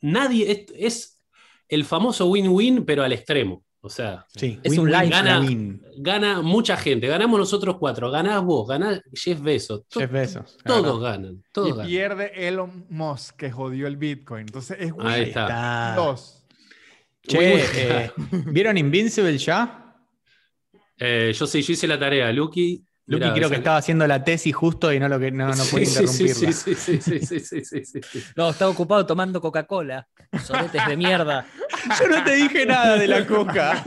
nadie, 0.01 0.51
es, 0.51 0.65
es 0.75 1.21
el 1.67 1.85
famoso 1.85 2.25
win-win, 2.27 2.83
pero 2.85 3.03
al 3.03 3.13
extremo. 3.13 3.63
O 3.81 3.89
sea, 3.89 4.25
Sí, 4.35 4.59
Es 4.61 4.71
win, 4.71 4.79
un 4.81 4.85
win, 4.87 4.93
live 4.99 5.09
gana- 5.09 5.39
win. 5.39 5.81
gana 5.99 6.41
mucha 6.41 6.75
gente. 6.75 7.07
Ganamos 7.07 7.39
nosotros 7.39 7.77
cuatro, 7.79 8.11
ganás 8.11 8.43
vos, 8.43 8.67
ganás 8.67 9.01
Jeff 9.13 9.39
Bezos. 9.41 9.87
to- 9.87 10.01
Jeff 10.01 10.11
Bezos. 10.11 10.57
Todos 10.65 11.01
ganan, 11.01 11.43
todos 11.53 11.69
Y 11.69 11.71
ganan. 11.71 11.87
pierde 11.87 12.47
Elon 12.47 12.85
Musk, 12.89 13.37
que 13.37 13.51
jodió 13.51 13.87
el 13.87 13.95
Bitcoin. 13.95 14.41
Entonces 14.41 14.77
es 14.81 14.91
win 14.91 15.07
Ahí 15.07 15.21
Ahí 15.21 15.27
está. 15.29 15.93
dos. 15.95 16.45
Che, 17.21 17.63
eh, 18.05 18.11
¿vieron 18.47 18.77
Invincible 18.77 19.37
ya? 19.37 19.95
Eh, 20.97 21.31
yo 21.33 21.47
sí, 21.47 21.61
yo 21.61 21.73
hice 21.73 21.87
la 21.87 21.97
tarea, 21.97 22.31
Lucky. 22.33 22.83
Lucky 23.09 23.23
mirá, 23.23 23.33
creo 23.33 23.49
que 23.49 23.55
estaba 23.55 23.77
haciendo 23.77 24.05
la 24.07 24.23
tesis 24.23 24.55
justo 24.55 24.93
y 24.93 24.99
no 24.99 25.09
lo 25.09 25.19
que 25.19 25.31
no, 25.31 25.47
no 25.53 25.63
puede 25.65 25.85
Sí, 25.85 26.07
sí, 26.07 26.07
sí, 26.07 26.23
interrumpirla. 26.23 26.51
sí, 26.53 26.75
sí, 26.75 26.97
sí, 27.01 27.19
sí, 27.19 27.39
sí, 27.39 27.65
sí, 27.65 27.85
sí, 27.85 28.01
sí. 28.03 28.23
No, 28.35 28.49
estaba 28.51 28.71
ocupado 28.71 29.05
tomando 29.05 29.41
Coca-Cola. 29.41 30.07
Soletes 30.45 30.85
de 30.87 30.95
mierda. 30.95 31.45
Yo 31.99 32.07
no 32.07 32.23
te 32.23 32.35
dije 32.35 32.65
nada 32.65 32.97
de 32.97 33.07
la 33.07 33.25
coca. 33.25 33.83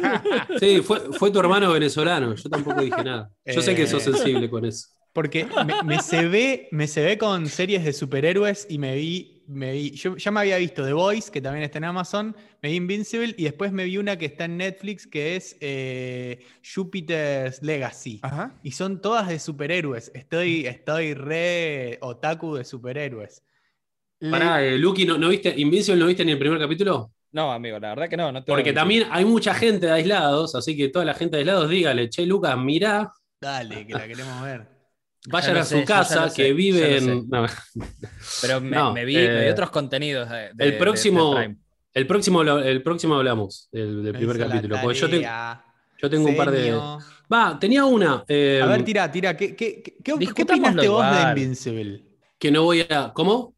Sí, 0.58 0.80
fue, 0.82 1.00
fue 1.12 1.30
tu 1.30 1.38
hermano 1.38 1.70
venezolano, 1.72 2.34
yo 2.34 2.50
tampoco 2.50 2.80
dije 2.82 3.02
nada. 3.04 3.30
Yo 3.46 3.62
sé 3.62 3.74
que 3.76 3.86
sos 3.86 4.06
Eh. 4.06 4.12
sensible 4.12 4.50
con 4.50 4.64
eso. 4.64 4.88
Porque 5.12 5.46
me, 5.66 5.82
me 5.84 6.02
se 6.02 6.26
ve, 6.26 6.68
me 6.72 6.88
se 6.88 7.02
ve 7.04 7.18
con 7.18 7.46
series 7.46 7.84
de 7.84 7.92
superhéroes 7.92 8.66
y 8.68 8.78
me 8.78 8.96
vi, 8.96 9.31
me 9.52 9.72
vi, 9.72 9.90
yo 9.92 10.16
ya 10.16 10.30
me 10.30 10.40
había 10.40 10.56
visto 10.56 10.84
The 10.84 10.92
Voice, 10.92 11.30
que 11.30 11.40
también 11.40 11.64
está 11.64 11.78
en 11.78 11.84
Amazon, 11.84 12.36
me 12.62 12.70
vi 12.70 12.76
Invincible 12.76 13.34
y 13.36 13.44
después 13.44 13.72
me 13.72 13.84
vi 13.84 13.98
una 13.98 14.16
que 14.16 14.26
está 14.26 14.46
en 14.46 14.56
Netflix 14.56 15.06
que 15.06 15.36
es 15.36 15.56
eh, 15.60 16.44
Jupiter's 16.74 17.62
Legacy. 17.62 18.20
Ajá. 18.22 18.58
Y 18.62 18.72
son 18.72 19.00
todas 19.00 19.28
de 19.28 19.38
superhéroes. 19.38 20.10
Estoy, 20.14 20.66
estoy 20.66 21.14
re 21.14 21.98
otaku 22.00 22.56
de 22.56 22.64
superhéroes. 22.64 23.42
Pará, 24.30 24.64
eh, 24.64 24.78
Lucky, 24.78 25.04
¿no, 25.04 25.18
no 25.18 25.28
viste 25.28 25.52
Invincible 25.56 26.00
no 26.00 26.06
viste 26.06 26.24
ni 26.24 26.32
el 26.32 26.38
primer 26.38 26.58
capítulo? 26.58 27.12
No, 27.32 27.50
amigo, 27.50 27.78
la 27.78 27.88
verdad 27.88 28.08
que 28.08 28.16
no. 28.16 28.32
te 28.32 28.42
Porque 28.42 28.72
también 28.72 29.08
hay 29.10 29.24
mucha 29.24 29.54
gente 29.54 29.86
de 29.86 29.92
aislados, 29.92 30.54
así 30.54 30.76
que 30.76 30.88
toda 30.88 31.04
la 31.04 31.14
gente 31.14 31.36
de 31.36 31.40
aislados, 31.40 31.70
dígale, 31.70 32.08
che, 32.10 32.26
Lucas, 32.26 32.56
mirá, 32.58 33.12
Dale, 33.42 33.84
que 33.84 33.92
la 33.92 34.06
queremos 34.06 34.40
ver. 34.40 34.71
Vayan 35.28 35.56
a 35.56 35.64
su 35.64 35.84
casa 35.84 36.28
sé, 36.28 36.42
que 36.42 36.52
vive 36.52 36.96
en. 36.98 37.04
sé. 37.04 37.22
no. 37.28 37.46
Pero 38.40 38.60
me, 38.60 38.70
No, 38.76 38.92
me 38.92 39.04
vi, 39.04 39.16
eh, 39.16 39.28
me 39.28 39.44
vi 39.44 39.50
otros 39.50 39.70
contenidos 39.70 40.28
de, 40.30 40.50
de- 40.54 40.64
el 40.66 40.78
próximo- 40.78 41.34
de. 41.36 41.56
El 41.94 42.06
próximo, 42.06 42.42
el 42.42 42.82
próximo 42.82 43.16
hablamos 43.16 43.68
del, 43.70 44.02
del 44.02 44.14
primer 44.14 44.38
capítulo. 44.38 44.78
Porque 44.82 44.98
yo, 44.98 45.10
te- 45.10 45.28
yo 46.00 46.10
tengo 46.10 46.28
un 46.28 46.36
par 46.36 46.50
de. 46.50 46.72
Va, 47.32 47.58
tenía 47.58 47.84
una. 47.84 48.24
eh, 48.28 48.60
A 48.62 48.66
ver, 48.66 48.82
tira, 48.84 49.10
tira. 49.12 49.36
¿Qué, 49.36 49.54
qué, 49.54 49.82
qué, 49.82 49.94
qué 50.02 50.12
opinaste 50.42 50.88
vos 50.88 51.04
de. 51.04 51.22
Invincible? 51.30 52.04
que 52.38 52.50
no 52.50 52.62
voy 52.64 52.80
a. 52.88 53.12
¿Cómo? 53.14 53.54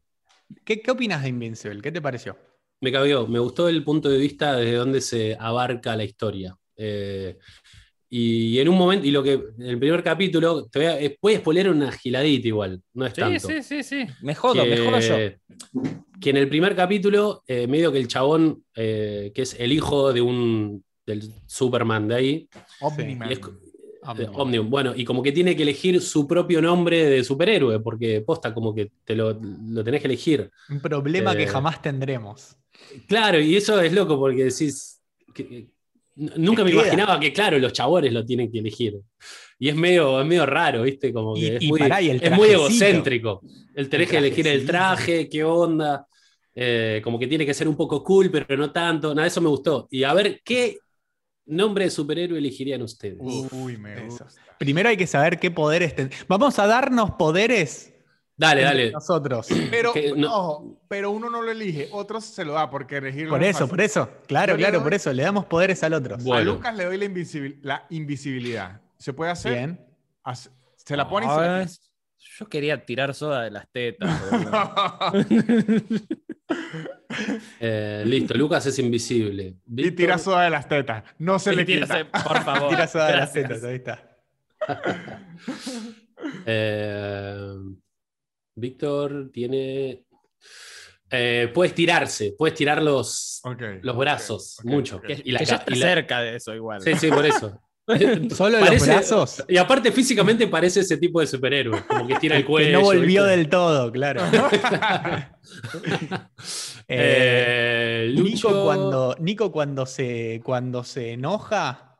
¿Qué, 0.63 0.81
¿Qué 0.81 0.91
opinas 0.91 1.23
de 1.23 1.29
Invincible? 1.29 1.81
¿Qué 1.81 1.91
te 1.91 2.01
pareció? 2.01 2.37
Me 2.81 2.91
cabió. 2.91 3.25
Me 3.25 3.39
gustó 3.39 3.67
el 3.69 3.83
punto 3.83 4.09
de 4.09 4.17
vista 4.17 4.55
desde 4.57 4.75
donde 4.75 5.01
se 5.01 5.35
abarca 5.39 5.95
la 5.95 6.03
historia. 6.03 6.55
Eh, 6.77 7.37
y 8.17 8.59
en 8.59 8.69
un 8.69 8.77
momento, 8.77 9.05
y 9.05 9.11
lo 9.11 9.21
que. 9.23 9.33
En 9.33 9.65
el 9.67 9.79
primer 9.79 10.01
capítulo, 10.03 10.65
te 10.67 10.79
voy 10.79 10.87
a, 10.87 11.11
puedes 11.19 11.39
spoiler 11.39 11.69
una 11.69 11.91
giladita 11.91 12.47
igual. 12.47 12.81
No 12.93 13.05
es 13.05 13.13
Sí, 13.13 13.19
tanto. 13.21 13.47
sí, 13.47 13.61
sí, 13.63 13.83
sí. 13.83 14.05
Me 14.21 14.33
jodo, 14.35 14.63
que, 14.63 14.69
me 14.69 14.77
jodo 14.77 14.99
yo. 14.99 15.17
que 16.21 16.29
en 16.29 16.37
el 16.37 16.47
primer 16.47 16.75
capítulo, 16.75 17.43
eh, 17.47 17.67
medio 17.67 17.91
que 17.91 17.97
el 17.99 18.07
chabón, 18.07 18.63
eh, 18.75 19.31
que 19.35 19.41
es 19.41 19.55
el 19.59 19.71
hijo 19.73 20.13
de 20.13 20.21
un 20.21 20.83
del 21.05 21.29
Superman 21.45 22.07
de 22.07 22.15
ahí, 22.15 22.49
Omniman. 22.81 23.29
y 23.29 23.33
es- 23.33 23.39
Omnium. 24.07 24.29
eh, 24.29 24.35
Omnium, 24.35 24.69
bueno, 24.69 24.93
y 24.95 25.03
como 25.03 25.21
que 25.23 25.31
tiene 25.31 25.55
que 25.55 25.63
elegir 25.63 25.99
su 25.99 26.27
propio 26.27 26.61
nombre 26.61 27.05
de 27.09 27.23
superhéroe, 27.23 27.79
porque 27.79 28.21
posta 28.21 28.53
como 28.53 28.73
que 28.73 28.91
te 29.03 29.15
lo, 29.15 29.33
lo 29.69 29.83
tenés 29.83 29.99
que 30.01 30.07
elegir. 30.07 30.49
Un 30.69 30.79
problema 30.79 31.35
que 31.35 31.47
jamás 31.47 31.81
tendremos. 31.81 32.55
Claro, 33.07 33.39
y 33.39 33.55
eso 33.55 33.81
es 33.81 33.91
loco 33.93 34.17
porque 34.19 34.45
decís. 34.45 35.01
que- 35.33 35.67
nunca 36.15 36.63
me 36.63 36.71
queda. 36.71 36.81
imaginaba 36.83 37.19
que, 37.19 37.31
claro, 37.33 37.59
los 37.59 37.73
chabones 37.73 38.11
lo 38.13 38.25
tienen 38.25 38.51
que 38.51 38.59
elegir. 38.59 38.95
Y 39.59 39.69
es 39.69 39.75
medio, 39.75 40.19
es 40.21 40.27
medio 40.27 40.45
raro, 40.45 40.83
¿viste? 40.83 41.13
Como 41.13 41.33
que 41.33 41.39
Y- 41.39 41.47
es, 41.47 41.63
y 41.63 41.67
muy, 41.69 41.79
pará, 41.79 42.01
y 42.01 42.09
el 42.09 42.21
es 42.23 42.31
muy 42.31 42.49
egocéntrico. 42.49 43.41
El 43.73 43.89
tenés 43.89 44.07
El 44.07 44.11
que 44.11 44.17
elegir 44.17 44.47
el 44.47 44.65
traje, 44.65 45.29
qué 45.29 45.43
onda. 45.43 46.07
eh, 46.57 47.01
como 47.03 47.19
que 47.19 47.27
tiene 47.27 47.45
que 47.45 47.53
ser 47.53 47.67
un 47.67 47.75
poco 47.75 48.01
cool, 48.03 48.31
pero 48.31 48.55
no 48.55 48.71
tanto. 48.71 49.13
Nada, 49.13 49.27
eso 49.27 49.41
me 49.41 49.49
gustó. 49.49 49.87
Y 49.91 50.03
a 50.03 50.13
ver, 50.13 50.39
¿qué 50.43 50.77
nombre 51.47 51.83
de 51.85 51.91
superhéroe 51.91 52.37
elegirían 52.37 52.81
ustedes? 52.81 53.17
Uy, 53.19 53.75
me 53.77 54.05
gusta. 54.05 54.27
Primero 54.57 54.87
hay 54.87 54.95
que 54.95 55.05
saber 55.05 55.37
qué 55.37 55.51
poderes 55.51 55.93
ten- 55.95 56.09
Vamos 56.29 56.57
a 56.59 56.65
darnos 56.67 57.11
poderes 57.19 57.93
Dale, 58.37 58.61
dale. 58.63 58.91
nosotros. 58.91 59.47
Pero, 59.71 59.93
Que 59.93 60.13
no- 60.15 60.27
ojo, 60.35 60.77
pero 60.89 61.11
uno 61.11 61.29
no 61.29 61.41
lo 61.41 61.51
elige, 61.51 61.87
otros 61.91 62.25
se 62.25 62.43
lo 62.43 62.53
da 62.53 62.69
porque 62.69 62.97
elegirlo 62.97 63.29
Por 63.31 63.43
es 63.43 63.49
eso, 63.51 63.59
fácil. 63.59 63.69
por 63.69 63.81
eso. 63.81 64.09
Claro, 64.27 64.53
Yo 64.53 64.57
claro, 64.57 64.73
doy- 64.79 64.83
por 64.83 64.93
eso. 64.93 65.13
Le 65.13 65.23
damos 65.23 65.45
poderes 65.45 65.81
al 65.83 65.93
otro. 65.93 66.17
A. 66.33 66.41
Lucas 66.41 66.75
le 66.75 66.85
doy 66.85 66.97
la, 66.97 67.05
invisibil- 67.05 67.59
la 67.61 67.85
invisibilidad. 67.89 68.81
¿Se 68.97 69.13
puede 69.13 69.31
hacer? 69.31 69.53
Bien. 69.53 69.79
Hace- 70.23 70.49
Se 70.75 70.97
la 70.97 71.07
pone 71.07 71.25
y 71.25 71.29
se 71.29 71.35
la 71.35 71.61
Ah, 71.61 71.65
Yo 72.37 72.47
quería 72.49 72.85
tirar 72.85 73.13
soda 73.13 73.43
de 73.43 73.51
las 73.51 73.67
tetas. 73.71 74.09
Eh, 77.59 78.03
listo, 78.05 78.33
Lucas 78.35 78.65
es 78.65 78.77
invisible. 78.79 79.55
y 79.75 79.91
tira 79.91 80.17
soda 80.17 80.43
de 80.43 80.49
las 80.49 80.67
tetas. 80.67 81.03
No 81.17 81.39
se 81.39 81.55
le 81.55 81.65
tírase, 81.65 82.05
quita. 82.05 82.23
por 82.23 82.43
favor. 82.43 82.69
Tira 82.69 82.87
soda 82.87 83.07
de 83.07 83.17
las 83.17 83.33
tetas, 83.33 83.63
ahí 83.63 83.75
está. 83.75 84.17
Eh, 86.45 87.53
Víctor 88.55 89.29
tiene. 89.31 90.03
eh, 91.11 91.51
puedes 91.53 91.73
tirarse, 91.75 92.33
puedes 92.37 92.55
tirar 92.55 92.81
los, 92.81 93.41
los 93.81 93.97
brazos, 93.97 94.57
mucho. 94.63 94.99
Que, 95.01 95.21
Y 95.23 95.31
la 95.31 95.39
que 95.39 95.45
ya 95.45 95.55
está 95.57 95.73
y 95.73 95.79
la- 95.79 95.87
cerca 95.87 96.21
de 96.21 96.35
eso 96.37 96.53
igual. 96.55 96.81
Sí, 96.81 96.93
sí, 96.95 97.09
por 97.09 97.25
eso. 97.25 97.59
Solo 98.35 98.57
los 98.59 98.67
Parece- 98.67 98.85
brazos. 98.87 99.43
Y 99.47 99.57
aparte, 99.57 99.91
físicamente 99.91 100.47
parece 100.47 100.79
ese 100.79 100.97
tipo 100.97 101.19
de 101.21 101.27
superhéroe, 101.27 101.85
como 101.85 102.07
que 102.07 102.15
tira 102.15 102.35
el 102.35 102.41
Que 102.43 102.47
cuello. 102.47 102.79
no 102.79 102.81
volvió 102.85 103.23
¿viste? 103.23 103.37
del 103.37 103.49
todo, 103.49 103.91
claro. 103.91 104.21
Eh, 106.87 108.07
Eh, 108.07 108.09
Lucho, 108.11 108.49
Nico 108.49 108.63
cuando, 108.63 109.15
Nico 109.19 109.51
cuando 109.51 109.85
se, 109.85 110.41
cuando 110.43 110.83
se 110.83 111.11
enoja 111.13 111.99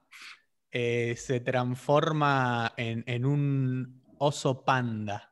eh, 0.71 1.15
se 1.17 1.39
transforma 1.39 2.73
en, 2.77 3.03
en 3.07 3.25
un 3.25 4.01
oso 4.17 4.63
panda. 4.65 5.31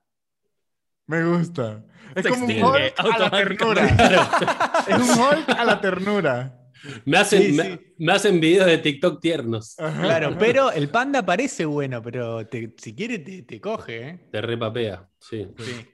Me 1.07 1.23
gusta. 1.25 1.83
Es 2.15 2.23
Se 2.23 2.29
como 2.29 2.45
un 2.45 2.51
Hulk 2.51 2.93
a 2.97 3.17
la 3.19 3.29
ternura. 3.31 3.85
es 4.87 4.95
un 4.95 5.09
Hulk 5.19 5.49
a 5.49 5.65
la 5.65 5.81
ternura. 5.81 6.59
Me 7.05 7.17
hacen, 7.17 7.41
Sí, 7.43 7.51
me, 7.53 7.63
sí. 7.63 7.79
me 7.97 8.11
hacen 8.13 8.39
videos 8.41 8.65
de 8.65 8.77
TikTok 8.77 9.21
tiernos. 9.21 9.79
Ajá. 9.79 10.01
Claro, 10.01 10.35
pero 10.37 10.71
el 10.71 10.89
panda 10.89 11.25
parece 11.25 11.65
bueno, 11.65 12.01
pero 12.01 12.45
te- 12.47 12.73
si 12.77 12.93
quiere 12.93 13.19
te, 13.19 13.43
te 13.43 13.61
coge, 13.61 14.07
¿eh? 14.09 14.19
Te 14.31 14.41
repapea. 14.41 15.07
Sí. 15.19 15.47
Sí. 15.59 15.85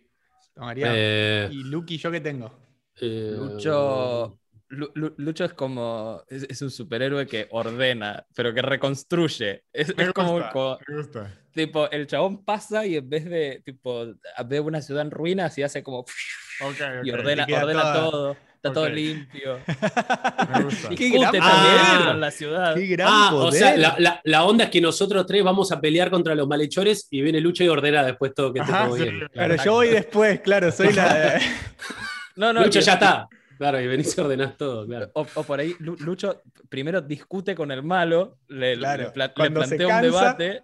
Tomaría. 0.55 0.87
Eh, 0.93 1.49
¿Y 1.51 1.63
Lucky 1.63 1.97
yo 1.97 2.09
qué 2.11 2.19
tengo? 2.21 2.59
eh, 3.01 3.33
Lucho, 3.37 4.39
Lu- 4.69 4.91
Lu- 4.95 5.13
Lucho 5.17 5.45
es 5.45 5.53
como. 5.53 6.23
Es, 6.27 6.43
es 6.49 6.61
un 6.63 6.69
superhéroe 6.71 7.25
que 7.27 7.47
ordena, 7.51 8.25
pero 8.35 8.53
que 8.53 8.61
reconstruye. 8.61 9.63
Es, 9.71 9.95
Me 9.95 10.03
es 10.03 10.09
gusta, 10.13 10.51
como- 10.51 10.77
me 10.87 10.95
gusta. 10.97 11.39
Tipo, 11.65 11.89
el 11.91 12.07
chabón 12.07 12.43
pasa 12.45 12.85
y 12.85 12.95
en 12.95 13.09
vez 13.09 13.25
de. 13.25 13.61
Tipo, 13.65 14.05
ve 14.45 14.59
una 14.59 14.81
ciudad 14.81 15.01
en 15.03 15.11
ruinas 15.11 15.57
y 15.57 15.63
hace 15.63 15.83
como. 15.83 16.05
Ok, 16.61 16.75
Y 17.05 17.11
ok. 17.11 17.19
ordena, 17.19 17.43
ordena 17.49 17.81
toda- 17.81 17.93
todo. 18.11 18.37
Está 18.55 18.73
todo 18.73 18.89
limpio. 18.89 19.59
Me 20.53 20.63
gusta. 20.65 20.91
Y 20.91 20.95
Qué 20.97 21.03
discute 21.05 21.37
gran 21.37 21.49
también 21.49 21.85
poder. 21.95 22.07
con 22.07 22.19
la 22.19 22.31
ciudad. 22.31 22.75
¡Qué 22.75 22.85
gran 22.87 23.07
Ah, 23.09 23.29
o 23.33 23.49
sea, 23.53 23.77
la, 23.77 23.95
la- 23.97 24.19
la 24.25 24.43
onda 24.43 24.65
es 24.65 24.69
que 24.69 24.81
nosotros 24.81 25.25
tres 25.25 25.41
vamos 25.41 25.71
a 25.71 25.79
pelear 25.79 26.09
contra 26.09 26.35
los 26.35 26.45
malhechores 26.49 27.07
y 27.11 27.21
viene 27.21 27.39
Lucho 27.39 27.63
y 27.63 27.69
ordena 27.69 28.03
después 28.03 28.33
todo 28.33 28.51
que 28.51 28.59
esté 28.59 28.71
Ajá, 28.73 28.87
todo 28.87 28.97
sí. 28.97 29.03
bien. 29.03 29.29
Claro, 29.31 29.55
yo 29.63 29.71
voy 29.71 29.87
después, 29.87 30.41
claro, 30.41 30.69
soy 30.71 30.91
la. 30.91 31.39
No, 32.35 32.51
no, 32.51 32.63
Lucho 32.65 32.79
y- 32.79 32.81
ya 32.81 32.93
está. 32.95 33.27
Claro, 33.57 33.79
y 33.81 33.87
venís 33.87 34.17
y 34.17 34.21
ordenás 34.21 34.55
todo, 34.57 34.85
claro. 34.85 35.09
O, 35.13 35.25
o 35.35 35.43
por 35.43 35.59
ahí, 35.61 35.75
Lu- 35.79 35.95
Lucho 35.99 36.41
primero 36.69 37.01
discute 37.01 37.55
con 37.55 37.71
el 37.71 37.83
malo, 37.83 38.37
le, 38.49 38.77
Claro, 38.77 39.03
le 39.03 39.09
pla- 39.11 39.33
cuando 39.33 39.61
plantea 39.61 39.95
un 39.97 40.01
debate, 40.01 40.63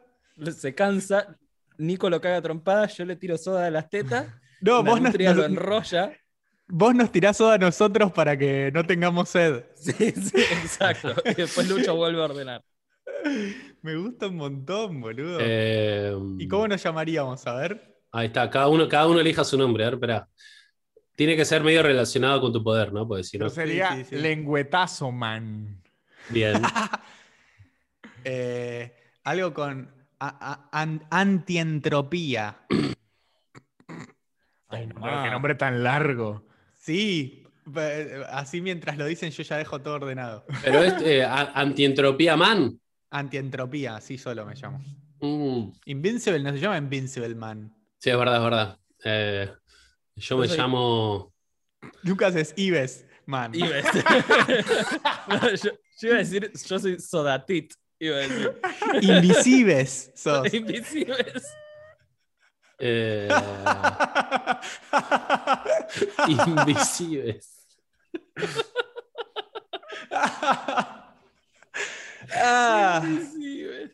se 0.51 0.73
cansa, 0.75 1.38
Nico 1.77 2.09
lo 2.09 2.21
caga 2.21 2.38
a 2.38 2.41
trompadas, 2.41 2.95
yo 2.97 3.05
le 3.05 3.15
tiro 3.15 3.38
soda 3.38 3.63
de 3.65 3.71
las 3.71 3.89
tetas, 3.89 4.27
No, 4.61 4.81
la 4.83 4.89
vos 4.91 5.01
nos, 5.01 5.13
lo 5.17 5.45
enrolla. 5.45 6.13
vos 6.67 6.95
nos 6.95 7.11
tirás 7.11 7.38
soda 7.38 7.55
a 7.55 7.57
nosotros 7.57 8.11
para 8.11 8.38
que 8.38 8.71
no 8.73 8.83
tengamos 8.86 9.29
sed. 9.29 9.63
Sí, 9.75 9.93
sí, 9.93 10.38
exacto. 10.63 11.13
Y 11.25 11.33
después 11.33 11.67
Lucho 11.69 11.95
vuelve 11.95 12.21
a 12.21 12.25
ordenar. 12.25 12.63
Me 13.81 13.95
gusta 13.95 14.27
un 14.27 14.38
montón, 14.38 15.01
boludo. 15.01 15.38
Eh, 15.41 16.13
¿Y 16.39 16.47
cómo 16.47 16.67
nos 16.67 16.81
llamaríamos? 16.81 17.45
A 17.47 17.55
ver. 17.55 17.95
Ahí 18.11 18.27
está, 18.27 18.49
cada 18.49 18.67
uno, 18.67 18.88
cada 18.88 19.07
uno 19.07 19.19
elija 19.19 19.43
su 19.43 19.57
nombre. 19.57 19.83
A 19.83 19.88
ver, 19.88 19.93
espera. 19.95 20.29
Tiene 21.15 21.36
que 21.36 21.45
ser 21.45 21.63
medio 21.63 21.81
relacionado 21.81 22.41
con 22.41 22.51
tu 22.51 22.63
poder, 22.63 22.91
¿no? 22.93 23.07
Porque 23.07 23.23
si 23.23 23.38
no. 23.38 23.49
Sería 23.49 23.93
Sí, 23.95 24.03
sí, 24.03 24.09
sí. 24.11 24.15
lengüetazo, 24.17 25.11
man. 25.11 25.81
Bien. 26.29 26.61
Eh, 28.23 28.91
algo 29.23 29.53
con 29.53 29.91
a- 30.28 30.69
a- 30.71 30.82
an- 30.82 31.05
antientropía. 31.09 32.57
Ay, 34.67 34.88
no, 34.88 35.01
qué 35.23 35.30
nombre 35.30 35.55
tan 35.55 35.84
largo. 35.84 36.45
Sí, 36.78 37.43
así 38.30 38.61
mientras 38.61 38.97
lo 38.97 39.05
dicen 39.05 39.32
yo 39.32 39.43
ya 39.43 39.57
dejo 39.57 39.82
todo 39.82 39.95
ordenado. 39.95 40.45
Pero 40.63 40.84
es 40.84 40.93
eh, 41.01 41.23
antientropía 41.23 42.36
man. 42.36 42.80
Antientropía, 43.11 43.95
así 43.97 44.17
solo 44.17 44.45
me 44.45 44.55
llamo. 44.55 44.80
Mm, 45.21 45.71
Invincible 45.86 46.39
no 46.43 46.51
se 46.51 46.59
llama 46.59 46.78
Invincible 46.78 47.34
Man. 47.36 47.73
Sí, 47.99 48.09
es 48.09 48.17
verdad, 48.17 48.38
es 48.38 48.43
verdad. 48.43 48.80
Eh, 49.03 49.51
yo 50.15 50.38
me 50.38 50.47
soy- 50.47 50.57
llamo. 50.57 51.34
Lucas 52.03 52.36
es 52.36 52.53
Ives 52.57 53.05
Man. 53.26 53.51
No, 55.28 55.49
yo, 55.55 55.71
yo 55.99 56.07
iba 56.09 56.15
a 56.15 56.19
decir, 56.19 56.51
yo 56.67 56.80
soy 56.80 56.99
Sodatit. 56.99 57.73
Iba 57.99 58.15
a 58.17 58.19
decir. 58.19 58.59
Invisibles 59.01 60.11
sos. 60.15 60.53
Invisibles. 60.53 61.45
eh, 62.79 63.29
invisibles. 66.27 67.51
Ah, 72.33 73.01
Invisibles. 73.03 73.91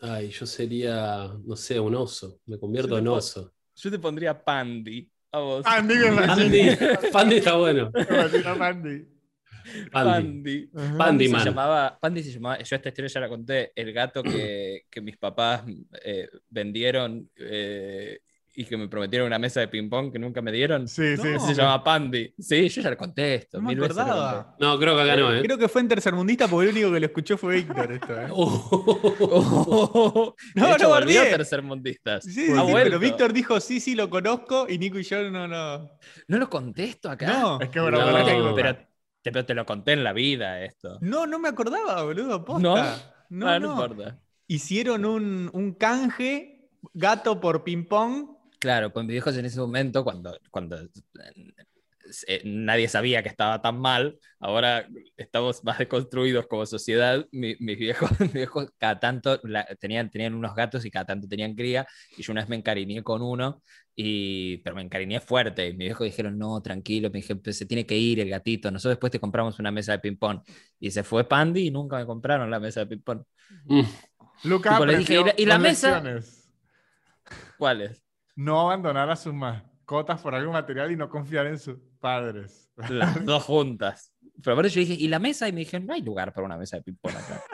Ay, 0.00 0.30
yo 0.30 0.46
sería, 0.46 1.28
no 1.44 1.56
sé, 1.56 1.78
un 1.80 1.94
oso. 1.94 2.40
Me 2.46 2.58
convierto 2.58 2.90
Yo 2.90 2.98
en 2.98 3.08
oso. 3.08 3.52
Yo 3.74 3.90
te 3.90 3.98
pondría 3.98 4.44
Pandy. 4.44 5.10
A 5.32 5.38
vos. 5.40 5.66
Andy 5.66 5.94
me 5.94 6.10
la 6.10 6.26
Pandy, 6.26 6.76
Pandy 7.12 7.36
está 7.36 7.56
bueno. 7.56 7.90
Pandy. 8.58 9.06
Pandy. 9.92 10.66
Pandy. 10.66 10.98
Pandy 10.98 11.26
se 11.26 11.32
Man. 11.32 11.44
llamaba, 11.44 11.98
Pandy 12.00 12.22
se 12.22 12.32
llamaba, 12.32 12.58
yo 12.62 12.76
esta 12.76 12.88
historia 12.88 13.08
ya 13.08 13.20
la 13.20 13.28
conté, 13.28 13.72
el 13.74 13.92
gato 13.92 14.22
que, 14.22 14.84
que 14.90 15.00
mis 15.00 15.16
papás 15.16 15.62
eh, 16.04 16.28
vendieron 16.50 17.28
eh, 17.36 18.20
y 18.54 18.64
que 18.64 18.76
me 18.76 18.88
prometieron 18.88 19.28
una 19.28 19.38
mesa 19.38 19.60
de 19.60 19.68
ping-pong 19.68 20.10
que 20.10 20.18
nunca 20.18 20.42
me 20.42 20.50
dieron. 20.50 20.88
Sí, 20.88 21.16
sí, 21.16 21.28
No. 21.32 21.38
sí. 21.38 21.46
Se 21.46 21.54
llama 21.54 21.84
Pandy. 21.84 22.34
Sí, 22.40 22.68
yo 22.68 22.82
ya 22.82 22.90
lo 22.90 22.96
conté 22.96 23.36
esto. 23.36 23.60
no 23.60 23.68
mil 23.68 23.78
veces 23.78 23.96
lo. 23.98 24.56
No, 24.58 24.76
creo 24.80 24.96
que 24.96 25.02
acá 25.02 25.16
no, 25.16 25.32
¿eh? 25.32 25.42
Creo 25.44 25.56
que 25.58 25.68
fue 25.68 25.80
en 25.82 25.86
Tercermundista 25.86 26.48
porque 26.48 26.68
el 26.70 26.74
único 26.76 26.92
que 26.92 26.98
lo 26.98 27.06
escuchó 27.06 27.38
fue 27.38 27.54
Víctor 27.56 27.92
esto, 27.92 28.20
¿eh? 28.20 28.26
Oh. 28.30 30.34
De 30.54 30.60
No, 30.60 30.74
hecho, 30.74 30.84
no, 30.84 30.88
volvió 30.90 31.22
tercermundistas. 31.22 32.24
Sí, 32.24 32.32
sí, 32.32 32.46
sí, 32.46 32.52
pero 32.74 32.98
Víctor 32.98 33.32
dijo, 33.32 33.60
sí, 33.60 33.78
sí, 33.80 33.94
lo 33.94 34.10
conozco, 34.10 34.66
y 34.68 34.76
Nico 34.78 34.98
y 34.98 35.04
yo 35.04 35.30
no, 35.30 35.46
no. 35.46 35.88
¿No 36.26 36.38
lo 36.38 36.50
contesto 36.50 37.10
acá? 37.10 37.26
No, 37.28 37.60
Es 37.60 37.68
que 37.68 37.78
bueno, 37.80 37.98
No. 38.10 38.54
pero 38.56 38.76
te, 39.22 39.32
pero 39.32 39.44
te 39.46 39.54
lo 39.54 39.66
conté 39.66 39.92
en 39.92 40.04
la 40.04 40.12
vida 40.12 40.62
esto. 40.62 40.98
no, 41.00 41.26
no 41.26 41.38
me 41.38 41.48
acordaba, 41.48 42.02
boludo, 42.02 42.44
posta. 42.44 42.62
¿No? 42.62 42.76
No, 43.30 43.48
Ah, 43.48 43.58
no 43.58 43.66
no. 43.66 43.72
importa. 43.72 44.18
Hicieron 44.46 45.04
un, 45.04 45.50
un 45.52 45.74
canje 45.74 46.70
gato 46.94 47.40
por 47.40 47.64
ping-pong. 47.64 48.36
Claro, 48.58 48.92
pues 48.92 49.04
mis 49.04 49.12
viejos 49.12 49.36
en 49.36 49.44
ese 49.44 49.60
momento, 49.60 50.02
cuando, 50.04 50.36
cuando 50.50 50.78
eh, 52.26 52.42
nadie 52.44 52.88
sabía 52.88 53.22
que 53.22 53.28
estaba 53.28 53.60
tan 53.62 53.78
mal, 53.80 54.18
ahora 54.40 54.86
estamos 55.16 55.62
más 55.64 55.78
deconstruidos 55.78 56.46
como 56.46 56.66
sociedad, 56.66 57.26
mi- 57.32 57.56
mis, 57.60 57.78
viejos, 57.78 58.10
mis 58.20 58.32
viejos 58.32 58.70
cada 58.78 58.98
tanto 59.00 59.40
la- 59.44 59.64
tenían, 59.80 60.10
tenían 60.10 60.34
unos 60.34 60.54
gatos 60.54 60.84
y 60.84 60.90
cada 60.90 61.06
tanto 61.06 61.28
tenían 61.28 61.54
cría, 61.54 61.86
y 62.16 62.22
yo 62.22 62.32
una 62.32 62.42
vez 62.42 62.48
me 62.50 62.56
encariñé 62.56 63.02
con 63.02 63.22
uno, 63.22 63.62
y, 63.94 64.58
pero 64.58 64.76
me 64.76 64.82
encariñé 64.82 65.20
fuerte, 65.20 65.66
y 65.68 65.70
mis 65.72 65.78
viejos 65.88 66.04
dijeron, 66.04 66.38
no, 66.38 66.60
tranquilo, 66.62 67.10
me 67.10 67.18
dijeron, 67.20 67.42
"Pues 67.42 67.58
se 67.58 67.66
tiene 67.66 67.84
que 67.86 67.96
ir 67.96 68.20
el 68.20 68.28
gatito, 68.30 68.70
nosotros 68.70 68.92
después 68.92 69.10
te 69.10 69.18
compramos 69.20 69.58
una 69.58 69.70
mesa 69.72 69.92
de 69.92 69.98
ping-pong, 69.98 70.40
y 70.78 70.90
se 70.90 71.02
fue 71.02 71.28
Pandy 71.28 71.66
y 71.66 71.70
nunca 71.70 71.96
me 71.98 72.06
compraron 72.06 72.50
la 72.50 72.60
mesa 72.60 72.80
de 72.80 72.86
ping-pong. 72.86 73.22
Mm. 73.64 73.80
Luca 74.44 74.78
le 74.80 74.96
dije, 74.98 75.14
¿y 75.20 75.24
la- 75.24 75.34
y 75.36 75.46
la 75.46 75.54
dos 75.54 75.62
mesa? 75.62 75.88
lecciones. 76.00 76.48
¿Cuál 77.58 77.82
es? 77.82 78.02
No 78.36 78.60
abandonar 78.60 79.10
a 79.10 79.16
sus 79.16 79.34
mascotas 79.88 80.20
por 80.20 80.34
algo 80.34 80.52
material 80.52 80.92
y 80.92 80.96
no 80.96 81.08
confiar 81.08 81.46
en 81.46 81.58
sus 81.58 81.78
padres. 81.98 82.70
Las 82.90 83.24
dos 83.24 83.42
juntas. 83.44 84.12
Pero 84.42 84.52
aparte 84.52 84.68
yo 84.68 84.80
dije, 84.80 84.92
¿y 84.92 85.08
la 85.08 85.18
mesa? 85.18 85.48
Y 85.48 85.52
me 85.52 85.60
dijeron, 85.60 85.86
no 85.86 85.94
hay 85.94 86.02
lugar 86.02 86.32
para 86.34 86.44
una 86.44 86.58
mesa 86.58 86.76
de 86.76 86.82
ping-pong 86.82 87.16
acá. 87.16 87.42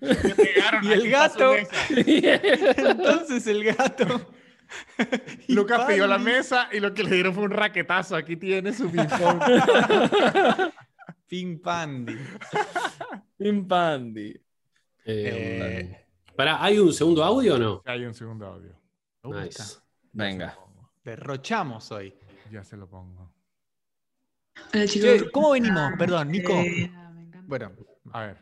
Y 0.82 0.92
el 0.92 1.08
gato. 1.10 1.54
Entonces 1.88 3.46
el 3.46 3.64
gato. 3.64 4.32
Lucas 5.48 5.84
pidió 5.86 6.06
la 6.06 6.18
mesa 6.18 6.68
y 6.72 6.80
lo 6.80 6.92
que 6.92 7.04
le 7.04 7.14
dieron 7.14 7.32
fue 7.32 7.44
un 7.44 7.50
raquetazo. 7.52 8.16
Aquí 8.16 8.36
tiene 8.36 8.72
su 8.72 8.90
ping-pong. 8.90 9.40
Ping 11.28 11.58
Pandy. 11.60 12.18
Ping 13.38 13.66
Pandy. 13.66 14.30
Eh, 14.30 14.42
Eh, 15.06 16.06
pará, 16.36 16.62
¿hay 16.62 16.78
un 16.78 16.92
segundo 16.92 17.22
audio 17.24 17.54
o 17.54 17.58
no? 17.58 17.82
Hay 17.86 18.04
un 18.04 18.12
segundo 18.14 18.46
audio. 18.46 18.78
Nice. 19.24 19.78
Venga. 20.12 20.58
Derrochamos 21.04 21.90
hoy. 21.92 22.14
Ya 22.50 22.64
se 22.64 22.76
lo 22.76 22.88
pongo. 22.88 23.32
Hola 24.74 24.86
chicos. 24.86 25.10
Che, 25.22 25.30
¿Cómo 25.30 25.50
venimos? 25.52 25.92
Perdón, 25.98 26.30
Nico. 26.30 26.52
Eh, 26.52 26.90
Bueno, 27.46 27.72
A 28.12 28.26
ver. 28.26 28.36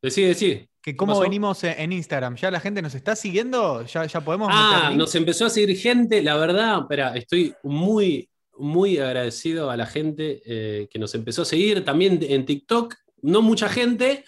Decí, 0.00 0.22
decí. 0.22 0.68
que 0.80 0.96
¿cómo 0.96 1.12
pasó? 1.12 1.22
venimos 1.22 1.64
en 1.64 1.92
Instagram? 1.92 2.36
¿Ya 2.36 2.50
la 2.50 2.60
gente 2.60 2.80
nos 2.80 2.94
está 2.94 3.16
siguiendo? 3.16 3.84
¿Ya, 3.84 4.06
ya 4.06 4.20
podemos 4.20 4.48
Ah, 4.52 4.92
nos 4.94 5.14
empezó 5.14 5.46
a 5.46 5.50
seguir 5.50 5.76
gente. 5.76 6.22
La 6.22 6.36
verdad, 6.36 6.80
espera, 6.80 7.16
estoy 7.16 7.54
muy, 7.64 8.30
muy 8.56 8.98
agradecido 8.98 9.70
a 9.70 9.76
la 9.76 9.86
gente 9.86 10.40
eh, 10.46 10.88
que 10.88 10.98
nos 10.98 11.14
empezó 11.14 11.42
a 11.42 11.46
seguir. 11.46 11.84
También 11.84 12.20
en 12.22 12.46
TikTok, 12.46 12.94
no 13.22 13.42
mucha 13.42 13.68
gente, 13.68 14.24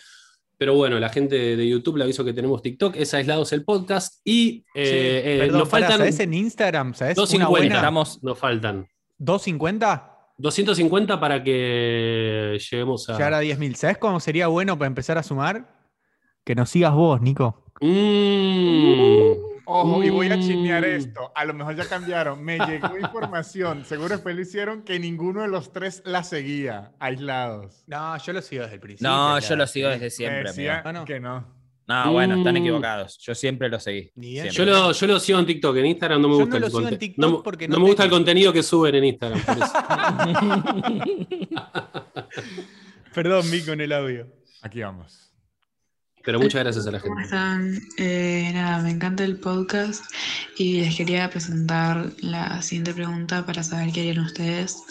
pero 0.60 0.74
bueno, 0.74 1.00
la 1.00 1.08
gente 1.08 1.56
de 1.56 1.66
YouTube 1.70 1.96
le 1.96 2.04
aviso 2.04 2.22
que 2.22 2.34
tenemos 2.34 2.60
TikTok. 2.60 2.94
Es 2.96 3.14
Aislados 3.14 3.50
el 3.54 3.64
podcast. 3.64 4.20
Y 4.26 4.66
eh, 4.74 5.22
eh, 5.24 5.38
perdón, 5.38 5.60
nos 5.60 5.68
pará, 5.70 5.86
faltan 5.86 5.98
¿sabés 6.00 6.20
en 6.20 6.34
Instagram? 6.34 6.92
¿Sabes? 6.92 7.16
250. 7.16 7.48
Una 7.48 7.48
buena. 7.48 7.74
Estamos- 7.76 8.22
Nos 8.22 8.38
faltan 8.38 8.86
¿250? 9.18 10.02
250 10.36 11.18
para 11.18 11.42
que 11.42 12.58
lleguemos 12.70 13.08
a. 13.08 13.18
Ya 13.18 13.28
era 13.28 13.40
10.000. 13.40 13.74
¿Sabes 13.74 13.96
cómo 13.96 14.20
sería 14.20 14.48
bueno 14.48 14.76
para 14.76 14.88
empezar 14.88 15.16
a 15.16 15.22
sumar? 15.22 15.66
Que 16.44 16.54
nos 16.54 16.68
sigas 16.68 16.92
vos, 16.92 17.22
Nico. 17.22 17.64
Mm. 17.80 19.49
Ojo, 19.72 20.02
y 20.02 20.10
voy 20.10 20.28
a 20.30 20.38
chinear 20.40 20.82
Mm. 20.82 20.96
esto. 20.96 21.32
A 21.34 21.44
lo 21.44 21.54
mejor 21.54 21.76
ya 21.76 21.86
cambiaron. 21.88 22.42
Me 22.42 22.58
llegó 22.58 22.96
información. 22.98 23.84
Seguro 23.84 24.08
después 24.10 24.34
lo 24.34 24.42
hicieron 24.42 24.82
que 24.82 24.98
ninguno 24.98 25.42
de 25.42 25.48
los 25.48 25.72
tres 25.72 26.02
la 26.04 26.24
seguía, 26.24 26.92
aislados. 26.98 27.84
No, 27.86 28.16
yo 28.18 28.32
lo 28.32 28.42
sigo 28.42 28.62
desde 28.62 28.74
el 28.74 28.80
principio. 28.80 29.08
No, 29.10 29.38
ya. 29.38 29.48
yo 29.48 29.56
lo 29.56 29.66
sigo 29.66 29.88
desde 29.88 30.06
Me 30.06 30.10
siempre. 30.10 30.42
decía 30.44 30.72
amigo. 30.80 30.88
Ah, 30.88 30.92
no. 30.92 31.04
que 31.04 31.20
no. 31.20 31.60
No, 31.86 32.12
bueno, 32.12 32.36
están 32.36 32.54
Mm. 32.54 32.58
equivocados. 32.58 33.18
Yo 33.18 33.34
siempre 33.34 33.68
lo 33.68 33.80
seguí. 33.80 34.12
Ni 34.14 34.32
idea. 34.34 34.44
Yo 34.46 34.52
Siempre. 34.52 34.74
lo, 34.74 34.92
yo 34.92 35.06
lo 35.08 35.18
sigo 35.18 35.40
en 35.40 35.46
TikTok, 35.46 35.76
en 35.76 35.86
Instagram 35.86 36.22
no 36.22 36.28
me 36.28 36.34
Yo 36.34 36.40
gusta 36.40 36.54
no 36.54 36.60
lo 36.60 36.66
el 36.66 36.70
sigo 36.70 36.80
en 36.82 36.86
conte- 36.86 36.98
TikTok 36.98 37.20
no 37.20 37.28
me- 37.30 37.66
no 37.66 37.74
no 37.74 37.80
me 37.80 37.86
gusta 37.88 38.04
el 38.04 38.10
contenido 38.10 38.52
que 38.52 38.62
suben 38.62 38.94
en 38.94 39.04
Instagram. 39.06 39.40
por 39.42 39.56
eso. 39.56 39.72
Perdón, 43.14 43.50
vi 43.50 43.62
con 43.64 43.80
el 43.80 43.92
audio. 43.92 44.26
Aquí 44.62 44.80
vamos. 44.82 45.29
Pero 46.22 46.38
muchas 46.38 46.62
gracias 46.62 46.86
a 46.86 46.90
la 46.90 47.00
¿Cómo 47.00 47.14
gente. 47.16 47.24
están? 47.24 47.80
Eh, 47.96 48.50
nada, 48.52 48.82
me 48.82 48.90
encanta 48.90 49.24
el 49.24 49.36
podcast 49.38 50.04
y 50.58 50.80
les 50.80 50.96
quería 50.96 51.30
presentar 51.30 52.10
la 52.20 52.60
siguiente 52.62 52.92
pregunta 52.92 53.46
para 53.46 53.62
saber 53.62 53.92
qué 53.92 54.00
harían 54.00 54.20
ustedes. 54.20 54.82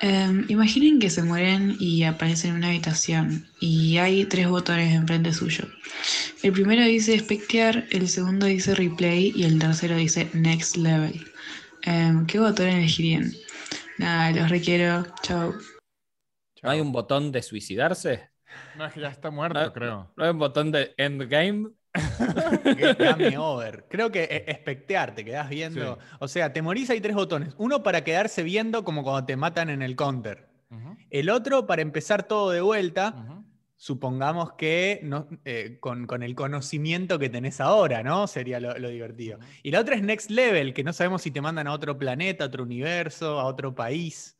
Em, 0.00 0.44
imaginen 0.48 1.00
que 1.00 1.10
se 1.10 1.22
mueren 1.22 1.76
y 1.80 2.04
aparecen 2.04 2.50
en 2.52 2.56
una 2.58 2.68
habitación 2.68 3.48
y 3.60 3.98
hay 3.98 4.24
tres 4.26 4.48
botones 4.48 4.94
enfrente 4.94 5.32
suyo. 5.32 5.64
El 6.42 6.52
primero 6.52 6.84
dice 6.84 7.14
espectear, 7.14 7.86
el 7.90 8.08
segundo 8.08 8.46
dice 8.46 8.74
replay 8.74 9.32
y 9.34 9.42
el 9.44 9.58
tercero 9.58 9.96
dice 9.96 10.30
next 10.34 10.76
level. 10.76 11.26
Em, 11.82 12.26
¿Qué 12.26 12.38
botón 12.38 12.68
elegirían? 12.68 13.32
Nada, 13.98 14.30
los 14.32 14.50
requiero. 14.50 15.04
Chao. 15.22 15.54
¿No 16.62 16.70
hay 16.70 16.80
un 16.80 16.92
botón 16.92 17.32
de 17.32 17.42
suicidarse? 17.42 18.30
No, 18.76 18.86
es 18.86 18.92
que 18.92 19.00
ya 19.00 19.08
está 19.08 19.30
muerto, 19.30 19.72
creo. 19.72 20.10
¿No 20.16 20.24
hay 20.24 20.30
un 20.30 20.38
botón 20.38 20.70
de 20.70 20.94
endgame? 20.96 21.68
Game 22.98 23.38
over. 23.38 23.86
Creo 23.88 24.10
que 24.12 24.24
e- 24.24 24.44
espectear, 24.50 25.14
te 25.14 25.24
quedás 25.24 25.48
viendo. 25.48 25.94
Sí. 25.96 26.00
O 26.20 26.28
sea, 26.28 26.52
te 26.52 26.62
morís, 26.62 26.90
hay 26.90 27.00
tres 27.00 27.14
botones. 27.14 27.54
Uno 27.58 27.82
para 27.82 28.04
quedarse 28.04 28.42
viendo 28.42 28.84
como 28.84 29.02
cuando 29.02 29.26
te 29.26 29.36
matan 29.36 29.70
en 29.70 29.82
el 29.82 29.96
counter. 29.96 30.46
El 31.10 31.30
otro 31.30 31.66
para 31.66 31.80
empezar 31.82 32.24
todo 32.24 32.50
de 32.50 32.60
vuelta. 32.60 33.14
Supongamos 33.80 34.52
que 34.54 35.00
no- 35.04 35.28
eh, 35.44 35.78
con, 35.80 36.06
con 36.06 36.22
el 36.24 36.34
conocimiento 36.34 37.18
que 37.18 37.28
tenés 37.30 37.60
ahora, 37.60 38.02
¿no? 38.02 38.26
Sería 38.26 38.58
lo, 38.60 38.76
lo 38.78 38.88
divertido. 38.88 39.38
Y 39.62 39.70
la 39.70 39.80
otra 39.80 39.94
es 39.94 40.02
Next 40.02 40.30
Level, 40.30 40.74
que 40.74 40.82
no 40.82 40.92
sabemos 40.92 41.22
si 41.22 41.30
te 41.30 41.40
mandan 41.40 41.68
a 41.68 41.72
otro 41.72 41.96
planeta, 41.96 42.44
a 42.44 42.46
otro 42.48 42.64
universo, 42.64 43.38
a 43.38 43.44
otro 43.44 43.74
país. 43.74 44.37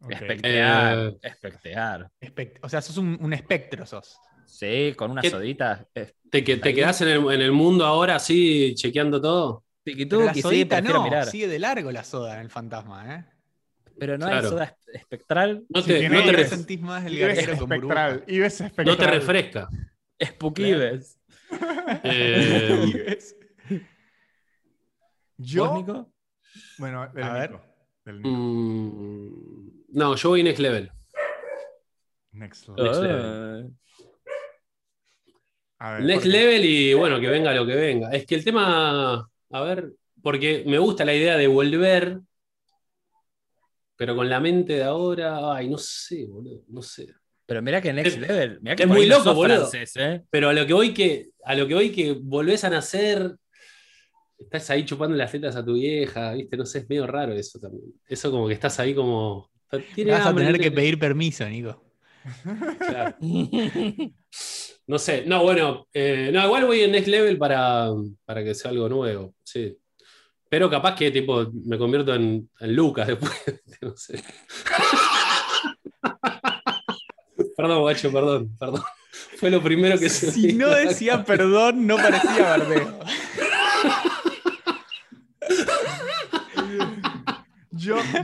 Ok. 0.00 0.12
Espectear. 0.12 0.98
Eh. 0.98 1.18
Espectear. 1.22 2.10
Espect- 2.20 2.58
o 2.62 2.68
sea, 2.68 2.80
sos 2.80 2.96
un, 2.98 3.18
un 3.20 3.32
espectro, 3.32 3.84
sos. 3.86 4.18
Sí, 4.46 4.94
con 4.96 5.10
una 5.10 5.22
¿Qué- 5.22 5.30
sodita. 5.30 5.86
Eh, 5.94 6.12
¿Te, 6.30 6.44
que- 6.44 6.56
te 6.56 6.74
quedás 6.74 7.00
en 7.02 7.08
el, 7.08 7.18
en 7.32 7.40
el 7.40 7.52
mundo 7.52 7.84
ahora 7.84 8.16
así 8.16 8.74
chequeando 8.76 9.20
todo? 9.20 9.64
Pero 9.84 10.24
la 10.24 10.34
sí, 10.34 10.42
sodita 10.42 10.76
prefiero 10.76 10.98
no, 10.98 11.04
mirar. 11.04 11.26
sigue 11.26 11.48
de 11.48 11.58
largo 11.58 11.90
la 11.90 12.04
soda 12.04 12.34
en 12.34 12.40
el 12.42 12.50
fantasma, 12.50 13.14
¿eh? 13.14 13.24
Pero 13.98 14.16
no 14.18 14.26
hay 14.26 14.32
Claro. 14.32 14.48
soda 14.50 14.66
espe- 14.66 14.94
espectral. 14.94 15.64
No 15.70 15.80
Sí, 15.80 15.88
te, 15.88 15.98
tiene 16.00 16.24
no 16.26 16.30
te, 16.32 16.44
sentís 16.46 16.80
más 16.80 17.04
el 17.06 17.18
garguero 17.18 17.56
con 17.58 17.68
burbuja. 17.68 18.08
espectral. 18.10 18.24
No 18.38 18.44
espectral. 18.46 18.96
te 18.98 19.06
refresca. 19.06 19.68
Spookives. 20.22 21.18
Eh, 22.04 23.18
Yo, 25.38 25.66
¿Vos, 25.70 25.78
Nico? 25.78 26.12
bueno, 26.78 27.08
del 27.14 27.24
A 27.24 27.32
ver. 27.32 27.50
Nico, 27.52 27.64
del 28.04 28.16
Nico. 28.22 28.28
mm, 28.30 29.77
no, 29.88 30.14
yo 30.16 30.28
voy 30.30 30.42
next 30.42 30.60
level. 30.60 30.90
Next 32.32 32.68
level. 32.68 33.62
Next. 33.64 33.74
A 35.80 35.92
ver, 35.92 36.02
Next 36.04 36.26
level 36.26 36.64
y 36.64 36.94
bueno, 36.94 37.20
que 37.20 37.28
venga 37.28 37.52
lo 37.54 37.64
que 37.66 37.74
venga. 37.76 38.10
Es 38.10 38.26
que 38.26 38.34
el 38.34 38.44
tema, 38.44 39.28
a 39.50 39.60
ver, 39.62 39.92
porque 40.22 40.64
me 40.66 40.78
gusta 40.78 41.04
la 41.04 41.14
idea 41.14 41.36
de 41.36 41.46
volver, 41.46 42.18
pero 43.96 44.16
con 44.16 44.28
la 44.28 44.40
mente 44.40 44.74
de 44.74 44.84
ahora, 44.84 45.54
ay, 45.54 45.68
no 45.68 45.78
sé, 45.78 46.26
boludo, 46.26 46.62
no 46.68 46.82
sé. 46.82 47.06
Pero 47.46 47.62
mira 47.62 47.80
que 47.80 47.92
Next 47.92 48.16
Es- 48.16 48.20
Level. 48.28 48.60
Mirá 48.60 48.76
que 48.76 48.82
es 48.82 48.88
muy 48.88 49.06
no 49.06 49.14
loco, 49.18 49.24
sos 49.24 49.34
boludo. 49.36 49.56
francés, 49.68 49.92
¿eh? 49.96 50.22
Pero 50.30 50.48
a 50.50 50.52
lo 50.52 50.66
que 50.66 50.72
voy 50.72 50.92
que, 50.92 51.30
a 51.44 51.54
lo 51.54 51.66
que 51.66 51.74
voy 51.74 51.90
que 51.92 52.12
volvés 52.20 52.64
a 52.64 52.70
nacer, 52.70 53.36
estás 54.38 54.68
ahí 54.70 54.84
chupando 54.84 55.16
las 55.16 55.30
tetas 55.32 55.56
a 55.56 55.64
tu 55.64 55.74
vieja, 55.74 56.34
viste, 56.34 56.56
no 56.56 56.66
sé, 56.66 56.80
es 56.80 56.88
medio 56.88 57.06
raro 57.06 57.32
eso 57.32 57.58
también. 57.58 57.84
Eso 58.06 58.30
como 58.30 58.48
que 58.48 58.54
estás 58.54 58.78
ahí 58.80 58.94
como. 58.94 59.48
Tiene 59.94 60.12
Vas 60.12 60.26
a 60.26 60.34
tener 60.34 60.58
que 60.58 60.70
pedir 60.70 60.98
permiso, 60.98 61.48
Nico. 61.48 61.84
Claro. 62.78 63.16
No 64.88 64.98
sé, 64.98 65.24
no, 65.26 65.42
bueno, 65.42 65.86
eh, 65.92 66.30
no, 66.32 66.42
igual 66.46 66.64
voy 66.64 66.80
en 66.80 66.92
next 66.92 67.08
level 67.08 67.36
para, 67.36 67.90
para 68.24 68.42
que 68.42 68.54
sea 68.54 68.70
algo 68.70 68.88
nuevo, 68.88 69.34
sí. 69.44 69.76
Pero 70.48 70.70
capaz 70.70 70.94
que 70.94 71.10
tipo 71.10 71.46
me 71.66 71.76
convierto 71.76 72.14
en, 72.14 72.48
en 72.58 72.74
Lucas 72.74 73.06
después, 73.06 73.32
no 73.82 73.94
sé. 73.94 74.24
Perdón, 77.56 77.80
guacho, 77.80 78.10
perdón, 78.10 78.56
perdón. 78.58 78.82
Fue 79.36 79.50
lo 79.50 79.62
primero 79.62 79.98
que 79.98 80.08
se 80.08 80.30
Si 80.30 80.52
no 80.52 80.68
decía 80.68 81.24
perdón, 81.24 81.86
no 81.86 81.96
parecía 81.96 82.42
bardeo. 82.44 82.97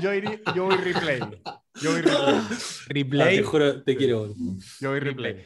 Yo, 0.00 0.10
voy 0.64 0.76
replay. 0.76 1.20
Yo 1.80 1.90
voy 1.92 2.00
replay. 2.00 2.14
Ah, 2.16 2.48
Replay. 2.88 3.36
te 3.38 3.42
juro, 3.42 3.82
te 3.82 3.96
quiero. 3.96 4.34
voy 4.80 5.00
replay. 5.00 5.44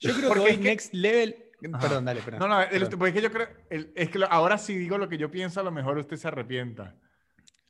Yo 0.00 0.14
creo 0.14 0.44
que 0.44 0.50
que- 0.50 0.56
next 0.58 0.94
level. 0.94 1.36
Ajá. 1.72 1.80
Perdón, 1.80 2.04
dale, 2.04 2.20
perdón. 2.20 2.40
No, 2.40 2.48
no, 2.48 2.60
el- 2.62 2.82
es 2.82 3.12
que 3.14 3.22
yo 3.22 3.32
creo, 3.32 3.48
el- 3.70 3.90
es 3.94 4.10
que 4.10 4.18
lo- 4.18 4.30
ahora 4.30 4.58
si 4.58 4.76
digo 4.76 4.98
lo 4.98 5.08
que 5.08 5.16
yo 5.18 5.30
pienso, 5.30 5.60
a 5.60 5.62
lo 5.62 5.70
mejor 5.72 5.96
usted 5.98 6.16
se 6.16 6.28
arrepienta. 6.28 6.94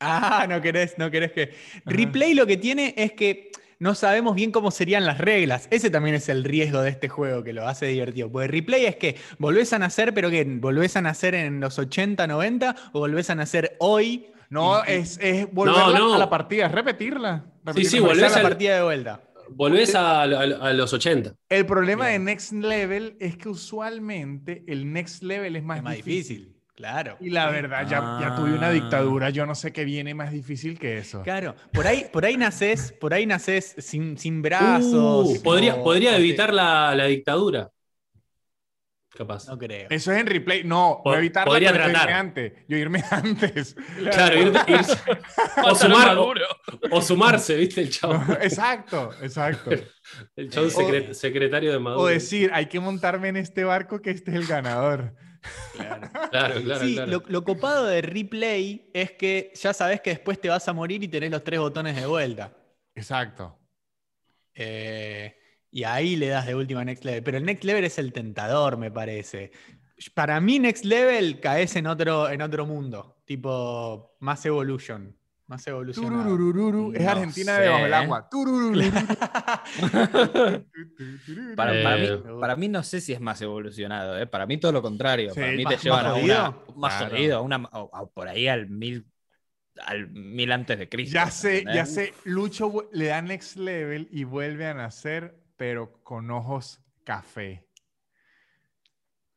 Ah, 0.00 0.46
no 0.48 0.60
querés, 0.60 0.98
no 0.98 1.10
querés 1.10 1.32
que. 1.32 1.54
Replay 1.86 2.34
lo 2.34 2.46
que 2.46 2.56
tiene 2.56 2.92
es 2.96 3.12
que 3.12 3.50
no 3.78 3.94
sabemos 3.94 4.34
bien 4.34 4.50
cómo 4.52 4.70
serían 4.70 5.06
las 5.06 5.18
reglas. 5.18 5.68
Ese 5.70 5.88
también 5.90 6.16
es 6.16 6.28
el 6.28 6.44
riesgo 6.44 6.82
de 6.82 6.90
este 6.90 7.08
juego 7.08 7.42
que 7.44 7.52
lo 7.52 7.66
hace 7.66 7.86
divertido. 7.86 8.30
Porque 8.30 8.48
replay 8.48 8.86
es 8.86 8.96
que 8.96 9.16
volvés 9.38 9.72
a 9.72 9.78
nacer, 9.78 10.12
pero 10.12 10.28
que 10.30 10.44
volvés 10.44 10.96
a 10.96 11.02
nacer 11.02 11.34
en 11.34 11.60
los 11.60 11.78
80, 11.78 12.26
90 12.26 12.74
o 12.92 12.98
volvés 13.00 13.30
a 13.30 13.34
nacer 13.34 13.76
hoy. 13.78 14.26
No, 14.50 14.78
Y- 14.86 14.92
es, 14.92 15.18
es 15.20 15.52
volver 15.52 15.74
No, 15.76 15.92
no. 15.92 16.14
a 16.14 16.18
la 16.18 16.30
partida, 16.30 16.66
es 16.66 16.72
repetirla. 16.72 17.44
repetirla. 17.64 17.90
sí, 17.90 17.98
volvés 17.98 18.16
volvés 18.18 18.32
a 18.32 18.34
la 18.34 18.36
al- 18.36 18.50
partida 18.50 18.76
de 18.76 18.82
vuelta. 18.82 19.20
Volvés 19.50 19.94
a, 19.94 20.22
a- 20.22 20.24
a 20.24 20.72
los 20.72 20.92
80. 20.92 21.34
El 21.48 21.66
problema 21.66 22.08
Bien. 22.08 22.24
de 22.24 22.32
Next 22.32 22.52
Level 22.52 23.16
es 23.20 23.36
que 23.36 23.48
usualmente 23.48 24.64
el 24.66 24.92
Next 24.92 25.22
Level 25.22 25.54
es 25.56 25.62
más, 25.62 25.78
Es 25.78 25.84
más 25.84 25.96
difícil. 25.96 26.36
difícil. 26.38 26.56
Claro. 26.74 27.16
Y 27.20 27.30
la 27.30 27.48
verdad, 27.50 27.88
ya, 27.88 28.18
ya 28.20 28.34
tuve 28.36 28.52
una 28.52 28.66
Ah. 28.68 28.72
dictadura, 28.72 29.30
yo 29.30 29.46
no 29.46 29.54
sé 29.54 29.72
qué 29.72 29.84
viene 29.86 30.12
más 30.14 30.30
difícil 30.30 30.78
que 30.78 30.98
eso. 30.98 31.22
Claro, 31.22 31.54
por 31.72 31.86
ahí, 31.86 32.04
por 32.12 32.26
ahí 32.26 32.36
naces, 32.36 32.92
por 33.00 33.14
ahí 33.14 33.24
naces 33.24 33.74
sin, 33.78 34.18
sin 34.18 34.42
brazos. 34.42 35.26
Uh, 35.38 35.42
podría 35.42 35.76
o- 35.76 35.82
podría 35.84 36.18
evitar 36.18 36.52
la, 36.52 36.94
la 36.94 37.06
dictadura. 37.06 37.70
Capaz. 39.16 39.48
No 39.48 39.56
creo. 39.56 39.86
Eso 39.90 40.12
es 40.12 40.18
en 40.20 40.26
replay. 40.26 40.62
No, 40.64 41.00
Po- 41.02 41.12
no 41.12 41.18
evitarla, 41.18 41.50
podría 41.50 41.72
tratar. 41.72 42.02
irme 42.02 42.12
antes. 42.12 42.52
Yo 42.68 42.76
irme 42.76 43.02
antes. 43.10 43.74
Claro, 44.10 44.36
irte- 44.36 44.64
irse- 44.66 45.18
o, 45.64 45.74
sumar, 45.74 46.18
o, 46.18 46.34
o 46.90 47.02
sumarse, 47.02 47.56
¿viste? 47.56 47.80
El 47.80 47.90
chavo. 47.90 48.14
exacto, 48.42 49.10
exacto. 49.22 49.70
El 50.36 50.50
chavo 50.50 50.66
secre- 50.68 51.14
secretario 51.14 51.72
de 51.72 51.78
Maduro. 51.78 52.02
O 52.02 52.06
decir, 52.06 52.50
hay 52.52 52.66
que 52.66 52.78
montarme 52.80 53.28
en 53.28 53.36
este 53.38 53.64
barco 53.64 54.00
que 54.02 54.10
este 54.10 54.30
es 54.32 54.36
el 54.36 54.46
ganador. 54.46 55.14
Claro. 55.76 56.10
Claro, 56.30 56.60
claro, 56.62 56.84
sí, 56.84 56.94
claro. 56.94 57.10
Lo, 57.12 57.22
lo 57.26 57.44
copado 57.44 57.86
de 57.86 58.02
replay 58.02 58.90
es 58.92 59.12
que 59.12 59.52
ya 59.54 59.72
sabes 59.72 60.00
que 60.00 60.10
después 60.10 60.40
te 60.40 60.48
vas 60.48 60.66
a 60.68 60.72
morir 60.72 61.02
y 61.04 61.08
tenés 61.08 61.30
los 61.30 61.44
tres 61.44 61.60
botones 61.60 61.94
de 61.96 62.04
vuelta. 62.06 62.52
Exacto. 62.94 63.58
Eh, 64.54 65.36
y 65.70 65.84
ahí 65.84 66.16
le 66.16 66.28
das 66.28 66.46
de 66.46 66.54
última 66.54 66.84
Next 66.84 67.04
Level. 67.04 67.22
Pero 67.22 67.38
el 67.38 67.44
Next 67.44 67.64
Level 67.64 67.84
es 67.84 67.98
el 67.98 68.12
tentador, 68.12 68.76
me 68.76 68.90
parece. 68.90 69.52
Para 70.14 70.40
mí, 70.40 70.58
Next 70.58 70.84
Level 70.84 71.40
caes 71.40 71.76
en 71.76 71.86
otro, 71.86 72.28
en 72.28 72.42
otro 72.42 72.66
mundo. 72.66 73.22
Tipo 73.24 74.16
Mass 74.20 74.44
Evolution. 74.46 75.16
Más 75.46 75.64
evolucionado. 75.68 76.92
Es 76.92 77.02
No 77.04 77.10
Argentina 77.10 77.54
sé, 77.56 77.62
debajo 77.62 77.84
del 77.84 77.92
¿eh? 77.92 77.96
agua. 77.96 78.28
Para, 81.56 81.82
para 81.82 82.04
Eh, 82.04 82.16
mí, 82.18 82.40
para 82.40 82.56
mí 82.56 82.68
no 82.68 82.82
sé 82.82 83.00
si 83.00 83.12
es 83.12 83.20
más 83.20 83.40
evolucionado, 83.42 84.18
¿eh? 84.18 84.26
para 84.26 84.46
mí 84.46 84.58
todo 84.58 84.72
lo 84.72 84.82
contrario. 84.82 85.32
Sí, 85.32 85.40
para 85.40 85.52
mí 85.52 85.64
más- 85.64 85.76
te 85.76 85.82
llevan 85.84 86.04
más 86.04 86.12
a 86.12 86.16
una 86.16 86.56
más 86.76 86.96
Claro. 86.96 87.16
jodido, 87.16 87.38
a 87.38 87.40
una, 87.40 87.56
o- 87.72 87.90
o 87.92 88.10
por 88.10 88.28
ahí 88.28 88.48
al 88.48 88.68
mil, 88.68 89.06
al 89.84 90.08
mil 90.10 90.52
antes 90.52 90.78
de 90.78 90.88
Cristo. 90.88 91.14
Ya 91.14 91.30
sé, 91.30 91.64
ya 91.64 91.86
sé. 91.86 92.12
Lucho 92.24 92.88
le 92.92 93.06
da 93.06 93.22
next 93.22 93.56
level 93.56 94.08
y 94.10 94.24
vuelve 94.24 94.66
a 94.66 94.74
nacer, 94.74 95.34
pero 95.56 96.02
con 96.02 96.30
ojos 96.30 96.80
café. 97.04 97.66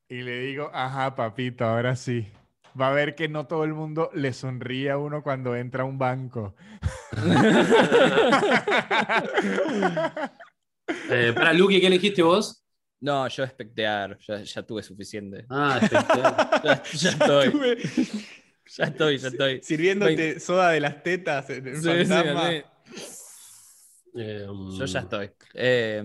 Y 0.07 0.21
le 0.23 0.39
digo, 0.39 0.71
ajá, 0.73 1.15
papito, 1.15 1.65
ahora 1.65 1.95
sí. 1.95 2.27
Va 2.79 2.89
a 2.89 2.93
ver 2.93 3.15
que 3.15 3.27
no 3.27 3.47
todo 3.47 3.63
el 3.63 3.73
mundo 3.73 4.09
le 4.13 4.33
sonríe 4.33 4.91
a 4.91 4.97
uno 4.97 5.23
cuando 5.23 5.55
entra 5.55 5.83
a 5.83 5.85
un 5.85 5.97
banco. 5.97 6.55
Eh, 11.11 11.33
para 11.35 11.53
Lucky, 11.53 11.79
¿qué 11.79 11.87
elegiste 11.87 12.21
vos? 12.23 12.63
No, 13.01 13.27
yo 13.27 13.43
espectear, 13.43 14.17
ya, 14.27 14.41
ya 14.43 14.63
tuve 14.63 14.83
suficiente. 14.83 15.45
Ah, 15.49 15.79
espectacular. 15.81 16.49
Ya, 16.63 16.83
ya 16.93 17.09
estoy, 17.11 17.77
ya 18.75 18.83
estoy, 18.85 19.17
ya 19.17 19.27
estoy. 19.27 19.61
Sirviéndote 19.63 20.39
soda 20.39 20.71
de 20.71 20.79
las 20.79 21.03
tetas 21.03 21.47
Sí, 21.47 21.55
sí, 21.55 21.83
fantasma. 21.83 22.49
sí. 22.49 22.63
Eh, 24.15 24.45
Yo 24.77 24.85
ya 24.85 24.99
estoy. 24.99 25.31
Eh, 25.53 26.03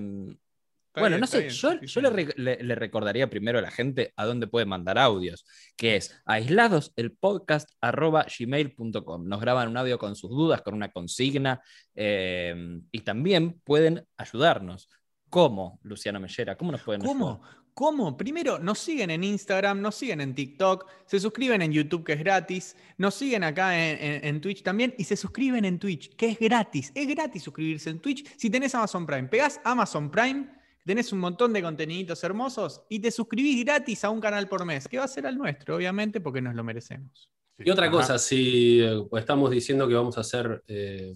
Está 0.96 1.00
bueno, 1.00 1.14
bien, 1.16 1.20
no 1.22 1.26
sé, 1.26 1.38
bien, 1.40 1.50
yo, 1.88 2.00
le, 2.00 2.11
re- 2.11 2.34
le- 2.36 2.62
le 2.62 2.74
recordaría 2.76 3.28
primero 3.28 3.59
a 3.59 3.62
la 3.62 3.72
gente 3.72 4.12
a 4.14 4.24
dónde 4.26 4.46
puede 4.46 4.64
mandar 4.64 4.96
audios, 4.96 5.44
que 5.76 5.96
es 5.96 6.22
aislados 6.24 6.92
el 6.94 7.11
podcast 7.11 7.68
arroba 7.80 8.24
gmail.com. 8.38 9.26
Nos 9.26 9.40
graban 9.40 9.68
un 9.68 9.76
audio 9.76 9.98
con 9.98 10.14
sus 10.14 10.30
dudas, 10.30 10.62
con 10.62 10.72
una 10.74 10.92
consigna, 10.92 11.61
eh, 11.96 12.55
y 12.92 13.00
también 13.00 13.61
pueden 13.64 14.07
ayudarnos. 14.16 14.88
¿Cómo, 15.28 15.80
Luciano 15.82 16.20
Mellera? 16.20 16.57
¿Cómo 16.57 16.70
nos 16.70 16.82
pueden 16.82 17.02
¿Cómo? 17.02 17.42
ayudar? 17.42 17.63
¿Cómo? 17.75 18.16
Primero, 18.16 18.61
nos 18.61 18.79
siguen 18.79 19.11
en 19.11 19.25
Instagram, 19.25 19.81
nos 19.81 19.97
siguen 19.97 20.20
en 20.20 20.33
TikTok, 20.33 20.87
se 21.07 21.18
suscriben 21.18 21.61
en 21.61 21.72
YouTube, 21.72 22.05
que 22.05 22.12
es 22.12 22.20
gratis, 22.20 22.77
nos 22.99 23.16
siguen 23.16 23.43
acá 23.43 23.77
en, 23.77 23.99
en- 24.01 24.25
en 24.25 24.41
Twitch 24.41 24.62
también 24.62 24.95
y 24.97 25.03
se 25.03 25.16
suscriben 25.16 25.64
en 25.64 25.81
Twitch, 25.81 26.14
que 26.14 26.31
es 26.31 26.39
gratis. 26.39 26.93
Es 26.95 27.09
gratis 27.09 27.43
suscribirse 27.43 27.91
en 27.91 27.99
Twitch 27.99 28.25
si 28.37 28.49
tenés 28.49 28.77
Amazon 28.77 29.05
Prime. 29.05 29.25
Pegás 29.25 29.61
Amazon 29.64 30.09
Prime, 30.09 30.49
tenés 30.85 31.12
un 31.12 31.18
montón 31.18 31.53
de 31.53 31.62
conteniditos 31.62 32.22
hermosos 32.22 32.83
y 32.89 33.01
te 33.01 33.11
suscribís 33.11 33.64
gratis 33.64 34.05
a 34.05 34.11
un 34.11 34.20
canal 34.20 34.49
por 34.49 34.64
mes, 34.64 34.87
que 34.87 34.99
va 34.99 35.05
a 35.05 35.09
ser 35.09 35.27
al 35.27 35.37
nuestro, 35.37 35.75
obviamente, 35.75 36.20
porque 36.20 36.41
nos 36.41 36.55
lo 36.55 36.62
merecemos. 36.62 37.29
Y 37.59 37.70
otra 37.70 37.87
Ajá. 37.87 37.93
cosa, 37.93 38.18
si 38.18 38.83
eh, 38.83 39.03
estamos 39.16 39.51
diciendo 39.51 39.89
que 39.89 39.95
vamos 39.95 40.16
a 40.16 40.20
hacer 40.20 40.62
eh, 40.68 41.12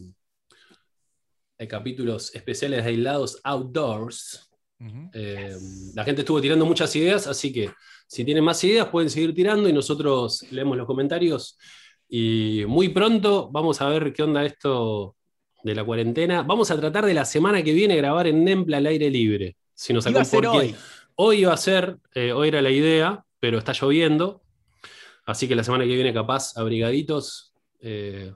eh, 1.59 1.69
capítulos 1.69 2.35
especiales 2.35 2.83
de 2.83 2.91
aislados 2.91 3.41
outdoors, 3.45 4.48
Eh, 5.13 5.57
la 5.95 6.05
gente 6.05 6.23
estuvo 6.23 6.41
tirando 6.41 6.65
muchas 6.65 6.95
ideas, 6.97 7.27
así 7.27 7.53
que 7.53 7.71
si 8.07 8.25
tienen 8.25 8.45
más 8.45 8.63
ideas 8.65 8.89
pueden 8.89 9.11
seguir 9.11 9.35
tirando 9.35 9.69
y 9.69 9.73
nosotros 9.73 10.45
leemos 10.51 10.77
los 10.77 10.87
comentarios. 10.87 11.59
Y 12.09 12.65
muy 12.67 12.89
pronto 12.89 13.51
vamos 13.51 13.81
a 13.81 13.89
ver 13.89 14.13
qué 14.13 14.23
onda 14.23 14.45
esto 14.45 15.17
de 15.63 15.75
la 15.75 15.85
cuarentena. 15.85 16.43
Vamos 16.43 16.71
a 16.71 16.77
tratar 16.77 17.05
de 17.05 17.15
la 17.15 17.25
semana 17.25 17.63
que 17.63 17.73
viene 17.73 17.97
grabar 17.97 18.27
en 18.27 18.45
Nempla 18.45 18.79
al 18.79 18.87
aire 18.87 19.11
libre. 19.11 19.57
Si 19.75 19.93
nos 19.93 20.07
Iba 20.07 20.23
a 20.23 20.25
ser 20.25 20.43
porque 20.43 20.59
hoy. 20.59 20.77
Hoy 21.21 21.41
iba 21.41 21.53
a 21.53 21.57
ser, 21.57 21.99
eh, 22.15 22.33
hoy 22.33 22.49
era 22.49 22.63
la 22.63 22.71
idea, 22.71 23.25
pero 23.41 23.59
está 23.59 23.73
lloviendo. 23.73 24.43
Así 25.27 25.49
que 25.49 25.57
la 25.57 25.65
semana 25.65 25.85
que 25.85 25.95
viene, 25.95 26.15
capaz, 26.15 26.57
abrigaditos, 26.57 27.53
eh, 27.81 28.33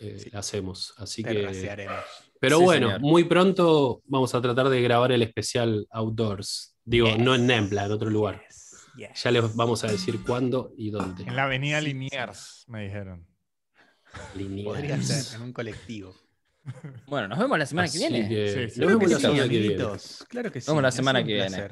eh, 0.00 0.18
Sí. 0.18 0.30
la 0.30 0.38
hacemos. 0.38 0.94
Así 0.96 1.22
que. 1.22 1.46
Pero 2.44 2.58
Sí, 2.58 2.64
bueno, 2.64 2.86
señor. 2.88 3.00
muy 3.00 3.24
pronto 3.24 4.02
vamos 4.06 4.34
a 4.34 4.40
tratar 4.40 4.68
de 4.68 4.80
grabar 4.82 5.12
el 5.12 5.22
especial 5.22 5.86
outdoors. 5.90 6.76
Digo, 6.84 7.06
Yes. 7.08 7.18
no 7.18 7.34
en 7.34 7.46
Nempla, 7.46 7.84
en 7.86 7.92
otro 7.92 8.10
lugar. 8.10 8.42
Yes, 8.48 8.76
yes. 8.96 9.22
Ya 9.22 9.30
les 9.30 9.54
vamos 9.56 9.82
a 9.84 9.86
decir 9.88 10.22
cuándo 10.24 10.72
y 10.76 10.90
dónde. 10.90 11.24
En 11.24 11.34
la 11.36 11.44
avenida 11.44 11.80
Sí, 11.80 11.86
Liniers, 11.86 12.64
me 12.68 12.84
dijeron. 12.84 13.26
Lineal. 14.36 14.64
Podría 14.66 15.02
ser 15.02 15.36
en 15.36 15.42
un 15.42 15.52
colectivo. 15.52 16.14
Bueno, 17.06 17.28
nos 17.28 17.38
vemos 17.38 17.58
la 17.58 17.66
semana 17.66 17.88
que 17.88 17.98
viene. 17.98 18.26
que 18.28 18.68
Sí, 18.68 18.74
sí. 18.74 18.80
nos 18.80 18.88
vemos 18.90 19.10
la 19.10 19.18
semana 19.20 19.42
que 19.42 19.58
viene. 19.58 19.84
Claro 20.28 20.50
que 20.52 20.60
sí. 20.62 20.66
Vamos 20.68 20.82
la 20.82 20.88
ha 20.88 20.92
sido 20.92 21.00
semana 21.02 21.24
que 21.24 21.32
viene. 21.34 21.68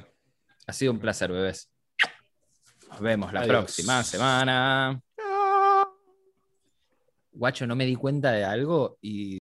Ha 0.66 0.72
sido 0.74 0.92
un 0.92 0.98
placer, 0.98 1.32
bebés. 1.32 1.70
Nos 2.90 3.00
vemos 3.00 3.32
la 3.32 3.40
Adiós. 3.40 3.48
próxima 3.56 4.02
semana. 4.04 5.00
Guacho, 7.32 7.66
no 7.66 7.74
me 7.74 7.86
di 7.86 7.94
cuenta 7.96 8.30
de 8.32 8.44
algo 8.44 8.98
y 9.00 9.40